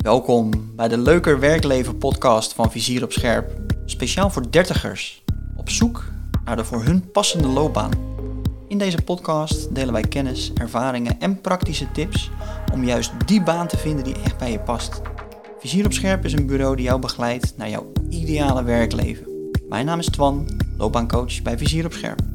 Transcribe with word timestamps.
Welkom 0.00 0.72
bij 0.76 0.88
de 0.88 0.98
Leuker 0.98 1.40
Werkleven 1.40 1.98
podcast 1.98 2.52
van 2.52 2.70
Vizier 2.70 3.02
op 3.02 3.12
Scherp. 3.12 3.50
Speciaal 3.84 4.30
voor 4.30 4.50
dertigers. 4.50 5.22
Op 5.56 5.70
zoek 5.70 6.04
naar 6.44 6.56
de 6.56 6.64
voor 6.64 6.84
hun 6.84 7.10
passende 7.10 7.48
loopbaan. 7.48 7.90
In 8.68 8.78
deze 8.78 9.02
podcast 9.02 9.74
delen 9.74 9.92
wij 9.92 10.02
kennis, 10.02 10.52
ervaringen 10.54 11.20
en 11.20 11.40
praktische 11.40 11.92
tips 11.92 12.30
om 12.72 12.84
juist 12.84 13.12
die 13.26 13.42
baan 13.42 13.66
te 13.66 13.76
vinden 13.76 14.04
die 14.04 14.20
echt 14.24 14.38
bij 14.38 14.52
je 14.52 14.60
past. 14.60 15.00
Vizier 15.58 15.84
op 15.84 15.92
Scherp 15.92 16.24
is 16.24 16.32
een 16.32 16.46
bureau 16.46 16.76
die 16.76 16.84
jou 16.84 17.00
begeleidt 17.00 17.56
naar 17.56 17.70
jouw 17.70 17.92
ideale 18.08 18.62
werkleven. 18.62 19.50
Mijn 19.68 19.86
naam 19.86 19.98
is 19.98 20.10
Twan, 20.10 20.48
loopbaancoach 20.76 21.42
bij 21.42 21.58
Vizier 21.58 21.84
op 21.84 21.92
Scherp. 21.92 22.29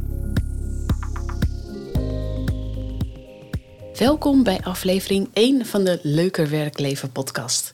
Welkom 3.98 4.44
bij 4.44 4.60
aflevering 4.64 5.30
1 5.34 5.66
van 5.66 5.84
de 5.84 6.00
Leuker 6.04 6.50
Werkleven 6.50 7.12
podcast. 7.12 7.72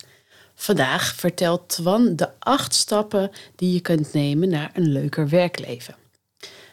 Vandaag 0.55 1.15
vertelt 1.15 1.69
Twan 1.69 2.15
de 2.15 2.39
acht 2.39 2.73
stappen 2.73 3.31
die 3.55 3.73
je 3.73 3.81
kunt 3.81 4.13
nemen 4.13 4.49
naar 4.49 4.71
een 4.73 4.91
leuker 4.91 5.29
werkleven. 5.29 5.95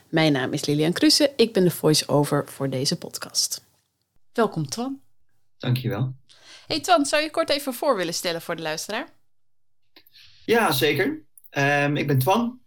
Mijn 0.08 0.32
naam 0.32 0.52
is 0.52 0.64
Lilian 0.64 0.92
Kruse, 0.92 1.32
ik 1.36 1.52
ben 1.52 1.64
de 1.64 1.70
voice-over 1.70 2.48
voor 2.48 2.70
deze 2.70 2.98
podcast. 2.98 3.64
Welkom 4.32 4.68
Twan. 4.68 5.00
Dankjewel. 5.58 6.14
Hey 6.66 6.80
Twan, 6.80 7.06
zou 7.06 7.22
je 7.22 7.30
kort 7.30 7.50
even 7.50 7.74
voor 7.74 7.96
willen 7.96 8.14
stellen 8.14 8.42
voor 8.42 8.56
de 8.56 8.62
luisteraar? 8.62 9.08
Ja, 10.44 10.72
zeker. 10.72 11.22
Ehm, 11.50 11.96
ik 11.96 12.06
ben 12.06 12.18
Twan, 12.18 12.60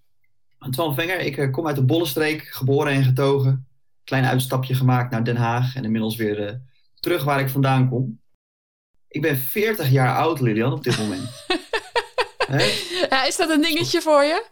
Twan 0.69 0.95
Venger. 0.95 1.19
Ik 1.19 1.37
uh, 1.37 1.51
kom 1.51 1.67
uit 1.67 1.75
de 1.75 1.85
Bollenstreek, 1.85 2.41
geboren 2.41 2.93
en 2.93 3.03
getogen. 3.03 3.67
Klein 4.03 4.25
uitstapje 4.25 4.75
gemaakt 4.75 5.11
naar 5.11 5.23
Den 5.23 5.37
Haag 5.37 5.75
en 5.75 5.83
inmiddels 5.83 6.15
weer 6.15 6.39
uh, 6.39 6.55
terug 7.01 7.23
waar 7.23 7.39
ik 7.39 7.49
vandaan 7.49 7.89
kom. 7.89 8.19
Ik 9.07 9.21
ben 9.21 9.37
40 9.37 9.89
jaar 9.89 10.15
oud, 10.15 10.39
Lilian, 10.39 10.73
op 10.73 10.83
dit 10.83 10.97
moment. 10.97 11.45
ja, 13.09 13.25
is 13.25 13.37
dat 13.37 13.49
een 13.49 13.61
dingetje 13.61 14.01
voor 14.01 14.23
je? 14.23 14.45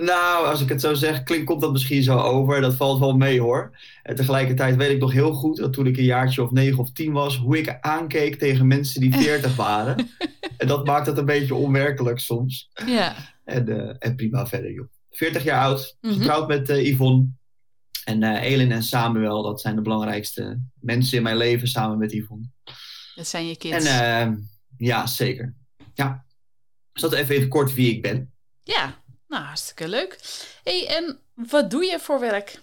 Nou, 0.00 0.46
als 0.46 0.60
ik 0.60 0.68
het 0.68 0.80
zo 0.80 0.94
zeg, 0.94 1.22
klinkt, 1.22 1.46
komt 1.46 1.60
dat 1.60 1.72
misschien 1.72 2.02
zo 2.02 2.18
over. 2.18 2.60
Dat 2.60 2.74
valt 2.74 2.98
wel 2.98 3.16
mee 3.16 3.40
hoor. 3.40 3.76
En 4.02 4.14
tegelijkertijd 4.14 4.76
weet 4.76 4.90
ik 4.90 5.00
nog 5.00 5.12
heel 5.12 5.32
goed 5.32 5.56
dat 5.56 5.72
toen 5.72 5.86
ik 5.86 5.96
een 5.96 6.04
jaartje 6.04 6.42
of 6.42 6.50
negen 6.50 6.78
of 6.78 6.92
tien 6.92 7.12
was, 7.12 7.36
hoe 7.36 7.58
ik 7.58 7.78
aankeek 7.80 8.38
tegen 8.38 8.66
mensen 8.66 9.00
die 9.00 9.14
40 9.14 9.56
waren. 9.56 9.96
en 10.58 10.66
dat 10.66 10.86
maakt 10.86 11.06
het 11.06 11.18
een 11.18 11.24
beetje 11.24 11.54
onwerkelijk 11.54 12.18
soms. 12.18 12.70
Ja. 12.86 13.14
En, 13.44 13.68
uh, 13.68 13.94
en 13.98 14.16
prima 14.16 14.46
verder, 14.46 14.72
joh. 14.72 14.88
40 15.10 15.44
jaar 15.44 15.64
oud, 15.64 15.96
getrouwd 16.00 16.48
met 16.48 16.70
uh, 16.70 16.86
Yvonne. 16.86 17.26
En 18.04 18.22
uh, 18.22 18.42
Elin 18.42 18.72
en 18.72 18.82
Samuel, 18.82 19.42
dat 19.42 19.60
zijn 19.60 19.74
de 19.74 19.82
belangrijkste 19.82 20.60
mensen 20.80 21.16
in 21.16 21.22
mijn 21.22 21.36
leven 21.36 21.68
samen 21.68 21.98
met 21.98 22.12
Yvonne. 22.12 22.46
Dat 23.14 23.26
zijn 23.26 23.46
je 23.46 23.56
kids. 23.56 23.86
En 23.86 24.30
uh, 24.30 24.36
ja, 24.76 25.06
zeker. 25.06 25.54
Ja. 25.94 26.24
Dus 26.92 27.02
dat 27.02 27.12
even, 27.12 27.48
kort 27.48 27.74
wie 27.74 27.94
ik 27.94 28.02
ben. 28.02 28.32
Ja, 28.62 29.02
nou 29.28 29.44
hartstikke 29.44 29.88
leuk. 29.88 30.18
hey, 30.62 30.86
en 30.88 31.18
wat 31.34 31.70
doe 31.70 31.84
je 31.84 31.98
voor 32.00 32.20
werk? 32.20 32.62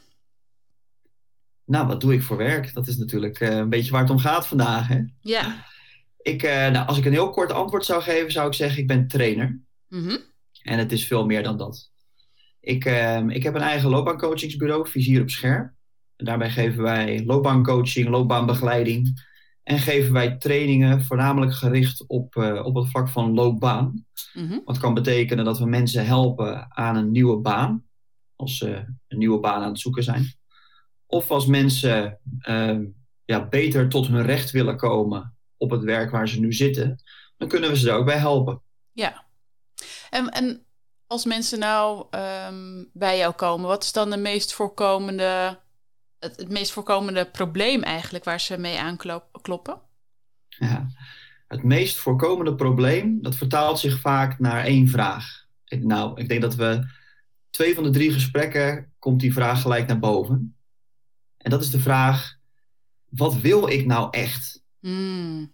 Nou, 1.66 1.88
wat 1.88 2.02
doe 2.02 2.14
ik 2.14 2.23
voor 2.23 2.38
werk? 2.38 2.73
Dat 2.73 2.88
is 2.88 2.98
natuurlijk 2.98 3.39
uh, 3.39 3.50
een 3.50 3.70
beetje 3.70 3.92
waar 3.92 4.02
het 4.02 4.09
om 4.09 4.20
gaat 4.20 4.48
vandaag. 4.48 4.88
Hè? 4.88 5.02
Ja. 5.22 5.66
Ik, 6.22 6.42
nou, 6.42 6.88
als 6.88 6.98
ik 6.98 7.05
een 7.05 7.11
heel 7.11 7.30
kort 7.30 7.52
antwoord 7.52 7.86
zou 7.86 8.02
geven, 8.02 8.31
zou 8.31 8.48
ik 8.48 8.53
zeggen: 8.53 8.81
ik 8.81 8.88
ben 8.88 9.08
trainer. 9.08 9.59
Mm 9.88 10.08
-hmm. 10.08 10.20
En 10.61 10.78
het 10.80 10.92
is 10.92 11.08
veel 11.08 11.26
meer 11.26 11.44
dan 11.44 11.58
dat. 11.58 11.91
Ik, 12.62 12.86
uh, 12.86 13.28
ik 13.28 13.44
heb 13.44 13.56
een 13.56 13.62
eigen 13.62 13.90
loopbaancoachingsbureau, 13.90 14.88
Vizier 14.88 15.22
op 15.22 15.30
Scherp. 15.30 15.73
En 16.16 16.26
daarbij 16.26 16.50
geven 16.50 16.84
wij 16.84 17.26
loopbaancoaching, 17.26 18.08
loopbaanbegeleiding. 18.08 19.30
En 19.64 19.80
geven 19.80 20.14
wij 20.14 20.38
trainingen 20.38 21.04
voornamelijk 21.04 21.54
gericht 21.54 22.08
op, 22.08 22.36
uh, 22.36 22.66
op 22.66 22.76
het 22.76 22.89
vlak 22.89 23.09
van 23.09 23.34
loopbaan. 23.34 24.06
Mm 24.34 24.48
-hmm. 24.48 24.62
Wat 24.66 24.78
kan 24.78 24.94
betekenen 24.94 25.45
dat 25.45 25.59
we 25.59 25.66
mensen 25.66 26.06
helpen 26.06 26.76
aan 26.76 26.95
een 26.95 27.12
nieuwe 27.12 27.38
baan. 27.38 27.86
Als 28.36 28.58
ze 28.58 28.86
een 29.08 29.17
nieuwe 29.17 29.39
baan 29.39 29.61
aan 29.61 29.70
het 29.70 29.80
zoeken 29.80 30.04
zijn. 30.04 30.33
Of 31.05 31.32
als 31.32 31.45
mensen 31.45 32.20
uh, 32.49 32.80
ja, 33.26 33.48
beter 33.48 33.89
tot 33.89 34.08
hun 34.08 34.26
recht 34.26 34.52
willen 34.52 34.78
komen 34.78 35.36
op 35.58 35.70
het 35.70 35.83
werk 35.83 36.11
waar 36.11 36.30
ze 36.30 36.39
nu 36.39 36.54
zitten. 36.54 37.04
Dan 37.38 37.48
kunnen 37.48 37.70
we 37.70 37.78
ze 37.78 37.86
daar 37.86 37.98
ook 37.98 38.05
bij 38.05 38.17
helpen. 38.17 38.61
Ja. 38.92 39.26
En, 40.10 40.30
en 40.30 40.66
als 41.11 41.26
mensen 41.26 41.60
nou 41.60 42.05
um, 42.48 42.89
bij 42.94 43.17
jou 43.17 43.33
komen, 43.33 43.67
wat 43.67 43.83
is 43.83 43.92
dan 43.92 44.10
de 44.10 44.17
meest 44.17 44.54
voorkomende, 44.54 45.60
het, 46.20 46.38
het, 46.38 46.49
meest 46.49 46.72
voorkomende 46.72 47.26
probleem 47.26 47.83
eigenlijk 47.83 48.23
waar 48.23 48.39
ze 48.39 48.58
mee 48.58 48.80
aankloppen? 48.80 49.82
Ja, 50.48 50.88
het 51.48 51.64
meest 51.64 51.98
voorkomende 51.98 52.55
probleem, 52.55 53.22
dat 53.22 53.36
vertaalt 53.36 53.80
zich 53.80 53.99
vaak 53.99 54.39
naar 54.39 54.64
één 54.64 54.88
vraag. 54.88 55.45
Ik, 55.66 55.83
nou, 55.83 56.22
ik 56.22 56.30
denk 56.30 56.42
dat 56.42 56.55
we 56.55 56.86
twee 57.49 57.76
van 57.76 57.83
de 57.83 57.89
drie 57.89 58.11
gesprekken 58.11 58.93
komt 58.99 59.20
die 59.20 59.33
vraag 59.33 59.61
gelijk 59.61 59.88
naar 59.88 59.99
boven. 59.99 60.55
En 61.38 61.49
dat 61.52 61.61
is 61.61 61.70
de 61.70 61.80
vraag, 61.80 62.38
wat 63.10 63.36
wil 63.36 63.67
ik 63.67 63.86
nou 63.86 64.08
echt? 64.11 64.64
Mm. 64.80 65.54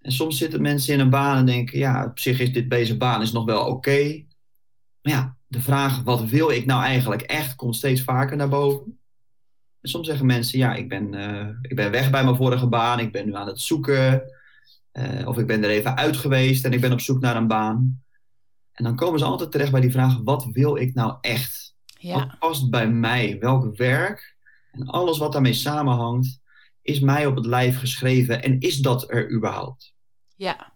En 0.00 0.12
soms 0.12 0.38
zitten 0.38 0.62
mensen 0.62 0.94
in 0.94 1.00
een 1.00 1.10
baan 1.10 1.36
en 1.36 1.46
denken, 1.46 1.78
ja, 1.78 2.04
op 2.04 2.18
zich 2.18 2.40
is 2.40 2.52
dit, 2.52 2.70
deze 2.70 2.96
baan 2.96 3.22
is 3.22 3.32
nog 3.32 3.44
wel 3.44 3.60
oké. 3.60 3.70
Okay. 3.70 4.26
Maar 5.04 5.12
ja, 5.12 5.36
de 5.46 5.60
vraag 5.60 6.02
wat 6.02 6.24
wil 6.24 6.50
ik 6.50 6.66
nou 6.66 6.82
eigenlijk 6.82 7.22
echt 7.22 7.54
komt 7.54 7.76
steeds 7.76 8.02
vaker 8.02 8.36
naar 8.36 8.48
boven. 8.48 8.98
En 9.80 9.88
soms 9.88 10.06
zeggen 10.06 10.26
mensen, 10.26 10.58
ja, 10.58 10.74
ik 10.74 10.88
ben, 10.88 11.12
uh, 11.12 11.48
ik 11.62 11.76
ben 11.76 11.90
weg 11.90 12.10
bij 12.10 12.24
mijn 12.24 12.36
vorige 12.36 12.66
baan, 12.66 12.98
ik 12.98 13.12
ben 13.12 13.26
nu 13.26 13.34
aan 13.34 13.46
het 13.46 13.60
zoeken. 13.60 14.22
Uh, 14.92 15.28
of 15.28 15.38
ik 15.38 15.46
ben 15.46 15.64
er 15.64 15.70
even 15.70 15.96
uit 15.96 16.16
geweest 16.16 16.64
en 16.64 16.72
ik 16.72 16.80
ben 16.80 16.92
op 16.92 17.00
zoek 17.00 17.20
naar 17.20 17.36
een 17.36 17.46
baan. 17.46 18.02
En 18.72 18.84
dan 18.84 18.96
komen 18.96 19.18
ze 19.18 19.24
altijd 19.24 19.50
terecht 19.50 19.70
bij 19.70 19.80
die 19.80 19.90
vraag, 19.90 20.20
wat 20.24 20.44
wil 20.44 20.76
ik 20.76 20.94
nou 20.94 21.16
echt? 21.20 21.74
Ja. 21.98 22.14
Wat 22.14 22.38
past 22.38 22.70
bij 22.70 22.88
mij? 22.90 23.38
Welk 23.40 23.76
werk? 23.76 24.36
En 24.72 24.86
alles 24.86 25.18
wat 25.18 25.32
daarmee 25.32 25.52
samenhangt, 25.52 26.40
is 26.82 27.00
mij 27.00 27.26
op 27.26 27.36
het 27.36 27.46
lijf 27.46 27.78
geschreven 27.78 28.42
en 28.42 28.60
is 28.60 28.76
dat 28.76 29.10
er 29.10 29.30
überhaupt? 29.30 29.94
Ja. 30.36 30.73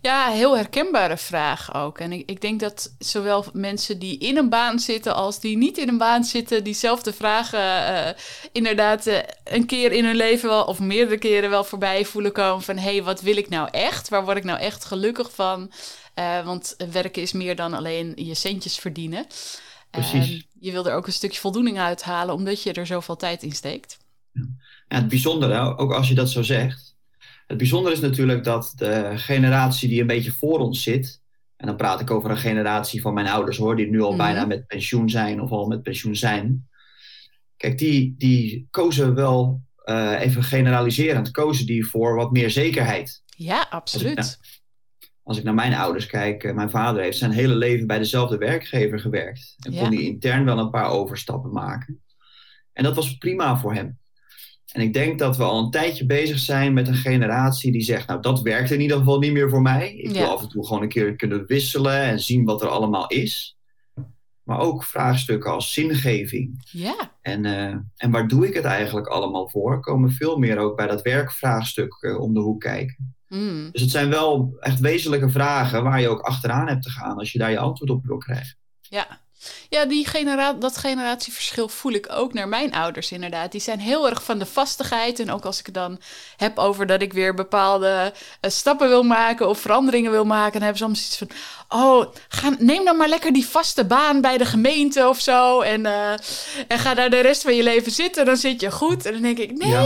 Ja, 0.00 0.30
heel 0.30 0.56
herkenbare 0.56 1.16
vraag 1.16 1.74
ook. 1.74 1.98
En 1.98 2.12
ik, 2.12 2.30
ik, 2.30 2.40
denk 2.40 2.60
dat 2.60 2.94
zowel 2.98 3.44
mensen 3.52 3.98
die 3.98 4.18
in 4.18 4.36
een 4.36 4.48
baan 4.48 4.78
zitten 4.78 5.14
als 5.14 5.40
die 5.40 5.56
niet 5.56 5.78
in 5.78 5.88
een 5.88 5.98
baan 5.98 6.24
zitten, 6.24 6.64
diezelfde 6.64 7.12
vragen 7.12 7.60
uh, 7.60 8.08
inderdaad 8.52 9.06
uh, 9.06 9.18
een 9.44 9.66
keer 9.66 9.92
in 9.92 10.04
hun 10.04 10.16
leven 10.16 10.48
wel, 10.48 10.64
of 10.64 10.78
meerdere 10.78 11.18
keren 11.18 11.50
wel 11.50 11.64
voorbij 11.64 12.04
voelen 12.04 12.32
komen 12.32 12.62
van 12.62 12.76
hé, 12.76 12.92
hey, 12.92 13.02
wat 13.02 13.20
wil 13.20 13.36
ik 13.36 13.48
nou 13.48 13.68
echt? 13.70 14.08
Waar 14.08 14.24
word 14.24 14.36
ik 14.36 14.44
nou 14.44 14.58
echt 14.58 14.84
gelukkig 14.84 15.34
van? 15.34 15.72
Uh, 16.14 16.44
want 16.44 16.76
werken 16.92 17.22
is 17.22 17.32
meer 17.32 17.56
dan 17.56 17.74
alleen 17.74 18.12
je 18.16 18.34
centjes 18.34 18.78
verdienen. 18.78 19.26
Precies. 19.90 20.46
je 20.60 20.72
wil 20.72 20.86
er 20.86 20.94
ook 20.94 21.06
een 21.06 21.12
stukje 21.12 21.40
voldoening 21.40 21.78
uithalen 21.78 22.34
omdat 22.34 22.62
je 22.62 22.72
er 22.72 22.86
zoveel 22.86 23.16
tijd 23.16 23.42
in 23.42 23.52
steekt. 23.52 23.98
Ja. 24.32 24.42
Ja, 24.88 24.96
het 24.96 25.08
bijzondere, 25.08 25.76
ook 25.76 25.92
als 25.92 26.08
je 26.08 26.14
dat 26.14 26.30
zo 26.30 26.42
zegt, 26.42 26.96
het 27.48 27.56
bijzondere 27.56 27.94
is 27.94 28.00
natuurlijk 28.00 28.44
dat 28.44 28.72
de 28.76 29.12
generatie 29.14 29.88
die 29.88 30.00
een 30.00 30.06
beetje 30.06 30.30
voor 30.32 30.58
ons 30.58 30.82
zit, 30.82 31.20
en 31.56 31.66
dan 31.66 31.76
praat 31.76 32.00
ik 32.00 32.10
over 32.10 32.30
een 32.30 32.36
generatie 32.36 33.00
van 33.00 33.14
mijn 33.14 33.26
ouders 33.28 33.56
hoor, 33.56 33.76
die 33.76 33.90
nu 33.90 34.00
al 34.00 34.08
Mhm. 34.08 34.18
bijna 34.18 34.44
met 34.46 34.66
pensioen 34.66 35.10
zijn 35.10 35.40
of 35.40 35.50
al 35.50 35.66
met 35.66 35.82
pensioen 35.82 36.16
zijn. 36.16 36.68
Kijk, 37.56 37.78
die, 37.78 38.14
die 38.18 38.66
kozen 38.70 39.14
wel, 39.14 39.62
uh, 39.84 40.20
even 40.20 40.42
generaliserend, 40.42 41.30
kozen 41.30 41.66
die 41.66 41.86
voor 41.86 42.14
wat 42.14 42.30
meer 42.32 42.50
zekerheid. 42.50 43.22
Ja, 43.26 43.66
absoluut. 43.70 44.16
Als 44.16 44.32
ik, 44.32 44.60
als 45.22 45.38
ik 45.38 45.44
naar 45.44 45.54
mijn 45.54 45.74
ouders 45.74 46.06
kijk, 46.06 46.44
uh, 46.44 46.54
mijn 46.54 46.70
vader 46.70 47.02
heeft 47.02 47.18
zijn 47.18 47.30
hele 47.30 47.54
leven 47.54 47.86
bij 47.86 47.98
dezelfde 47.98 48.36
werkgever 48.36 49.00
gewerkt. 49.00 49.54
En 49.58 49.72
Ja. 49.72 49.80
kon 49.80 49.92
hij 49.94 50.02
intern 50.02 50.44
wel 50.44 50.58
een 50.58 50.70
paar 50.70 50.90
overstappen 50.90 51.52
maken. 51.52 52.02
En 52.72 52.84
dat 52.84 52.94
was 52.94 53.16
prima 53.16 53.58
voor 53.58 53.74
hem. 53.74 53.98
En 54.72 54.80
ik 54.82 54.92
denk 54.92 55.18
dat 55.18 55.36
we 55.36 55.42
al 55.42 55.64
een 55.64 55.70
tijdje 55.70 56.06
bezig 56.06 56.38
zijn 56.38 56.72
met 56.72 56.88
een 56.88 56.94
generatie 56.94 57.72
die 57.72 57.82
zegt, 57.82 58.06
nou 58.08 58.20
dat 58.20 58.40
werkt 58.42 58.70
in 58.70 58.80
ieder 58.80 58.96
geval 58.96 59.18
niet 59.18 59.32
meer 59.32 59.48
voor 59.50 59.62
mij. 59.62 59.92
Ik 59.94 60.10
wil 60.12 60.20
Ja. 60.22 60.26
af 60.26 60.42
en 60.42 60.48
toe 60.48 60.66
gewoon 60.66 60.82
een 60.82 60.88
keer 60.88 61.16
kunnen 61.16 61.46
wisselen 61.46 62.00
en 62.02 62.20
zien 62.20 62.44
wat 62.44 62.62
er 62.62 62.68
allemaal 62.68 63.06
is. 63.08 63.56
Maar 64.42 64.58
ook 64.60 64.84
vraagstukken 64.84 65.52
als 65.52 65.72
zingeving. 65.72 66.64
Ja, 66.70 67.12
En, 67.22 67.44
uh, 67.44 67.74
en 67.96 68.10
waar 68.10 68.28
doe 68.28 68.46
ik 68.46 68.54
het 68.54 68.64
eigenlijk 68.64 69.06
allemaal 69.06 69.48
voor? 69.48 69.80
Komen 69.80 70.10
veel 70.10 70.36
meer 70.38 70.58
ook 70.58 70.76
bij 70.76 70.86
dat 70.86 71.02
werkvraagstuk 71.02 71.96
uh, 72.00 72.20
om 72.20 72.34
de 72.34 72.40
hoek 72.40 72.60
kijken. 72.60 73.14
mm. 73.28 73.68
Dus 73.72 73.80
het 73.80 73.90
zijn 73.90 74.08
wel 74.10 74.56
echt 74.60 74.80
wezenlijke 74.80 75.28
vragen 75.30 75.82
waar 75.82 76.00
je 76.00 76.08
ook 76.08 76.20
achteraan 76.20 76.68
hebt 76.68 76.82
te 76.82 76.90
gaan 76.90 77.16
als 77.18 77.32
je 77.32 77.38
daar 77.38 77.50
je 77.50 77.58
antwoord 77.58 77.90
op 77.90 78.06
wil 78.06 78.18
krijgen. 78.18 78.56
ja. 78.80 79.26
Ja, 79.68 79.84
die 79.84 80.06
genera 80.06 80.52
dat 80.52 80.76
generatieverschil 80.76 81.68
voel 81.68 81.92
ik 81.92 82.06
ook 82.10 82.32
naar 82.32 82.48
mijn 82.48 82.74
ouders 82.74 83.12
inderdaad. 83.12 83.52
Die 83.52 83.60
zijn 83.60 83.80
heel 83.80 84.08
erg 84.08 84.22
van 84.22 84.38
de 84.38 84.46
vastigheid. 84.46 85.20
En 85.20 85.30
ook 85.30 85.44
als 85.44 85.58
ik 85.58 85.66
het 85.66 85.74
dan 85.74 86.00
heb 86.36 86.58
over 86.58 86.86
dat 86.86 87.02
ik 87.02 87.12
weer 87.12 87.34
bepaalde 87.34 88.12
uh, 88.40 88.50
stappen 88.50 88.88
wil 88.88 89.02
maken 89.02 89.48
of 89.48 89.60
veranderingen 89.60 90.10
wil 90.10 90.24
maken, 90.24 90.52
dan 90.52 90.62
hebben 90.62 90.78
ze 90.78 90.84
soms 90.84 91.06
iets 91.06 91.18
van: 91.18 91.30
Oh, 91.68 92.14
ga, 92.28 92.54
neem 92.58 92.84
dan 92.84 92.96
maar 92.96 93.08
lekker 93.08 93.32
die 93.32 93.46
vaste 93.46 93.84
baan 93.84 94.20
bij 94.20 94.38
de 94.38 94.46
gemeente 94.46 95.08
of 95.08 95.20
zo. 95.20 95.60
En, 95.60 95.80
uh, 95.80 96.10
en 96.68 96.78
ga 96.78 96.94
daar 96.94 97.10
de 97.10 97.20
rest 97.20 97.42
van 97.42 97.54
je 97.54 97.62
leven 97.62 97.92
zitten, 97.92 98.24
dan 98.24 98.36
zit 98.36 98.60
je 98.60 98.70
goed. 98.70 99.06
En 99.06 99.12
dan 99.12 99.22
denk 99.22 99.38
ik: 99.38 99.52
Nee. 99.52 99.70
Ja. 99.70 99.82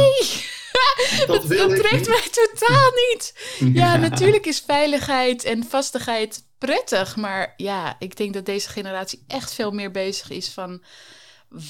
dat, 1.26 1.47
trekt 1.76 2.08
mij 2.08 2.29
totaal 2.31 2.91
niet. 3.11 3.35
Ja, 3.81 3.97
natuurlijk 3.97 4.47
is 4.47 4.62
veiligheid 4.67 5.44
en 5.44 5.65
vastigheid 5.69 6.43
prettig. 6.67 7.17
Maar 7.17 7.55
ja, 7.56 7.97
ik 7.99 8.17
denk 8.17 8.35
dat 8.35 8.47
deze 8.47 8.69
generatie 8.69 9.23
echt 9.26 9.55
veel 9.55 9.70
meer 9.70 9.91
bezig 9.91 10.31
is 10.31 10.49
van... 10.49 10.82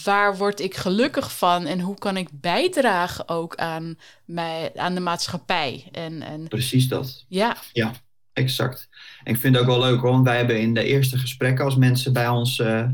waar 0.05 0.37
word 0.37 0.61
ik 0.61 0.75
gelukkig 0.75 1.37
van 1.37 1.67
en 1.67 1.81
hoe 1.81 1.99
kan 1.99 2.17
ik 2.17 2.29
bijdragen 2.33 3.29
ook 3.29 3.57
aan, 3.57 3.99
mij, 4.25 4.73
aan 4.77 4.95
de 4.95 5.01
maatschappij? 5.01 5.89
En, 5.93 6.23
en 6.23 6.49
Precies 6.49 6.89
dat. 6.89 7.25
ja, 7.73 7.93
Exact. 8.33 8.89
En 9.25 9.35
ik 9.35 9.41
vind 9.41 9.55
het 9.55 9.65
ook 9.65 9.71
wel 9.71 9.81
leuk, 9.81 10.01
hoor, 10.01 10.11
want 10.11 10.25
wij 10.27 10.37
hebben 10.37 10.61
in 10.61 10.75
de 10.75 10.85
eerste 10.85 11.19
gesprekken 11.19 11.65
als 11.65 11.77
mensen 11.77 12.13
bij 12.13 12.29
ons 12.29 12.59
eh, 12.59 12.89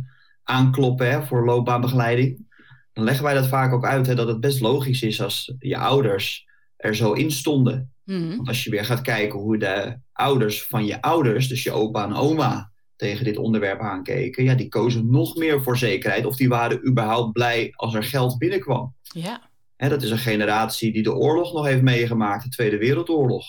aankloppen 0.45 1.11
hè, 1.11 1.27
voor 1.27 1.45
loopbaanbegeleiding, 1.45 2.47
dan 2.93 3.05
leggen 3.05 3.25
wij 3.25 3.35
dat 3.35 3.47
vaak 3.47 3.73
ook 3.73 3.85
uit 3.85 4.07
hè, 4.07 4.15
dat 4.15 4.29
het 4.29 4.41
best 4.41 4.61
logisch 4.61 5.03
is 5.03 5.23
als 5.23 5.55
je 5.59 5.77
ouders 5.77 6.47
er 6.77 6.97
zo 6.97 7.13
in 7.13 7.31
stonden. 7.31 7.93
Mhm, 8.09 8.37
Want 8.37 8.49
als 8.49 8.65
je 8.65 8.71
weer 8.71 8.85
gaat 8.85 9.01
kijken 9.01 9.39
hoe 9.39 9.59
de 9.59 9.99
ouders 10.13 10.65
van 10.65 10.87
je 10.87 11.03
ouders, 11.03 11.49
dus 11.49 11.63
je 11.63 11.73
opa 11.73 12.05
en 12.05 12.15
oma, 12.15 12.73
tegen 12.97 13.25
dit 13.25 13.37
onderwerp 13.37 13.81
aankeken, 13.81 14.45
ja, 14.45 14.55
die 14.55 14.69
kozen 14.69 15.11
nog 15.11 15.37
meer 15.37 15.63
voor 15.63 15.77
zekerheid 15.79 16.25
of 16.27 16.37
die 16.37 16.49
waren 16.49 16.87
überhaupt 16.89 17.33
blij 17.33 17.73
als 17.75 17.95
er 17.95 18.05
geld 18.05 18.39
binnenkwam. 18.39 18.95
ja, 19.03 19.51
Hè, 19.77 19.89
dat 19.89 20.03
is 20.03 20.11
een 20.11 20.19
generatie 20.19 20.93
die 20.93 21.03
de 21.03 21.15
oorlog 21.15 21.53
nog 21.53 21.67
heeft 21.67 21.83
meegemaakt, 21.83 22.43
de 22.43 22.49
Tweede 22.49 22.79
Wereldoorlog. 22.79 23.45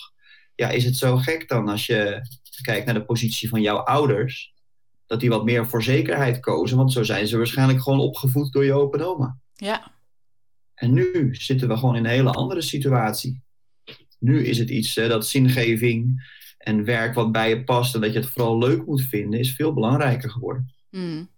Ja, 0.54 0.68
is 0.68 0.84
het 0.84 0.96
zo 0.96 1.16
gek 1.16 1.48
dan 1.48 1.68
als 1.68 1.86
je 1.86 2.20
kijkt 2.62 2.86
naar 2.86 2.94
de 2.94 3.04
positie 3.04 3.48
van 3.48 3.60
jouw 3.60 3.76
ouders, 3.76 4.54
dat 5.06 5.20
die 5.20 5.28
wat 5.28 5.44
meer 5.44 5.66
voor 5.66 5.82
zekerheid 5.82 6.40
kozen? 6.40 6.76
Want 6.76 6.92
zo 6.92 7.02
zijn 7.02 7.26
ze 7.26 7.36
waarschijnlijk 7.36 7.82
gewoon 7.82 8.00
opgevoed 8.00 8.52
door 8.52 8.64
je 8.64 8.72
opa 8.72 8.98
en 8.98 9.04
oma. 9.04 9.36
ja, 9.54 9.92
En 10.74 10.92
nu 10.92 11.34
zitten 11.34 11.68
we 11.68 11.76
gewoon 11.76 11.96
in 11.96 12.04
een 12.04 12.10
hele 12.10 12.30
andere 12.30 12.62
situatie. 12.62 13.42
Nu 14.20 14.44
is 14.44 14.58
het 14.58 14.70
iets 14.70 14.94
hè, 14.94 15.08
dat 15.08 15.26
zingeving 15.26 16.28
en 16.58 16.84
werk 16.84 17.14
wat 17.14 17.32
bij 17.32 17.48
je 17.48 17.64
past 17.64 17.94
en 17.94 18.00
dat 18.00 18.12
je 18.12 18.18
het 18.18 18.28
vooral 18.28 18.58
leuk 18.58 18.86
moet 18.86 19.02
vinden, 19.02 19.40
is 19.40 19.54
veel 19.54 19.72
belangrijker 19.72 20.30
geworden. 20.30 20.72
mm. 20.90 21.28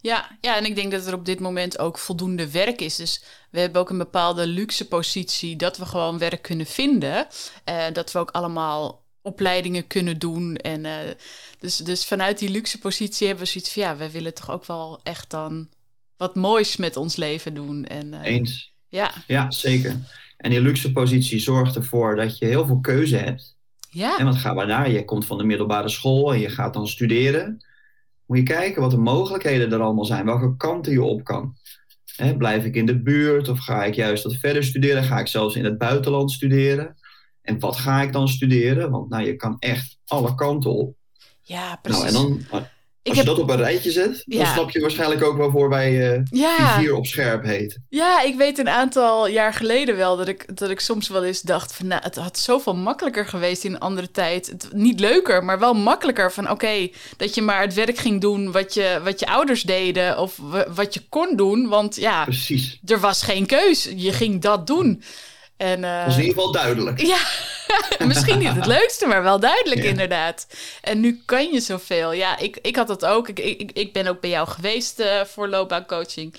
ja, 0.00 0.38
ja. 0.40 0.56
En 0.56 0.64
ik 0.64 0.74
denk 0.74 0.92
dat 0.92 1.06
er 1.06 1.14
op 1.14 1.24
dit 1.24 1.40
moment 1.40 1.78
ook 1.78 1.98
voldoende 1.98 2.50
werk 2.50 2.80
is. 2.80 2.96
Dus 2.96 3.24
we 3.50 3.60
hebben 3.60 3.80
ook 3.80 3.90
een 3.90 3.98
bepaalde 3.98 4.46
luxe 4.46 4.88
positie 4.88 5.56
dat 5.56 5.76
we 5.76 5.86
gewoon 5.86 6.18
werk 6.18 6.42
kunnen 6.42 6.66
vinden. 6.66 7.26
Eh, 7.64 7.84
dat 7.92 8.12
we 8.12 8.18
ook 8.18 8.30
allemaal 8.30 9.02
opleidingen 9.22 9.86
kunnen 9.86 10.18
doen. 10.18 10.56
En 10.56 10.84
eh, 10.84 11.14
dus, 11.58 11.76
dus 11.76 12.04
vanuit 12.04 12.38
die 12.38 12.50
luxe 12.50 12.78
positie 12.78 13.26
hebben 13.26 13.44
we 13.44 13.50
zoiets 13.50 13.72
van 13.72 13.82
ja, 13.82 13.96
wij 13.96 14.10
willen 14.10 14.34
toch 14.34 14.50
ook 14.50 14.66
wel 14.66 15.00
echt 15.02 15.30
dan 15.30 15.68
wat 16.16 16.34
moois 16.34 16.76
met 16.76 16.96
ons 16.96 17.16
leven 17.16 17.54
doen. 17.54 17.84
En, 17.84 18.14
eh, 18.14 18.32
Eens. 18.32 18.72
Ja, 18.88 19.12
Ja, 19.26 19.50
zeker. 19.50 19.96
En 20.42 20.50
die 20.50 20.60
luxe 20.60 20.92
positie 20.92 21.40
zorgt 21.40 21.76
ervoor 21.76 22.16
dat 22.16 22.38
je 22.38 22.46
heel 22.46 22.66
veel 22.66 22.80
keuze 22.80 23.16
hebt. 23.16 23.56
ja, 23.90 24.18
En 24.18 24.24
wat 24.24 24.36
gaan 24.36 24.56
we 24.56 24.64
naar? 24.64 24.90
Je 24.90 25.04
komt 25.04 25.26
van 25.26 25.38
de 25.38 25.44
middelbare 25.44 25.88
school 25.88 26.32
en 26.32 26.40
je 26.40 26.48
gaat 26.48 26.74
dan 26.74 26.88
studeren. 26.88 27.64
Moet 28.26 28.36
je 28.36 28.42
kijken 28.42 28.82
wat 28.82 28.90
de 28.90 28.96
mogelijkheden 28.96 29.72
er 29.72 29.80
allemaal 29.80 30.04
zijn, 30.04 30.24
welke 30.24 30.56
kanten 30.56 30.92
je 30.92 31.02
op 31.02 31.24
kan. 31.24 31.56
Hè, 32.16 32.36
blijf 32.36 32.64
ik 32.64 32.74
in 32.74 32.86
de 32.86 33.02
buurt 33.02 33.48
of 33.48 33.58
ga 33.58 33.84
ik 33.84 33.94
juist 33.94 34.24
wat 34.24 34.34
verder 34.34 34.64
studeren? 34.64 35.04
Ga 35.04 35.18
ik 35.18 35.26
zelfs 35.26 35.56
in 35.56 35.64
het 35.64 35.78
buitenland 35.78 36.32
studeren? 36.32 36.96
En 37.42 37.58
wat 37.58 37.76
ga 37.76 38.02
ik 38.02 38.12
dan 38.12 38.28
studeren? 38.28 38.90
Want 38.90 39.08
nou, 39.08 39.24
je 39.26 39.36
kan 39.36 39.56
echt 39.58 39.98
alle 40.06 40.34
kanten 40.34 40.70
op. 40.70 40.96
ja, 41.42 41.78
precies. 41.82 42.12
Nou, 42.12 42.26
en 42.26 42.44
dan, 42.50 42.66
als 43.02 43.18
ik 43.18 43.22
je 43.24 43.28
heb, 43.28 43.36
dat 43.36 43.44
op 43.44 43.50
een 43.50 43.56
rijtje 43.64 43.90
zet, 43.90 44.22
dan 44.26 44.38
Ja. 44.38 44.52
snap 44.52 44.70
je 44.70 44.80
waarschijnlijk 44.80 45.22
ook 45.24 45.36
waarvoor 45.36 45.68
wij 45.68 46.12
eh 46.14 46.20
ja, 46.30 46.78
vier 46.78 46.94
op 46.94 47.06
scherp 47.06 47.44
heten. 47.44 47.84
Ja, 47.88 48.22
ik 48.22 48.36
weet 48.36 48.58
een 48.58 48.68
aantal 48.68 49.26
jaar 49.26 49.54
geleden 49.54 49.96
wel 49.96 50.16
dat 50.16 50.28
ik, 50.28 50.56
dat 50.58 50.70
ik 50.70 50.80
soms 50.80 51.08
wel 51.08 51.24
eens 51.24 51.40
dacht 51.40 51.74
van 51.74 51.86
nou, 51.86 52.02
het 52.02 52.16
had 52.16 52.38
zoveel 52.38 52.74
makkelijker 52.74 53.26
geweest 53.26 53.64
in 53.64 53.72
een 53.74 53.80
andere 53.80 54.10
tijd. 54.10 54.46
Het, 54.46 54.68
niet 54.72 55.00
leuker, 55.00 55.44
maar 55.44 55.58
wel 55.58 55.74
makkelijker 55.74 56.32
van 56.32 56.50
oké, 56.50 56.88
dat 57.16 57.34
je 57.34 57.42
maar 57.42 57.60
het 57.60 57.74
werk 57.74 57.98
ging 57.98 58.20
doen 58.20 58.52
wat 58.52 58.74
je, 58.74 59.00
wat 59.04 59.20
je 59.20 59.26
ouders 59.26 59.62
deden 59.62 60.18
of 60.18 60.36
wa- 60.40 60.66
wat 60.74 60.94
je 60.94 61.00
kon 61.08 61.36
doen. 61.36 61.68
Want 61.68 61.96
ja, 61.96 62.24
Precies. 62.24 62.78
er 62.84 63.00
was 63.00 63.22
geen 63.22 63.46
keus. 63.46 63.88
Je 63.96 64.12
ging 64.12 64.40
dat 64.40 64.66
doen. 64.66 65.02
En, 65.56 65.84
eh, 65.84 65.98
Dat 65.98 66.08
is 66.08 66.14
in 66.16 66.20
ieder 66.22 66.34
geval 66.36 66.52
duidelijk. 66.52 67.00
ja, 67.00 67.18
misschien 68.06 68.38
niet 68.38 68.48
het 68.54 68.66
leukste, 68.66 69.06
maar 69.06 69.22
wel 69.22 69.40
duidelijk 69.40 69.82
Ja. 69.82 69.88
inderdaad. 69.88 70.46
En 70.80 71.00
nu 71.00 71.22
kan 71.26 71.52
je 71.52 71.60
zoveel. 71.60 72.12
Ja, 72.12 72.38
ik, 72.38 72.58
ik 72.62 72.76
had 72.76 72.86
dat 72.86 73.04
ook. 73.04 73.28
Ik, 73.28 73.38
ik, 73.38 73.70
ik 73.72 73.92
ben 73.92 74.06
ook 74.06 74.20
bij 74.20 74.30
jou 74.30 74.48
geweest 74.48 74.98
eh, 74.98 75.20
voor 75.24 75.48
loopbaancoaching. 75.48 76.34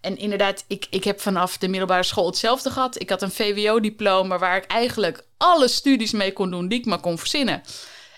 En 0.00 0.16
inderdaad, 0.18 0.64
ik, 0.68 0.86
ik 0.90 1.04
heb 1.04 1.20
vanaf 1.20 1.58
de 1.58 1.68
middelbare 1.68 2.02
school 2.02 2.26
hetzelfde 2.26 2.70
gehad. 2.70 3.00
Ik 3.00 3.10
had 3.10 3.22
een 3.22 3.30
VWO-diploma 3.30 4.38
waar 4.38 4.56
ik 4.56 4.64
eigenlijk 4.66 5.22
alle 5.36 5.68
studies 5.68 6.12
mee 6.12 6.32
kon 6.32 6.50
doen 6.50 6.68
die 6.68 6.78
ik 6.78 6.84
maar 6.86 7.00
kon 7.00 7.18
verzinnen. 7.18 7.62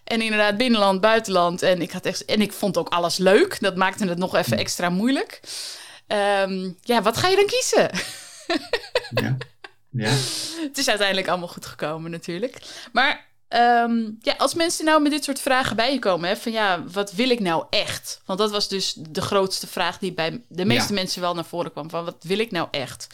En 0.04 0.20
inderdaad, 0.22 0.56
binnenland, 0.56 1.00
buitenland. 1.00 1.62
En 1.62 1.82
ik, 1.82 1.90
had 1.90 2.06
echt, 2.06 2.24
en 2.24 2.40
ik 2.40 2.52
vond 2.52 2.76
ook 2.76 2.88
alles 2.88 3.16
leuk. 3.16 3.56
Dat 3.60 3.76
maakte 3.76 4.06
het 4.06 4.18
nog 4.18 4.34
even 4.36 4.58
extra 4.58 4.88
moeilijk. 4.90 5.40
Ehm, 6.06 6.70
ja, 6.82 7.02
wat 7.02 7.16
ga 7.16 7.28
je 7.28 7.36
dan 7.36 7.46
kiezen? 7.46 7.90
Ja. 9.22 9.36
Ja. 9.92 10.08
Het 10.68 10.78
is 10.78 10.88
uiteindelijk 10.88 11.28
allemaal 11.28 11.48
goed 11.48 11.66
gekomen 11.66 12.10
natuurlijk. 12.10 12.58
Maar 12.92 13.26
ehm, 13.48 14.10
ja, 14.20 14.34
als 14.38 14.54
mensen 14.54 14.84
nou 14.84 15.02
met 15.02 15.12
dit 15.12 15.24
soort 15.24 15.40
vragen 15.40 15.76
bij 15.76 15.92
je 15.92 15.98
komen, 15.98 16.28
hè, 16.28 16.36
van 16.36 16.52
ja, 16.52 16.84
wat 16.84 17.12
wil 17.12 17.30
ik 17.30 17.40
nou 17.40 17.66
echt? 17.70 18.22
Want 18.24 18.38
dat 18.38 18.50
was 18.50 18.68
dus 18.68 18.92
de 18.92 19.20
grootste 19.20 19.66
vraag 19.66 19.98
die 19.98 20.12
bij 20.12 20.42
de 20.48 20.64
meeste 20.64 20.88
Ja. 20.94 20.98
mensen 21.00 21.20
wel 21.20 21.34
naar 21.34 21.44
voren 21.44 21.72
kwam. 21.72 21.90
Van 21.90 22.04
wat 22.04 22.16
wil 22.22 22.38
ik 22.38 22.50
nou 22.50 22.68
echt? 22.70 23.06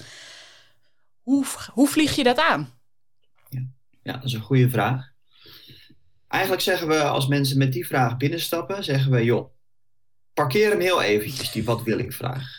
Hoe, 1.23 1.45
hoe 1.73 1.89
vlieg 1.89 2.17
je 2.17 2.23
dat 2.25 2.39
aan? 2.39 2.73
Ja, 4.03 4.13
dat 4.13 4.25
is 4.25 4.33
een 4.33 4.41
goede 4.41 4.69
vraag. 4.71 5.07
Eigenlijk 6.29 6.63
zeggen 6.63 6.89
we 6.89 7.03
als 7.03 7.27
mensen 7.27 7.59
met 7.59 7.73
die 7.73 7.87
vraag 7.87 8.17
binnenstappen, 8.17 8.85
zeggen 8.85 9.11
we, 9.11 9.25
joh, 9.25 9.51
parkeer 10.35 10.71
hem 10.71 10.81
heel 10.81 11.03
eventjes, 11.03 11.51
die 11.51 11.65
wat 11.65 11.83
wil 11.83 11.99
ik 11.99 12.13
vraag. 12.13 12.58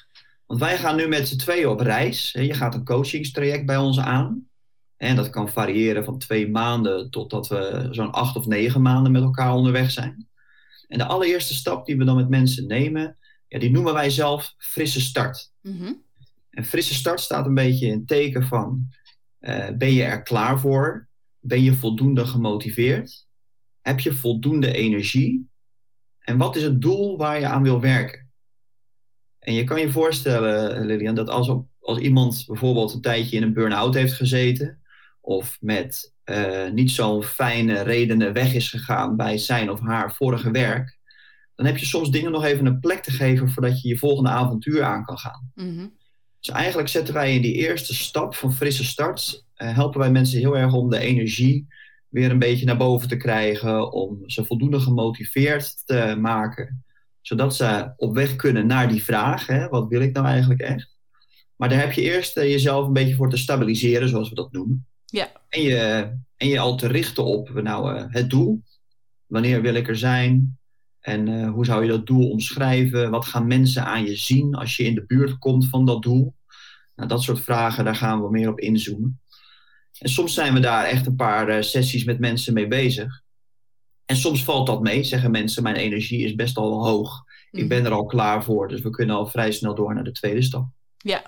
Want 0.50 0.62
wij 0.62 0.78
gaan 0.78 0.96
nu 0.96 1.08
met 1.08 1.28
z'n 1.28 1.38
tweeën 1.38 1.68
op 1.68 1.80
reis. 1.80 2.32
Je 2.32 2.54
gaat 2.54 2.76
een 2.76 2.86
coachingstraject 2.86 3.66
bij 3.66 3.78
ons 3.78 4.00
aan. 4.00 4.48
En 4.98 5.16
dat 5.16 5.30
kan 5.30 5.50
variëren 5.50 6.04
van 6.04 6.18
twee 6.18 6.50
maanden 6.50 7.10
totdat 7.10 7.48
we 7.48 7.88
zo'n 7.92 8.12
acht 8.12 8.36
of 8.36 8.46
negen 8.46 8.82
maanden 8.82 9.12
met 9.12 9.22
elkaar 9.22 9.54
onderweg 9.54 9.92
zijn. 9.92 10.28
En 10.88 10.98
de 10.98 11.06
allereerste 11.06 11.54
stap 11.54 11.86
die 11.86 11.98
we 11.98 12.06
dan 12.06 12.16
met 12.16 12.30
mensen 12.30 12.68
nemen, 12.68 13.18
ja, 13.48 13.60
die 13.60 13.72
noemen 13.72 13.94
wij 13.94 14.10
zelf 14.10 14.54
frisse 14.58 15.02
start. 15.02 15.52
Mhm. 15.62 15.94
En 16.50 16.66
frisse 16.66 16.94
start 16.94 17.20
staat 17.20 17.46
een 17.46 17.54
beetje 17.54 17.86
in 17.86 17.98
het 17.98 18.08
teken 18.08 18.44
van: 18.44 18.90
eh, 19.40 19.70
ben 19.78 19.94
je 19.94 20.04
er 20.04 20.22
klaar 20.22 20.60
voor? 20.60 21.08
Ben 21.40 21.64
je 21.64 21.74
voldoende 21.74 22.26
gemotiveerd? 22.26 23.28
Heb 23.82 24.00
je 24.00 24.14
voldoende 24.14 24.74
energie? 24.74 25.50
En 26.20 26.38
wat 26.38 26.56
is 26.56 26.64
het 26.64 26.82
doel 26.82 27.18
waar 27.18 27.40
je 27.40 27.48
aan 27.48 27.64
wil 27.64 27.82
werken? 27.82 28.29
En 29.50 29.56
je 29.56 29.64
kan 29.64 29.80
je 29.80 29.92
voorstellen, 29.92 30.86
Lilian, 30.86 31.16
dat 31.16 31.30
als, 31.30 31.52
als 31.80 31.98
iemand 31.98 32.44
bijvoorbeeld 32.48 32.94
een 32.94 33.02
tijdje 33.02 33.36
in 33.36 33.44
een 33.44 33.54
burn-out 33.54 33.94
heeft 33.94 34.14
gezeten, 34.14 34.80
of 35.22 35.58
met 35.62 36.14
eh, 36.24 36.70
niet 36.72 36.92
zo'n 36.92 37.24
fijne 37.24 37.82
redenen 37.82 38.34
weg 38.34 38.54
is 38.54 38.70
gegaan 38.70 39.16
bij 39.16 39.38
zijn 39.38 39.70
of 39.70 39.80
haar 39.80 40.14
vorige 40.14 40.52
werk, 40.52 40.98
dan 41.56 41.66
heb 41.66 41.78
je 41.78 41.86
soms 41.86 42.12
dingen 42.12 42.32
nog 42.32 42.44
even 42.44 42.66
een 42.66 42.80
plek 42.80 43.04
te 43.04 43.12
geven 43.12 43.50
voordat 43.50 43.82
je 43.82 43.88
je 43.88 43.98
volgende 43.98 44.30
avontuur 44.30 44.84
aan 44.84 45.06
kan 45.06 45.18
gaan. 45.18 45.52
Mhm. 45.56 45.88
Dus 46.40 46.50
eigenlijk 46.50 46.90
zetten 46.90 47.14
wij 47.14 47.36
in 47.36 47.42
die 47.42 47.54
eerste 47.54 47.94
stap 47.94 48.36
van 48.36 48.54
frisse 48.54 48.86
start, 48.86 49.46
eh, 49.54 49.74
helpen 49.74 50.00
wij 50.00 50.12
mensen 50.12 50.40
heel 50.40 50.58
erg 50.58 50.74
om 50.74 50.90
de 50.90 51.00
energie 51.00 51.68
weer 52.10 52.32
een 52.32 52.40
beetje 52.40 52.66
naar 52.66 52.78
boven 52.78 53.08
te 53.08 53.18
krijgen, 53.18 53.92
om 53.92 54.24
ze 54.26 54.46
voldoende 54.46 54.80
gemotiveerd 54.80 55.86
te 55.86 56.16
maken, 56.20 56.84
zodat 57.30 57.56
ze 57.56 57.94
op 57.96 58.14
weg 58.14 58.36
kunnen 58.36 58.68
naar 58.68 58.88
die 58.88 59.04
vraag, 59.04 59.48
hè, 59.48 59.68
wat 59.68 59.88
wil 59.88 60.02
ik 60.02 60.14
nou 60.14 60.26
eigenlijk 60.26 60.62
echt? 60.62 60.98
Maar 61.56 61.70
daar 61.70 61.80
heb 61.80 61.92
je 61.92 62.02
eerst 62.02 62.38
eh, 62.38 62.50
jezelf 62.50 62.88
een 62.88 62.94
beetje 62.94 63.16
voor 63.16 63.30
te 63.30 63.38
stabiliseren, 63.38 64.10
zoals 64.10 64.30
we 64.30 64.36
dat 64.36 64.52
noemen. 64.52 64.88
Ja. 65.06 65.32
En 65.50 65.62
je, 65.62 66.12
en 66.36 66.48
je 66.48 66.60
al 66.60 66.76
te 66.76 66.88
richten 66.88 67.26
op 67.26 67.50
nou, 67.50 67.96
eh, 67.96 68.06
het 68.08 68.30
doel. 68.30 68.64
Wanneer 69.26 69.62
wil 69.62 69.74
ik 69.74 69.88
er 69.88 69.98
zijn? 69.98 70.58
En 71.00 71.28
eh, 71.28 71.52
hoe 71.52 71.66
zou 71.66 71.84
je 71.84 71.90
dat 71.90 72.08
doel 72.08 72.30
omschrijven? 72.30 73.10
Wat 73.10 73.26
gaan 73.26 73.48
mensen 73.48 73.86
aan 73.86 74.06
je 74.06 74.16
zien 74.16 74.56
als 74.56 74.78
je 74.78 74.84
in 74.84 74.96
de 74.96 75.06
buurt 75.06 75.38
komt 75.38 75.70
van 75.70 75.86
dat 75.86 76.02
doel? 76.02 76.36
Nou, 76.96 77.10
dat 77.10 77.24
soort 77.24 77.40
vragen, 77.40 77.86
daar 77.86 77.96
gaan 77.96 78.22
we 78.22 78.30
meer 78.30 78.50
op 78.50 78.60
inzoomen. 78.60 79.22
En 80.00 80.10
soms 80.10 80.34
zijn 80.34 80.54
we 80.54 80.60
daar 80.60 80.86
echt 80.86 81.06
een 81.06 81.16
paar 81.16 81.64
sessies 81.64 82.04
met 82.04 82.20
mensen 82.20 82.54
mee 82.54 82.68
bezig. 82.68 83.22
En 84.10 84.16
soms 84.16 84.44
valt 84.44 84.68
dat 84.68 84.82
mee, 84.82 85.04
zeggen 85.04 85.32
mensen, 85.32 85.64
mijn 85.64 85.76
energie 85.76 86.26
is 86.26 86.36
best 86.36 86.58
al 86.58 86.86
hoog. 86.86 87.24
Ik 87.52 87.68
ben 87.68 87.86
er 87.86 87.92
al 87.92 88.06
klaar 88.06 88.44
voor, 88.44 88.68
dus 88.68 88.82
we 88.82 88.90
kunnen 88.90 89.16
al 89.16 89.28
vrij 89.28 89.52
snel 89.52 89.76
door 89.76 89.94
naar 89.94 90.04
de 90.04 90.12
tweede 90.12 90.42
stap. 90.42 90.66
Ja. 90.98 91.22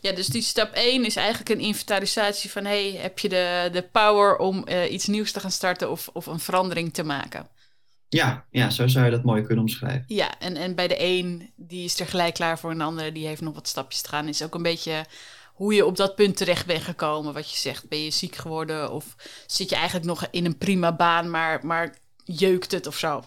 ja, 0.00 0.12
dus 0.12 0.26
die 0.26 0.42
stap 0.42 0.72
1 0.72 1.04
is 1.04 1.16
eigenlijk 1.16 1.48
een 1.48 1.60
inventarisatie 1.60 2.50
van... 2.50 2.64
hey, 2.64 2.90
heb 2.90 3.18
je 3.18 3.28
de, 3.28 3.68
de 3.72 3.82
power 3.82 4.36
om 4.36 4.64
eh, 4.64 4.92
iets 4.92 5.06
nieuws 5.06 5.32
te 5.32 5.40
gaan 5.40 5.50
starten 5.50 5.90
of, 5.90 6.10
of 6.12 6.26
een 6.26 6.40
verandering 6.40 6.94
te 6.94 7.02
maken? 7.02 7.48
Ja, 8.08 8.46
ja, 8.50 8.70
zo 8.70 8.86
zou 8.86 9.04
je 9.04 9.10
dat 9.10 9.24
mooi 9.24 9.42
kunnen 9.42 9.64
omschrijven. 9.64 10.04
Ja, 10.06 10.38
en, 10.38 10.56
en 10.56 10.74
bij 10.74 10.88
de 10.88 10.96
een, 10.98 11.50
die 11.56 11.84
is 11.84 12.00
er 12.00 12.06
gelijk 12.06 12.34
klaar 12.34 12.58
voor... 12.58 12.70
en 12.70 12.78
de 12.78 12.84
andere, 12.84 13.12
die 13.12 13.26
heeft 13.26 13.40
nog 13.40 13.54
wat 13.54 13.68
stapjes 13.68 14.00
te 14.02 14.08
gaan. 14.08 14.28
Is 14.28 14.42
ook 14.42 14.54
een 14.54 14.62
beetje 14.62 15.04
hoe 15.54 15.74
je 15.74 15.86
op 15.86 15.96
dat 15.96 16.14
punt 16.14 16.36
terecht 16.36 16.66
bent 16.66 16.82
gekomen. 16.82 17.34
Wat 17.34 17.50
je 17.50 17.58
zegt, 17.58 17.88
ben 17.88 18.04
je 18.04 18.10
ziek 18.10 18.36
geworden 18.36 18.92
of 18.92 19.14
zit 19.46 19.68
je 19.68 19.76
eigenlijk 19.76 20.06
nog 20.06 20.26
in 20.30 20.44
een 20.44 20.58
prima 20.58 20.96
baan, 20.96 21.30
maar, 21.30 21.66
maar 21.66 21.94
jeukt 22.36 22.72
het 22.72 22.86
of 22.86 22.98
zo? 22.98 23.24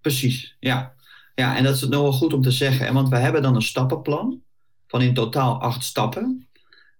Precies, 0.00 0.56
ja. 0.60 0.96
Ja, 1.34 1.56
en 1.56 1.64
dat 1.64 1.74
is 1.74 1.80
nog 1.80 2.02
wel 2.02 2.12
goed 2.12 2.32
om 2.32 2.42
te 2.42 2.50
zeggen. 2.50 2.94
Want 2.94 3.08
wij 3.08 3.20
hebben 3.20 3.42
dan 3.42 3.54
een 3.54 3.62
stappenplan 3.62 4.42
van 4.86 5.02
in 5.02 5.14
totaal 5.14 5.60
acht 5.60 5.84
stappen. 5.84 6.48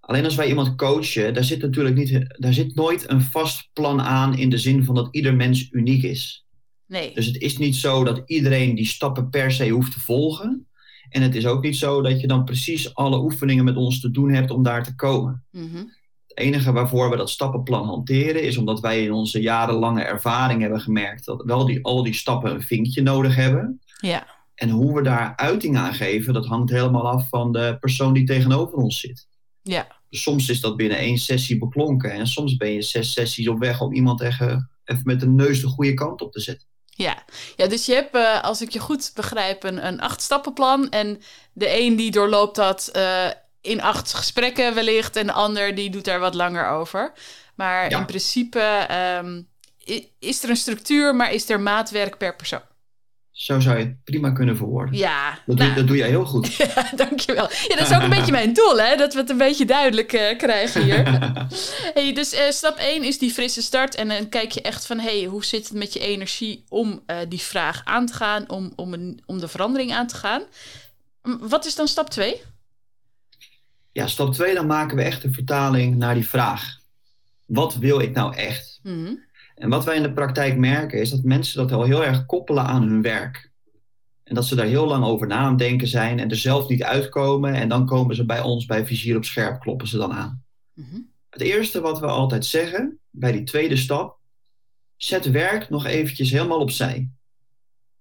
Alleen 0.00 0.24
als 0.24 0.34
wij 0.34 0.48
iemand 0.48 0.76
coachen, 0.76 1.34
daar 1.34 1.44
zit 1.44 1.62
natuurlijk 1.62 1.96
niet, 1.96 2.34
daar 2.38 2.52
zit 2.52 2.74
nooit 2.74 3.10
een 3.10 3.20
vast 3.20 3.68
plan 3.72 4.00
aan 4.00 4.38
in 4.38 4.50
de 4.50 4.58
zin 4.58 4.84
van 4.84 4.94
dat 4.94 5.08
ieder 5.10 5.34
mens 5.34 5.70
uniek 5.70 6.02
is. 6.02 6.46
Nee. 6.86 7.14
Dus 7.14 7.26
het 7.26 7.36
is 7.36 7.58
niet 7.58 7.76
zo 7.76 8.04
dat 8.04 8.22
iedereen 8.26 8.74
die 8.74 8.86
stappen 8.86 9.30
per 9.30 9.52
se 9.52 9.68
hoeft 9.68 9.92
te 9.92 10.00
volgen. 10.00 10.66
En 11.08 11.22
het 11.22 11.34
is 11.34 11.46
ook 11.46 11.62
niet 11.62 11.76
zo 11.76 12.02
dat 12.02 12.20
je 12.20 12.26
dan 12.26 12.44
precies 12.44 12.94
alle 12.94 13.18
oefeningen 13.18 13.64
met 13.64 13.76
ons 13.76 14.00
te 14.00 14.10
doen 14.10 14.30
hebt 14.30 14.50
om 14.50 14.62
daar 14.62 14.84
te 14.84 14.94
komen. 14.94 15.44
Mhm. 15.50 15.76
Het 15.76 15.97
enige 16.38 16.72
waarvoor 16.72 17.10
we 17.10 17.16
dat 17.16 17.30
stappenplan 17.30 17.86
hanteren 17.86 18.42
is 18.42 18.56
omdat 18.56 18.80
wij 18.80 19.04
in 19.04 19.12
onze 19.12 19.40
jarenlange 19.40 20.02
ervaring 20.02 20.60
hebben 20.60 20.80
gemerkt 20.80 21.24
dat 21.24 21.42
wel 21.44 21.66
die, 21.66 21.84
al 21.84 22.02
die 22.02 22.14
stappen 22.14 22.54
een 22.54 22.62
vinkje 22.62 23.02
nodig 23.02 23.34
hebben. 23.34 23.80
Ja. 24.00 24.26
En 24.54 24.70
hoe 24.70 24.94
we 24.94 25.02
daar 25.02 25.32
uiting 25.36 25.76
aan 25.76 25.94
geven, 25.94 26.34
dat 26.34 26.46
hangt 26.46 26.70
helemaal 26.70 27.08
af 27.08 27.28
van 27.28 27.52
de 27.52 27.76
persoon 27.80 28.12
die 28.12 28.26
tegenover 28.26 28.76
ons 28.76 29.00
zit. 29.00 29.26
Ja. 29.62 29.86
Soms 30.10 30.48
is 30.48 30.60
dat 30.60 30.76
binnen 30.76 30.98
één 30.98 31.18
sessie 31.18 31.58
beklonken 31.58 32.12
en 32.12 32.26
soms 32.26 32.56
ben 32.56 32.72
je 32.72 32.82
zes 32.82 33.12
sessies 33.12 33.48
op 33.48 33.58
weg 33.58 33.80
om 33.80 33.92
iemand 33.92 34.20
even, 34.20 34.70
even 34.84 35.02
met 35.04 35.20
de 35.20 35.28
neus 35.28 35.60
de 35.60 35.66
goede 35.66 35.94
kant 35.94 36.22
op 36.22 36.32
te 36.32 36.40
zetten. 36.40 36.66
Ja. 36.98 37.24
ja, 37.56 37.66
dus 37.66 37.86
je 37.86 37.94
hebt, 37.94 38.14
eh, 38.14 38.42
als 38.42 38.62
ik 38.62 38.70
je 38.70 38.78
goed 38.78 39.10
begrijp, 39.14 39.64
een, 39.64 39.86
een 39.86 40.00
acht 40.00 40.20
stappenplan. 40.20 40.88
En 40.88 41.20
de 41.52 41.80
een 41.80 41.96
die 41.96 42.10
doorloopt 42.10 42.56
dat 42.56 42.88
eh, 42.88 43.28
in 43.60 43.80
acht 43.82 44.14
gesprekken 44.14 44.74
wellicht. 44.74 45.16
En 45.16 45.26
de 45.26 45.32
ander 45.32 45.74
die 45.74 45.90
doet 45.90 46.04
daar 46.04 46.20
wat 46.20 46.34
langer 46.34 46.68
over. 46.68 47.12
Maar 47.54 47.90
Ja. 47.90 47.98
in 47.98 48.04
principe 48.06 48.60
ehm, 48.88 49.42
is 50.18 50.42
er 50.42 50.50
een 50.50 50.56
structuur, 50.56 51.14
maar 51.14 51.32
is 51.32 51.48
er 51.50 51.60
maatwerk 51.60 52.16
per 52.18 52.36
persoon. 52.36 52.60
Zo 53.30 53.60
zou 53.60 53.78
je 53.78 53.84
het 53.84 54.04
prima 54.04 54.30
kunnen 54.30 54.56
verwoorden. 54.56 54.94
Ja, 54.94 55.38
Dat, 55.46 55.56
nou, 55.56 55.68
doe, 55.68 55.78
dat 55.78 55.86
doe 55.86 55.96
jij 55.96 56.08
heel 56.08 56.24
goed. 56.24 56.54
ja, 56.74 56.90
dankjewel. 56.96 57.48
Ja, 57.68 57.76
dat 57.76 57.90
is 57.90 57.96
ook 57.96 58.02
een 58.02 58.10
beetje 58.10 58.32
mijn 58.32 58.52
doel, 58.52 58.78
hè? 58.80 58.96
Dat 58.96 59.14
we 59.14 59.20
het 59.20 59.30
een 59.30 59.38
beetje 59.38 59.64
duidelijk 59.64 60.12
eh, 60.12 60.38
krijgen 60.38 60.82
hier. 60.82 61.02
hey, 61.94 62.12
dus 62.12 62.32
eh, 62.32 62.50
stap 62.50 62.76
1 62.78 63.02
is 63.04 63.18
die 63.18 63.30
frisse 63.32 63.62
start. 63.62 63.94
En 63.94 64.08
dan 64.08 64.28
kijk 64.28 64.50
je 64.52 64.62
echt 64.62 64.86
van, 64.86 64.98
hey, 64.98 65.24
hoe 65.24 65.44
zit 65.44 65.68
het 65.68 65.76
met 65.78 65.92
je 65.92 65.98
energie 66.00 66.64
om 66.68 67.02
eh, 67.06 67.16
die 67.28 67.40
vraag 67.40 67.80
aan 67.84 68.06
te 68.06 68.12
gaan, 68.12 68.48
om, 68.48 68.72
om, 68.76 68.92
een, 68.92 69.22
om 69.26 69.38
de 69.40 69.48
verandering 69.48 69.92
aan 69.92 70.06
te 70.06 70.16
gaan. 70.16 70.42
Wat 71.22 71.66
is 71.66 71.74
dan 71.74 71.88
stap 71.88 72.10
2? 72.10 72.42
Ja, 73.92 74.06
stap 74.06 74.32
2, 74.32 74.54
dan 74.54 74.66
maken 74.66 74.96
we 74.96 75.02
echt 75.02 75.24
een 75.24 75.32
vertaling 75.32 75.96
naar 75.96 76.14
die 76.14 76.28
vraag. 76.28 76.78
Wat 77.44 77.76
wil 77.76 78.00
ik 78.00 78.14
nou 78.14 78.34
echt? 78.34 78.80
Mhm. 78.82 79.14
En 79.54 79.68
wat 79.68 79.84
wij 79.84 79.96
in 79.96 80.02
de 80.02 80.12
praktijk 80.12 80.56
merken 80.56 81.00
is 81.00 81.10
dat 81.10 81.22
mensen 81.22 81.58
dat 81.58 81.72
al 81.72 81.84
heel 81.84 82.04
erg 82.04 82.26
koppelen 82.26 82.64
aan 82.64 82.82
hun 82.82 83.02
werk. 83.02 83.50
En 84.24 84.34
dat 84.34 84.46
ze 84.46 84.54
daar 84.54 84.66
heel 84.66 84.86
lang 84.86 85.04
over 85.04 85.26
na 85.26 85.36
aan 85.36 85.48
het 85.48 85.58
denken 85.58 85.88
zijn 85.88 86.18
en 86.18 86.30
er 86.30 86.36
zelf 86.36 86.68
niet 86.68 86.82
uitkomen. 86.82 87.54
En 87.54 87.68
dan 87.68 87.86
komen 87.86 88.16
ze 88.16 88.24
bij 88.24 88.40
ons 88.40 88.66
bij 88.66 88.86
Vizier 88.86 89.16
op 89.16 89.24
Scherp, 89.24 89.60
kloppen 89.60 89.88
ze 89.88 89.96
dan 89.96 90.12
aan. 90.12 90.44
Mhm. 90.72 91.00
Het 91.30 91.40
eerste 91.40 91.80
wat 91.80 92.00
we 92.00 92.06
altijd 92.06 92.44
zeggen 92.44 92.98
bij 93.10 93.32
die 93.32 93.42
tweede 93.42 93.76
stap, 93.76 94.18
zet 94.96 95.30
werk 95.30 95.70
nog 95.70 95.86
eventjes 95.86 96.30
helemaal 96.30 96.60
opzij. 96.60 97.10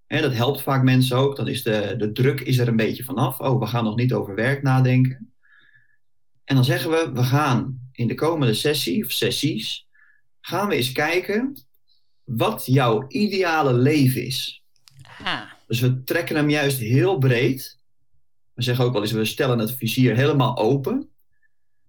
En 0.07 0.21
dat 0.21 0.33
helpt 0.33 0.61
vaak 0.61 0.83
mensen 0.83 1.17
ook, 1.17 1.35
dan 1.35 1.47
is 1.47 1.63
de, 1.63 1.95
de 1.97 2.11
druk 2.11 2.39
is 2.39 2.57
er 2.57 2.67
een 2.67 2.75
beetje 2.75 3.03
vanaf. 3.03 3.39
Oh, 3.39 3.59
we 3.59 3.65
gaan 3.65 3.83
nog 3.83 3.95
niet 3.95 4.13
over 4.13 4.35
werk 4.35 4.61
nadenken. 4.61 5.33
En 6.47 6.55
dan 6.55 6.65
zeggen 6.65 6.89
we, 6.89 7.11
we 7.13 7.23
gaan 7.23 7.79
in 7.91 8.07
de 8.07 8.13
komende 8.15 8.53
sessie 8.53 9.05
of 9.05 9.11
sessies, 9.11 9.87
gaan 10.41 10.67
we 10.67 10.75
eens 10.75 10.91
kijken 10.91 11.65
wat 12.23 12.65
jouw 12.65 13.05
ideale 13.07 13.73
leven 13.73 14.25
is. 14.25 14.63
Ah, 15.23 15.41
Dus 15.67 15.79
we 15.79 16.03
trekken 16.03 16.35
hem 16.35 16.49
juist 16.49 16.79
heel 16.79 17.17
breed. 17.17 17.79
We 18.53 18.63
zeggen 18.63 18.85
ook 18.85 18.93
wel 18.93 19.01
eens, 19.01 19.11
we 19.11 19.25
stellen 19.25 19.59
het 19.59 19.71
vizier 19.71 20.15
helemaal 20.15 20.57
open. 20.57 21.09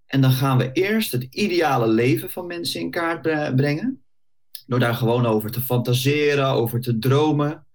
En 0.06 0.20
dan 0.20 0.32
gaan 0.32 0.58
we 0.58 0.72
eerst 0.72 1.12
het 1.12 1.22
ideale 1.22 1.88
leven 1.88 2.30
van 2.30 2.46
mensen 2.46 2.80
in 2.80 2.90
kaart 2.90 3.22
bre- 3.22 3.52
brengen. 3.54 4.02
Door 4.66 4.78
daar 4.78 4.94
gewoon 4.94 5.26
over 5.26 5.50
te 5.50 5.60
fantaseren, 5.60 6.46
over 6.46 6.80
te 6.80 6.98
dromen. 6.98 7.66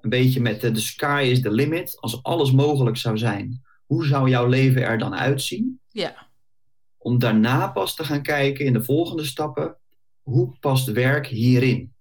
Een 0.00 0.10
beetje 0.10 0.40
met 0.40 0.60
de, 0.60 0.70
the 0.70 0.80
sky 0.80 1.28
is 1.30 1.40
the 1.40 1.50
limit. 1.50 1.96
Als 2.00 2.22
alles 2.22 2.52
mogelijk 2.52 2.96
zou 2.96 3.18
zijn, 3.18 3.62
hoe 3.88 4.06
zou 4.06 4.28
jouw 4.28 4.46
leven 4.46 4.82
er 4.82 4.98
dan 4.98 5.14
uitzien? 5.14 5.80
ja. 5.88 6.26
Om 7.00 7.18
daarna 7.18 7.68
pas 7.68 7.94
te 7.94 8.04
gaan 8.04 8.22
kijken 8.22 8.64
in 8.64 8.72
de 8.72 8.84
volgende 8.84 9.24
stappen, 9.24 9.76
hoe 10.22 10.56
past 10.60 10.92
werk 10.92 11.26
hierin? 11.26 11.94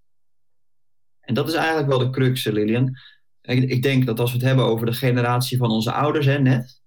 En 1.20 1.34
dat 1.34 1.48
is 1.48 1.54
eigenlijk 1.54 1.88
wel 1.88 1.98
de 1.98 2.10
crux, 2.10 2.46
eh, 2.46 2.54
Lilian. 2.54 2.98
Ik, 3.42 3.70
ik 3.70 3.82
denk 3.82 4.06
dat 4.06 4.20
als 4.20 4.32
we 4.32 4.38
het 4.38 4.46
hebben 4.46 4.66
over 4.66 4.86
de 4.86 4.94
generatie 4.94 5.58
van 5.58 5.72
onze 5.72 5.92
ouders, 5.92 6.26
hè, 6.26 6.40
net. 6.40 6.82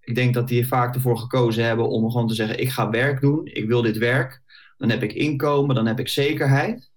Ik 0.00 0.14
denk 0.14 0.34
dat 0.34 0.48
die 0.48 0.60
er 0.60 0.66
vaak 0.66 0.94
ervoor 0.94 1.18
gekozen 1.18 1.64
hebben 1.64 1.88
om 1.88 2.10
gewoon 2.10 2.28
te 2.28 2.34
zeggen: 2.34 2.60
ik 2.60 2.70
ga 2.70 2.90
werk 2.90 3.20
doen, 3.20 3.46
ik 3.46 3.66
wil 3.66 3.82
dit 3.82 3.98
werk. 3.98 4.42
Dan 4.76 4.90
heb 4.90 5.02
ik 5.02 5.12
inkomen, 5.12 5.74
dan 5.74 5.86
heb 5.86 6.00
ik 6.00 6.08
zekerheid. 6.08 6.90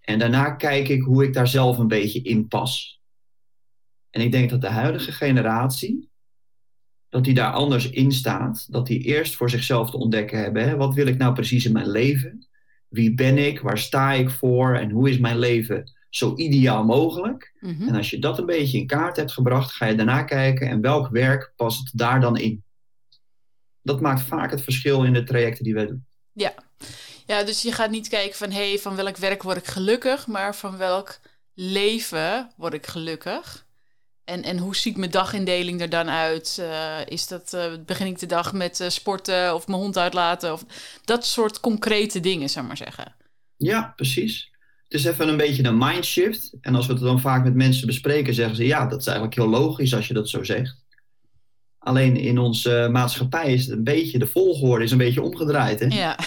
En 0.00 0.18
daarna 0.18 0.50
kijk 0.50 0.88
ik 0.88 1.02
hoe 1.02 1.24
ik 1.24 1.32
daar 1.32 1.48
zelf 1.48 1.78
een 1.78 1.88
beetje 1.88 2.22
in 2.22 2.48
pas. 2.48 3.00
En 4.10 4.20
ik 4.20 4.32
denk 4.32 4.50
dat 4.50 4.60
de 4.60 4.68
huidige 4.68 5.12
generatie, 5.12 6.10
dat 7.16 7.24
die 7.24 7.34
daar 7.34 7.52
anders 7.52 7.90
in 7.90 8.12
staat. 8.12 8.66
Dat 8.72 8.86
die 8.86 9.00
eerst 9.00 9.34
voor 9.34 9.50
zichzelf 9.50 9.90
te 9.90 9.96
ontdekken 9.96 10.38
hebben. 10.38 10.68
Hè? 10.68 10.76
Wat 10.76 10.94
wil 10.94 11.06
ik 11.06 11.18
nou 11.18 11.34
precies 11.34 11.64
in 11.64 11.72
mijn 11.72 11.90
leven? 11.90 12.46
Wie 12.88 13.14
ben 13.14 13.38
ik? 13.38 13.60
Waar 13.60 13.78
sta 13.78 14.12
ik 14.12 14.30
voor? 14.30 14.74
En 14.74 14.90
hoe 14.90 15.10
is 15.10 15.18
mijn 15.18 15.38
leven 15.38 15.92
zo 16.10 16.34
ideaal 16.36 16.84
mogelijk? 16.84 17.54
Mhm. 17.60 17.88
En 17.88 17.94
als 17.94 18.10
je 18.10 18.18
dat 18.18 18.38
een 18.38 18.46
beetje 18.46 18.78
in 18.78 18.86
kaart 18.86 19.16
hebt 19.16 19.32
gebracht, 19.32 19.72
ga 19.72 19.86
je 19.86 19.94
daarna 19.94 20.22
kijken 20.22 20.68
en 20.68 20.80
welk 20.80 21.08
werk 21.08 21.52
past 21.56 21.98
daar 21.98 22.20
dan 22.20 22.36
in. 22.36 22.64
Dat 23.82 24.00
maakt 24.00 24.20
vaak 24.20 24.50
het 24.50 24.62
verschil 24.62 25.04
in 25.04 25.12
de 25.12 25.22
trajecten 25.22 25.64
die 25.64 25.74
wij 25.74 25.86
doen. 25.86 26.06
Ja, 27.26 27.44
dus 27.44 27.62
je 27.62 27.72
gaat 27.72 27.90
niet 27.90 28.08
kijken 28.08 28.36
van, 28.36 28.50
hé, 28.50 28.68
hey, 28.68 28.78
van 28.78 28.96
welk 28.96 29.16
werk 29.16 29.42
word 29.42 29.56
ik 29.56 29.66
gelukkig, 29.66 30.26
maar 30.26 30.56
van 30.56 30.76
welk 30.76 31.18
leven 31.54 32.50
word 32.56 32.74
ik 32.74 32.86
gelukkig. 32.86 33.65
En, 34.26 34.42
en 34.42 34.58
hoe 34.58 34.76
ziet 34.76 34.96
mijn 34.96 35.10
dagindeling 35.10 35.80
er 35.80 35.88
dan 35.88 36.08
uit? 36.08 36.58
Eh, 36.60 36.98
is 37.06 37.28
dat, 37.28 37.52
eh, 37.54 37.72
begin 37.86 38.06
ik 38.06 38.18
de 38.18 38.26
dag 38.26 38.52
met 38.52 38.80
eh, 38.80 38.88
sporten 38.88 39.54
of 39.54 39.66
mijn 39.66 39.80
hond 39.80 39.98
uitlaten? 39.98 40.52
Of 40.52 40.64
dat 41.04 41.26
soort 41.26 41.60
concrete 41.60 42.20
dingen, 42.20 42.48
zou 42.48 42.60
ik 42.60 42.66
maar 42.68 42.76
zeggen. 42.86 43.14
Ja, 43.56 43.92
precies. 43.96 44.50
Het 44.88 45.00
is 45.00 45.04
even 45.04 45.28
een 45.28 45.36
beetje 45.36 45.64
een 45.64 45.78
mindshift. 45.78 46.52
En 46.60 46.74
als 46.74 46.86
we 46.86 46.92
het 46.92 47.02
dan 47.02 47.20
vaak 47.20 47.44
met 47.44 47.54
mensen 47.54 47.86
bespreken, 47.86 48.34
zeggen 48.34 48.56
ze 48.56 48.66
ja, 48.66 48.86
dat 48.86 49.00
is 49.00 49.06
eigenlijk 49.06 49.36
heel 49.36 49.48
logisch 49.48 49.94
als 49.94 50.08
je 50.08 50.14
dat 50.14 50.28
zo 50.28 50.44
zegt. 50.44 50.84
Alleen 51.78 52.16
in 52.16 52.38
onze 52.38 52.88
maatschappij 52.92 53.52
is 53.52 53.66
het 53.66 53.76
een 53.76 53.84
beetje, 53.84 54.18
de 54.18 54.26
volgorde 54.26 54.84
is 54.84 54.90
een 54.90 54.98
beetje 54.98 55.22
omgedraaid. 55.22 55.80
Hè? 55.80 55.86
Ja, 55.86 56.18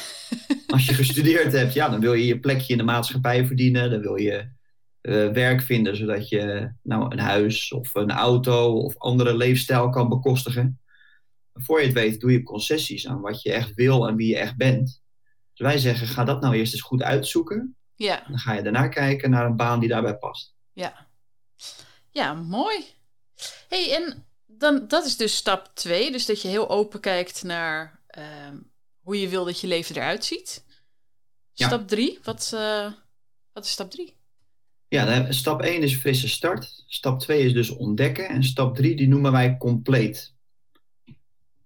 Als 0.68 0.86
je 0.86 0.94
gestudeerd 0.94 1.54
hebt, 1.54 1.74
ja, 1.74 1.90
dan 1.90 2.00
wil 2.00 2.14
je 2.14 2.26
je 2.26 2.40
plekje 2.40 2.72
in 2.72 2.78
de 2.78 2.84
maatschappij 2.84 3.46
verdienen. 3.46 3.92
Dan 3.92 4.02
wil 4.02 4.16
je 4.16 4.58
eh, 5.02 5.28
werk 5.28 5.62
vinden, 5.62 5.96
zodat 5.96 6.30
je 6.30 6.72
nou, 6.84 7.12
een 7.12 7.20
huis 7.20 7.72
of 7.72 7.96
een 7.96 8.12
auto 8.12 8.78
of 8.80 8.98
andere 8.98 9.34
leefstijl 9.38 9.90
kan 9.90 10.10
bekostigen. 10.10 10.82
Voor 11.54 11.80
je 11.80 11.86
het 11.86 11.96
weet 11.96 12.20
doe 12.20 12.32
je 12.32 12.44
concessies 12.44 13.08
aan 13.08 13.22
wat 13.22 13.42
je 13.42 13.52
echt 13.52 13.74
wil 13.74 14.08
en 14.08 14.16
wie 14.16 14.28
je 14.28 14.38
echt 14.38 14.58
bent. 14.58 15.02
Dus 15.54 15.68
wij 15.68 15.78
zeggen, 15.78 16.08
ga 16.08 16.24
dat 16.24 16.42
nou 16.42 16.56
eerst 16.56 16.74
eens 16.74 16.82
goed 16.82 17.04
uitzoeken. 17.04 17.76
ja, 17.96 18.24
Dan 18.28 18.40
ga 18.40 18.54
je 18.54 18.62
daarna 18.62 18.88
kijken 18.88 19.30
naar 19.30 19.46
een 19.46 19.56
baan 19.56 19.80
die 19.80 19.90
daarbij 19.90 20.18
past. 20.18 20.56
ja. 20.74 21.08
Ja, 22.12 22.34
mooi. 22.34 22.86
hey, 23.68 23.96
en 23.96 24.26
dan, 24.46 24.88
dat 24.88 25.06
is 25.06 25.18
dus 25.18 25.36
stap 25.36 25.72
2. 25.74 26.12
Dus 26.12 26.26
dat 26.26 26.42
je 26.42 26.48
heel 26.48 26.70
open 26.70 27.00
kijkt 27.00 27.44
naar 27.44 28.00
ehm, 28.08 28.58
hoe 29.00 29.22
je 29.22 29.28
wil 29.28 29.46
dat 29.46 29.60
je 29.60 29.68
leven 29.68 29.96
eruit 29.96 30.26
ziet. 30.26 30.66
Stap 31.54 31.88
3, 31.88 32.20
wat, 32.24 32.52
eh, 32.54 32.92
wat 33.54 33.66
is 33.66 33.72
stap 33.72 33.92
3? 33.92 34.18
Ja, 34.90 35.32
stap 35.32 35.62
1 35.62 35.82
is 35.82 35.96
frisse 35.96 36.30
start. 36.30 36.84
Stap 36.88 37.20
2 37.20 37.46
is 37.46 37.54
dus 37.54 37.70
ontdekken. 37.70 38.30
En 38.30 38.44
stap 38.44 38.76
3 38.76 38.96
die 38.96 39.08
noemen 39.08 39.32
wij 39.32 39.58
compleet. 39.58 40.36